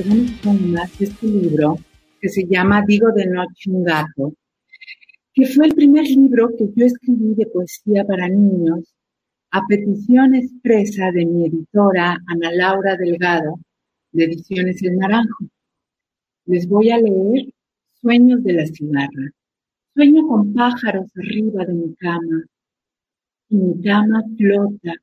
Algunos 0.03 1.01
este 1.01 1.27
libro 1.27 1.79
que 2.21 2.29
se 2.29 2.45
llama 2.47 2.83
Digo 2.87 3.13
de 3.13 3.27
Noche 3.27 3.71
un 3.71 3.85
gato. 3.85 4.35
que 5.33 5.47
fue 5.47 5.67
el 5.67 5.75
primer 5.75 6.05
libro 6.05 6.51
que 6.57 6.67
yo 6.75 6.87
escribí 6.87 7.35
de 7.35 7.47
poesía 7.47 8.05
para 8.05 8.29
niños 8.29 8.93
a 9.51 9.61
petición 9.67 10.35
expresa 10.35 11.11
de 11.13 11.25
mi 11.25 11.47
editora 11.47 12.19
Ana 12.27 12.51
Laura 12.53 12.97
Delgado, 12.97 13.61
de 14.13 14.25
Ediciones 14.25 14.83
El 14.83 14.97
Naranjo. 14.97 15.45
Les 16.47 16.67
voy 16.67 16.91
a 16.91 16.99
leer 16.99 17.47
Sueños 18.01 18.43
de 18.43 18.53
la 18.55 18.67
cigarra. 18.67 19.31
Sueño 19.95 20.27
con 20.27 20.53
pájaros 20.53 21.07
arriba 21.17 21.65
de 21.65 21.75
mi 21.75 21.95
cama, 21.95 22.45
y 23.49 23.57
mi 23.57 23.83
cama 23.83 24.23
flota, 24.37 24.95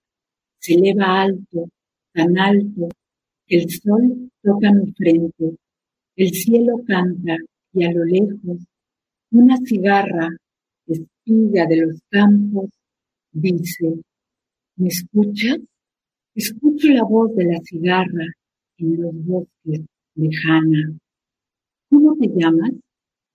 se 0.60 0.74
eleva 0.74 1.22
alto, 1.22 1.70
tan 2.14 2.38
alto, 2.38 2.90
el 3.50 3.70
sol 3.70 4.32
toca 4.42 4.72
mi 4.72 4.92
frente, 4.94 5.58
el 6.16 6.30
cielo 6.34 6.82
canta 6.88 7.38
y 7.74 7.84
a 7.84 7.92
lo 7.92 8.06
lejos 8.06 8.60
una 9.32 9.58
cigarra, 9.58 10.30
espiga 10.88 11.66
de 11.68 11.78
los 11.78 12.02
campos, 12.10 12.70
dice, 13.32 14.02
¿me 14.76 14.88
escuchas? 14.88 15.60
Escucho 16.34 16.88
la 16.90 17.04
voz 17.04 17.36
de 17.36 17.46
la 17.46 17.60
cigarra 17.64 18.26
en 18.78 19.02
los 19.02 19.14
bosques 19.26 19.82
lejana. 20.16 20.98
¿Cómo 21.90 22.16
te 22.18 22.28
llamas? 22.28 22.72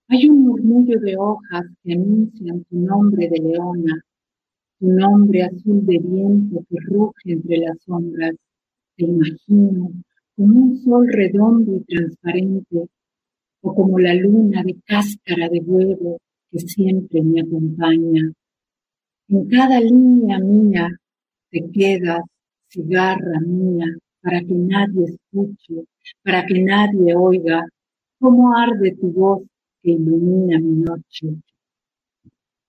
Hay 0.07 0.29
un 0.29 0.43
murmullo 0.43 0.99
de 0.99 1.15
hojas 1.17 1.65
que 1.83 1.93
anuncian 1.93 2.63
tu 2.65 2.77
nombre 2.77 3.27
de 3.29 3.39
leona, 3.39 4.01
tu 4.79 4.87
nombre 4.87 5.43
azul 5.43 5.85
de 5.85 5.97
viento 5.97 6.63
que 6.69 6.77
ruge 6.81 7.31
entre 7.31 7.57
las 7.57 7.81
sombras. 7.83 8.35
Te 8.95 9.03
imagino 9.05 9.91
como 10.35 10.59
un 10.59 10.77
sol 10.77 11.07
redondo 11.11 11.75
y 11.75 11.83
transparente, 11.83 12.87
o 13.61 13.73
como 13.73 13.99
la 13.99 14.13
luna 14.13 14.63
de 14.63 14.75
cáscara 14.85 15.49
de 15.49 15.59
huevo 15.59 16.19
que 16.51 16.59
siempre 16.59 17.21
me 17.21 17.41
acompaña. 17.41 18.31
En 19.27 19.47
cada 19.49 19.79
línea 19.79 20.39
mía 20.39 20.87
te 21.49 21.69
quedas, 21.71 22.21
cigarra 22.69 23.39
mía, 23.41 23.87
para 24.21 24.39
que 24.39 24.53
nadie 24.53 25.05
escuche, 25.05 25.85
para 26.23 26.45
que 26.45 26.61
nadie 26.61 27.15
oiga, 27.15 27.67
cómo 28.19 28.55
arde 28.55 28.95
tu 28.99 29.11
voz 29.11 29.43
que 29.81 29.91
ilumina 29.91 30.59
mi 30.59 30.83
noche. 30.83 31.27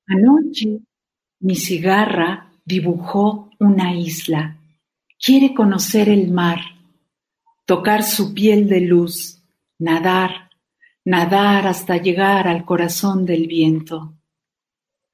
Anoche 0.07 0.81
mi 1.41 1.55
cigarra 1.55 2.51
dibujó 2.65 3.51
una 3.61 3.95
isla. 3.95 4.56
Quiere 5.19 5.55
conocer 5.55 6.09
el 6.09 6.31
mar, 6.31 6.61
tocar 7.65 8.03
su 8.03 8.35
piel 8.35 8.69
de 8.69 8.81
luz, 8.83 9.43
nadar, 9.79 10.51
nadar 11.05 11.67
hasta 11.67 11.97
llegar 11.97 12.47
al 12.47 12.65
corazón 12.65 13.25
del 13.25 13.47
viento. 13.47 14.15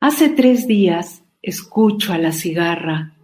Hace 0.00 0.30
tres 0.30 0.66
días 0.66 1.22
escucho 1.40 2.12
a 2.12 2.18
la 2.18 2.32
cigarra. 2.32 3.16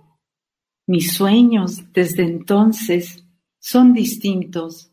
Mis 0.86 1.12
sueños 1.14 1.92
desde 1.92 2.22
entonces 2.22 3.24
son 3.58 3.92
distintos. 3.92 4.92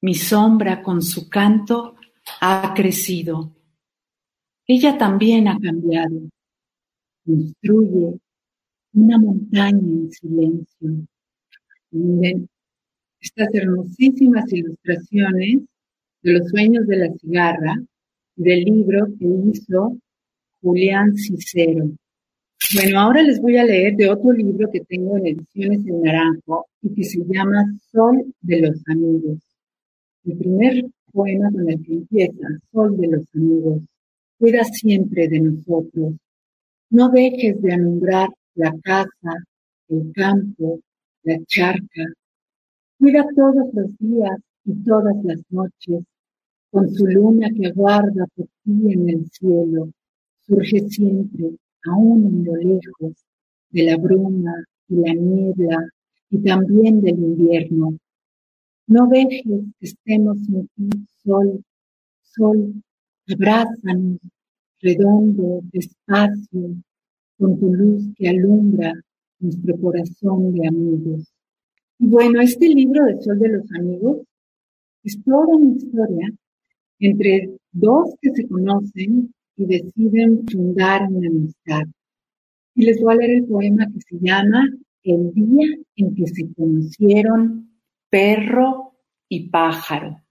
Mi 0.00 0.14
sombra 0.14 0.82
con 0.82 1.00
su 1.00 1.28
canto 1.28 1.94
ha 2.40 2.74
crecido. 2.74 3.54
Ella 4.66 4.98
también 4.98 5.46
ha 5.46 5.58
cambiado. 5.60 6.28
Construye 7.24 8.21
una 8.94 9.18
montaña 9.18 9.78
en 9.78 10.10
silencio. 10.10 11.06
Miren 11.90 12.48
estas 13.20 13.48
hermosísimas 13.54 14.52
ilustraciones 14.52 15.60
de 16.22 16.32
los 16.32 16.48
sueños 16.48 16.86
de 16.86 16.96
la 16.96 17.12
cigarra 17.14 17.82
del 18.36 18.64
libro 18.64 19.06
que 19.18 19.26
hizo 19.26 19.96
Julián 20.60 21.14
Cicero. 21.14 21.90
Bueno, 22.74 23.00
ahora 23.00 23.22
les 23.22 23.40
voy 23.40 23.56
a 23.56 23.64
leer 23.64 23.96
de 23.96 24.08
otro 24.08 24.32
libro 24.32 24.70
que 24.70 24.80
tengo 24.80 25.16
en 25.16 25.26
ediciones 25.26 25.86
en 25.86 26.02
naranjo 26.02 26.66
y 26.80 26.94
que 26.94 27.04
se 27.04 27.18
llama 27.26 27.64
Sol 27.90 28.34
de 28.40 28.60
los 28.60 28.82
Amigos. 28.88 29.38
El 30.24 30.38
primer 30.38 30.84
poema 31.12 31.50
con 31.50 31.68
el 31.68 31.82
que 31.84 31.92
empieza, 31.92 32.48
Sol 32.72 32.96
de 32.96 33.08
los 33.08 33.24
amigos, 33.34 33.82
cuida 34.38 34.64
siempre 34.64 35.28
de 35.28 35.40
nosotros. 35.40 36.14
No 36.90 37.08
dejes 37.10 37.60
de 37.60 37.72
alumbrar 37.72 38.28
la 38.54 38.72
casa, 38.82 39.44
el 39.88 40.12
campo, 40.12 40.80
la 41.24 41.38
charca. 41.46 42.04
Cuida 42.98 43.24
todos 43.34 43.72
los 43.74 43.98
días 43.98 44.38
y 44.64 44.74
todas 44.84 45.16
las 45.24 45.40
noches, 45.50 46.04
con 46.70 46.92
su 46.92 47.06
luna 47.06 47.48
que 47.50 47.68
aguarda 47.68 48.26
por 48.34 48.46
ti 48.64 48.92
en 48.92 49.08
el 49.08 49.30
cielo. 49.30 49.90
Surge 50.46 50.88
siempre, 50.88 51.56
aún 51.84 52.26
en 52.26 52.44
lo 52.44 52.56
lejos, 52.56 53.24
de 53.70 53.82
la 53.84 53.96
bruma 53.96 54.54
y 54.88 54.96
la 54.96 55.14
niebla 55.14 55.88
y 56.30 56.38
también 56.42 57.00
del 57.00 57.18
invierno, 57.18 57.98
no 58.86 59.06
dejes 59.06 59.42
que 59.44 59.86
estemos 59.86 60.38
en 60.48 60.68
ti, 60.74 61.06
sol, 61.22 61.62
sol, 62.22 62.82
abrázanos, 63.28 64.18
redondo, 64.80 65.60
despacio, 65.72 66.76
con 67.42 67.58
tu 67.58 67.74
luz 67.74 68.04
que 68.16 68.28
alumbra 68.28 68.92
nuestro 69.40 69.76
corazón 69.78 70.54
de 70.54 70.68
amigos. 70.68 71.34
Y 71.98 72.06
bueno, 72.06 72.40
este 72.40 72.68
libro 72.68 73.04
de 73.04 73.20
Sol 73.20 73.36
de 73.40 73.48
los 73.48 73.64
Amigos 73.72 74.18
toda 75.24 75.56
una 75.56 75.74
historia 75.74 76.32
entre 77.00 77.50
dos 77.72 78.14
que 78.20 78.30
se 78.30 78.46
conocen 78.46 79.34
y 79.56 79.66
deciden 79.66 80.46
fundar 80.46 81.08
una 81.10 81.26
amistad. 81.26 81.82
Y 82.76 82.84
les 82.84 83.00
voy 83.00 83.14
a 83.14 83.16
leer 83.16 83.30
el 83.38 83.44
poema 83.46 83.88
que 83.92 84.00
se 84.00 84.24
llama 84.24 84.64
El 85.02 85.32
día 85.34 85.66
en 85.96 86.14
que 86.14 86.26
se 86.28 86.46
conocieron 86.54 87.72
perro 88.08 88.94
y 89.28 89.48
pájaro. 89.48 90.22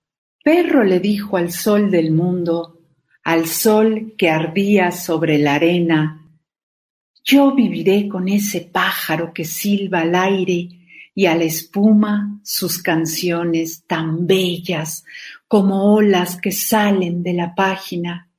Perro 0.42 0.86
le 0.86 1.02
dijo 1.02 1.36
al 1.36 1.52
sol 1.52 1.92
del 1.92 2.12
mundo, 2.12 2.80
al 3.26 3.48
sol 3.48 4.14
que 4.18 4.30
ardía 4.30 4.92
sobre 4.92 5.40
la 5.40 5.56
arena, 5.56 6.21
yo 7.24 7.54
viviré 7.54 8.08
con 8.08 8.28
ese 8.28 8.62
pájaro 8.62 9.34
que 9.34 9.46
silba 9.46 10.02
al 10.02 10.16
aire 10.16 10.70
y 11.14 11.26
a 11.26 11.36
la 11.36 11.44
espuma 11.44 12.40
sus 12.44 12.82
canciones 12.82 13.84
tan 13.86 14.26
bellas 14.26 15.04
como 15.48 15.94
olas 15.94 16.40
que 16.40 16.52
salen 16.52 17.22
de 17.24 17.34
la 17.34 17.54
página 17.54 18.30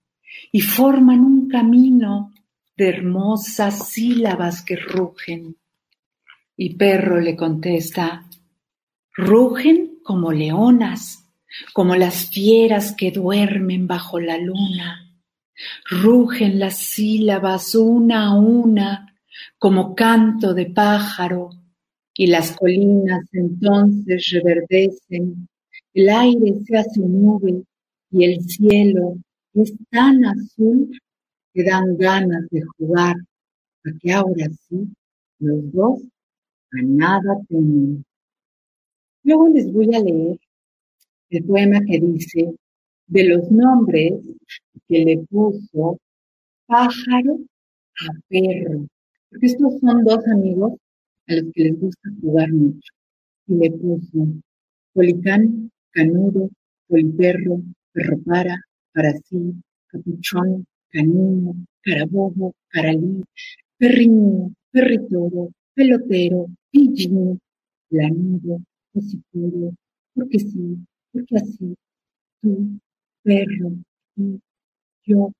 y 0.50 0.60
forman 0.60 1.20
un 1.20 1.48
camino 1.48 2.32
de 2.76 2.88
hermosas 2.88 3.88
sílabas 3.88 4.62
que 4.62 4.76
rugen. 4.76 5.56
Y 6.56 6.74
Perro 6.74 7.20
le 7.20 7.36
contesta, 7.36 8.26
Rugen 9.14 9.98
como 10.02 10.32
leonas, 10.32 11.30
como 11.74 11.96
las 11.96 12.30
fieras 12.30 12.92
que 12.92 13.10
duermen 13.10 13.86
bajo 13.86 14.18
la 14.18 14.38
luna. 14.38 15.01
Rugen 15.90 16.58
las 16.58 16.78
sílabas 16.78 17.74
una 17.74 18.28
a 18.28 18.34
una, 18.34 19.14
como 19.58 19.94
canto 19.94 20.54
de 20.54 20.66
pájaro, 20.66 21.50
y 22.14 22.26
las 22.26 22.52
colinas 22.56 23.24
entonces 23.32 24.28
reverdecen, 24.30 25.48
el 25.94 26.08
aire 26.08 26.54
se 26.64 26.76
hace 26.76 27.00
nube 27.00 27.64
y 28.10 28.24
el 28.24 28.42
cielo 28.42 29.16
es 29.54 29.72
tan 29.90 30.24
azul 30.24 30.90
que 31.52 31.64
dan 31.64 31.96
ganas 31.96 32.48
de 32.50 32.62
jugar, 32.76 33.16
a 33.84 33.90
que 34.00 34.12
ahora 34.12 34.48
sí 34.68 34.88
los 35.38 35.72
dos 35.72 36.00
a 36.72 36.82
nada 36.82 37.36
temen. 37.48 38.04
Luego 39.24 39.48
les 39.48 39.72
voy 39.72 39.94
a 39.94 40.00
leer 40.00 40.38
el 41.30 41.44
poema 41.44 41.80
que 41.80 42.00
dice 42.00 42.54
de 43.06 43.24
los 43.24 43.50
nombres 43.50 44.14
que 44.92 45.04
le 45.06 45.18
puso 45.30 45.98
pájaro 46.66 47.38
a 48.04 48.12
perro. 48.28 48.86
Porque 49.30 49.46
estos 49.46 49.80
son 49.80 50.04
dos 50.04 50.22
amigos 50.28 50.72
a 51.28 51.34
los 51.36 51.44
que 51.54 51.64
les 51.64 51.80
gusta 51.80 52.10
jugar 52.20 52.52
mucho. 52.52 52.92
Y 53.46 53.54
le 53.54 53.70
puso 53.70 54.26
policán, 54.92 55.70
canudo, 55.92 56.50
poliperro, 56.88 57.62
perro 57.92 58.18
para, 58.26 58.60
para 58.92 59.12
sí, 59.24 59.54
capuchón, 59.86 60.66
canino, 60.90 61.54
carabobo, 61.80 62.54
caralí, 62.68 63.22
perriño, 63.78 64.52
perritoro, 64.70 65.48
pelotero, 65.74 66.46
pillín, 66.70 67.40
lanudo, 67.88 68.60
puro, 69.30 69.72
porque 70.14 70.38
sí, 70.38 70.76
porque 71.12 71.36
así, 71.36 71.74
tú, 72.42 72.78
perro, 73.22 73.72
y 74.16 74.38
yo, 75.04 75.32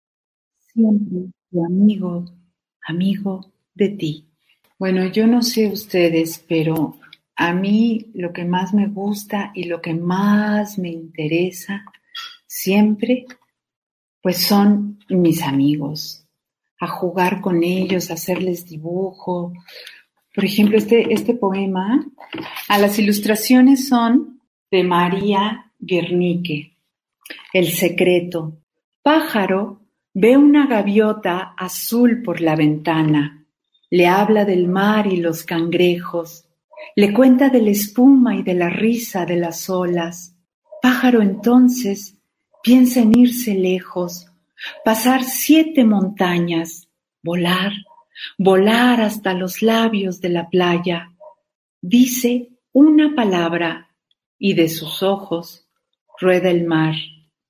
siempre 0.58 1.30
tu 1.50 1.64
amigo, 1.64 2.24
amigo 2.86 3.52
de 3.74 3.88
ti. 3.90 4.28
Bueno, 4.78 5.06
yo 5.06 5.26
no 5.26 5.42
sé 5.42 5.68
ustedes, 5.68 6.44
pero 6.48 6.98
a 7.36 7.52
mí 7.52 8.10
lo 8.14 8.32
que 8.32 8.44
más 8.44 8.74
me 8.74 8.88
gusta 8.88 9.52
y 9.54 9.64
lo 9.64 9.80
que 9.80 9.94
más 9.94 10.78
me 10.78 10.90
interesa 10.90 11.84
siempre 12.46 13.26
pues 14.22 14.38
son 14.38 15.00
mis 15.08 15.42
amigos, 15.42 16.26
a 16.78 16.86
jugar 16.86 17.40
con 17.40 17.64
ellos, 17.64 18.10
a 18.10 18.14
hacerles 18.14 18.66
dibujo. 18.66 19.52
Por 20.32 20.44
ejemplo, 20.44 20.78
este, 20.78 21.12
este 21.12 21.34
poema, 21.34 22.06
a 22.68 22.78
las 22.78 22.98
ilustraciones 22.98 23.88
son 23.88 24.40
de 24.70 24.84
María 24.84 25.72
Guernique. 25.78 26.76
El 27.52 27.68
secreto. 27.68 28.61
Pájaro 29.02 29.80
ve 30.14 30.36
una 30.36 30.68
gaviota 30.68 31.54
azul 31.58 32.22
por 32.22 32.40
la 32.40 32.54
ventana. 32.54 33.44
Le 33.90 34.06
habla 34.06 34.44
del 34.44 34.68
mar 34.68 35.08
y 35.08 35.16
los 35.16 35.42
cangrejos. 35.42 36.48
Le 36.94 37.12
cuenta 37.12 37.48
de 37.48 37.62
la 37.62 37.70
espuma 37.70 38.36
y 38.36 38.44
de 38.44 38.54
la 38.54 38.70
risa 38.70 39.26
de 39.26 39.36
las 39.38 39.68
olas. 39.68 40.36
Pájaro 40.80 41.20
entonces 41.20 42.16
piensa 42.62 43.00
en 43.00 43.18
irse 43.18 43.54
lejos, 43.54 44.28
pasar 44.84 45.24
siete 45.24 45.84
montañas, 45.84 46.88
volar, 47.24 47.72
volar 48.38 49.00
hasta 49.00 49.34
los 49.34 49.62
labios 49.62 50.20
de 50.20 50.28
la 50.28 50.48
playa. 50.48 51.12
Dice 51.80 52.50
una 52.72 53.16
palabra 53.16 53.96
y 54.38 54.54
de 54.54 54.68
sus 54.68 55.02
ojos 55.02 55.66
rueda 56.20 56.50
el 56.50 56.66
mar 56.66 56.94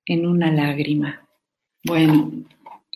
en 0.06 0.26
una 0.26 0.50
lágrima. 0.50 1.21
Bueno, 1.84 2.30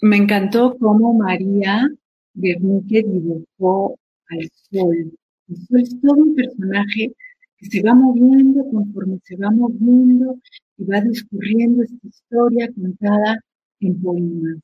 me 0.00 0.16
encantó 0.16 0.76
cómo 0.78 1.12
María 1.12 1.88
Guernique 2.34 3.02
dibujó 3.02 3.98
al 4.28 4.48
sol. 4.70 5.12
El 5.48 5.56
sol 5.56 5.80
es 5.80 6.00
todo 6.00 6.22
un 6.22 6.36
personaje 6.36 7.12
que 7.58 7.66
se 7.66 7.82
va 7.82 7.94
moviendo 7.94 8.64
conforme 8.70 9.18
se 9.24 9.36
va 9.36 9.50
moviendo 9.50 10.38
y 10.78 10.84
va 10.84 11.00
discurriendo 11.00 11.82
esta 11.82 12.06
historia 12.06 12.70
contada 12.72 13.40
en 13.80 14.00
poemas. 14.00 14.58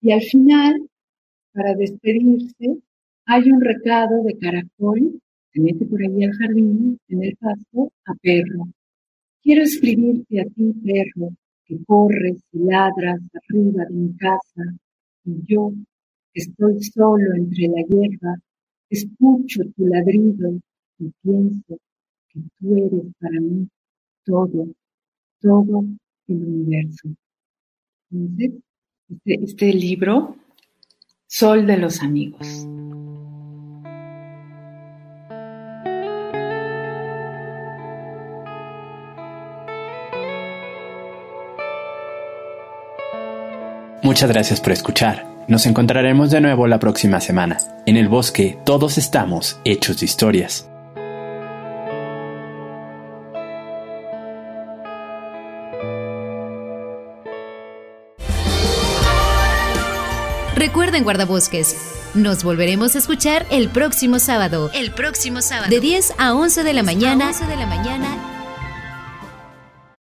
Y 0.00 0.12
al 0.12 0.22
final, 0.22 0.88
para 1.52 1.74
despedirse, 1.74 2.78
hay 3.26 3.50
un 3.50 3.60
recado 3.60 4.22
de 4.24 4.38
caracol, 4.38 5.20
se 5.52 5.60
mete 5.60 5.84
por 5.84 6.00
ahí 6.00 6.24
al 6.24 6.32
jardín, 6.32 6.98
en 7.08 7.22
el 7.22 7.36
pasto, 7.36 7.92
a 8.06 8.14
perro. 8.14 8.68
Quiero 9.42 9.62
escribirte 9.62 10.40
a 10.40 10.44
ti, 10.44 10.72
perro, 10.84 11.34
que 11.68 11.84
corres 11.84 12.42
y 12.52 12.58
ladras 12.60 13.20
arriba 13.34 13.84
de 13.84 13.94
mi 13.94 14.16
casa, 14.16 14.62
y 15.24 15.32
yo, 15.46 15.72
estoy 16.32 16.82
solo 16.82 17.34
entre 17.34 17.68
la 17.68 17.82
hierba, 17.82 18.36
escucho 18.88 19.60
tu 19.76 19.86
ladrido 19.86 20.58
y 20.98 21.12
pienso 21.22 21.78
que 22.28 22.40
tú 22.58 22.74
eres 22.74 23.14
para 23.20 23.40
mí 23.40 23.68
todo, 24.24 24.68
todo 25.40 25.84
el 26.28 26.36
universo. 26.36 27.08
Entonces, 28.10 28.52
este, 29.10 29.44
este 29.44 29.74
libro, 29.74 30.36
Sol 31.26 31.66
de 31.66 31.76
los 31.76 32.02
Amigos. 32.02 32.66
Muchas 44.08 44.30
gracias 44.30 44.62
por 44.62 44.72
escuchar. 44.72 45.26
Nos 45.48 45.66
encontraremos 45.66 46.30
de 46.30 46.40
nuevo 46.40 46.66
la 46.66 46.78
próxima 46.78 47.20
semana. 47.20 47.58
En 47.84 47.98
el 47.98 48.08
bosque 48.08 48.58
todos 48.64 48.96
estamos 48.96 49.60
hechos 49.66 50.00
de 50.00 50.06
historias. 50.06 50.66
Recuerden 60.56 61.04
guardabosques. 61.04 61.76
Nos 62.14 62.44
volveremos 62.44 62.94
a 62.94 63.00
escuchar 63.00 63.44
el 63.50 63.68
próximo 63.68 64.20
sábado. 64.20 64.70
El 64.72 64.90
próximo 64.90 65.42
sábado. 65.42 65.68
De 65.68 65.80
10 65.80 66.14
a 66.16 66.32
11 66.32 66.62
de 66.64 66.72
la 66.72 66.82
mañana. 66.82 67.26
11 67.26 67.44
de 67.44 67.56
la 67.56 67.66
mañana 67.66 68.37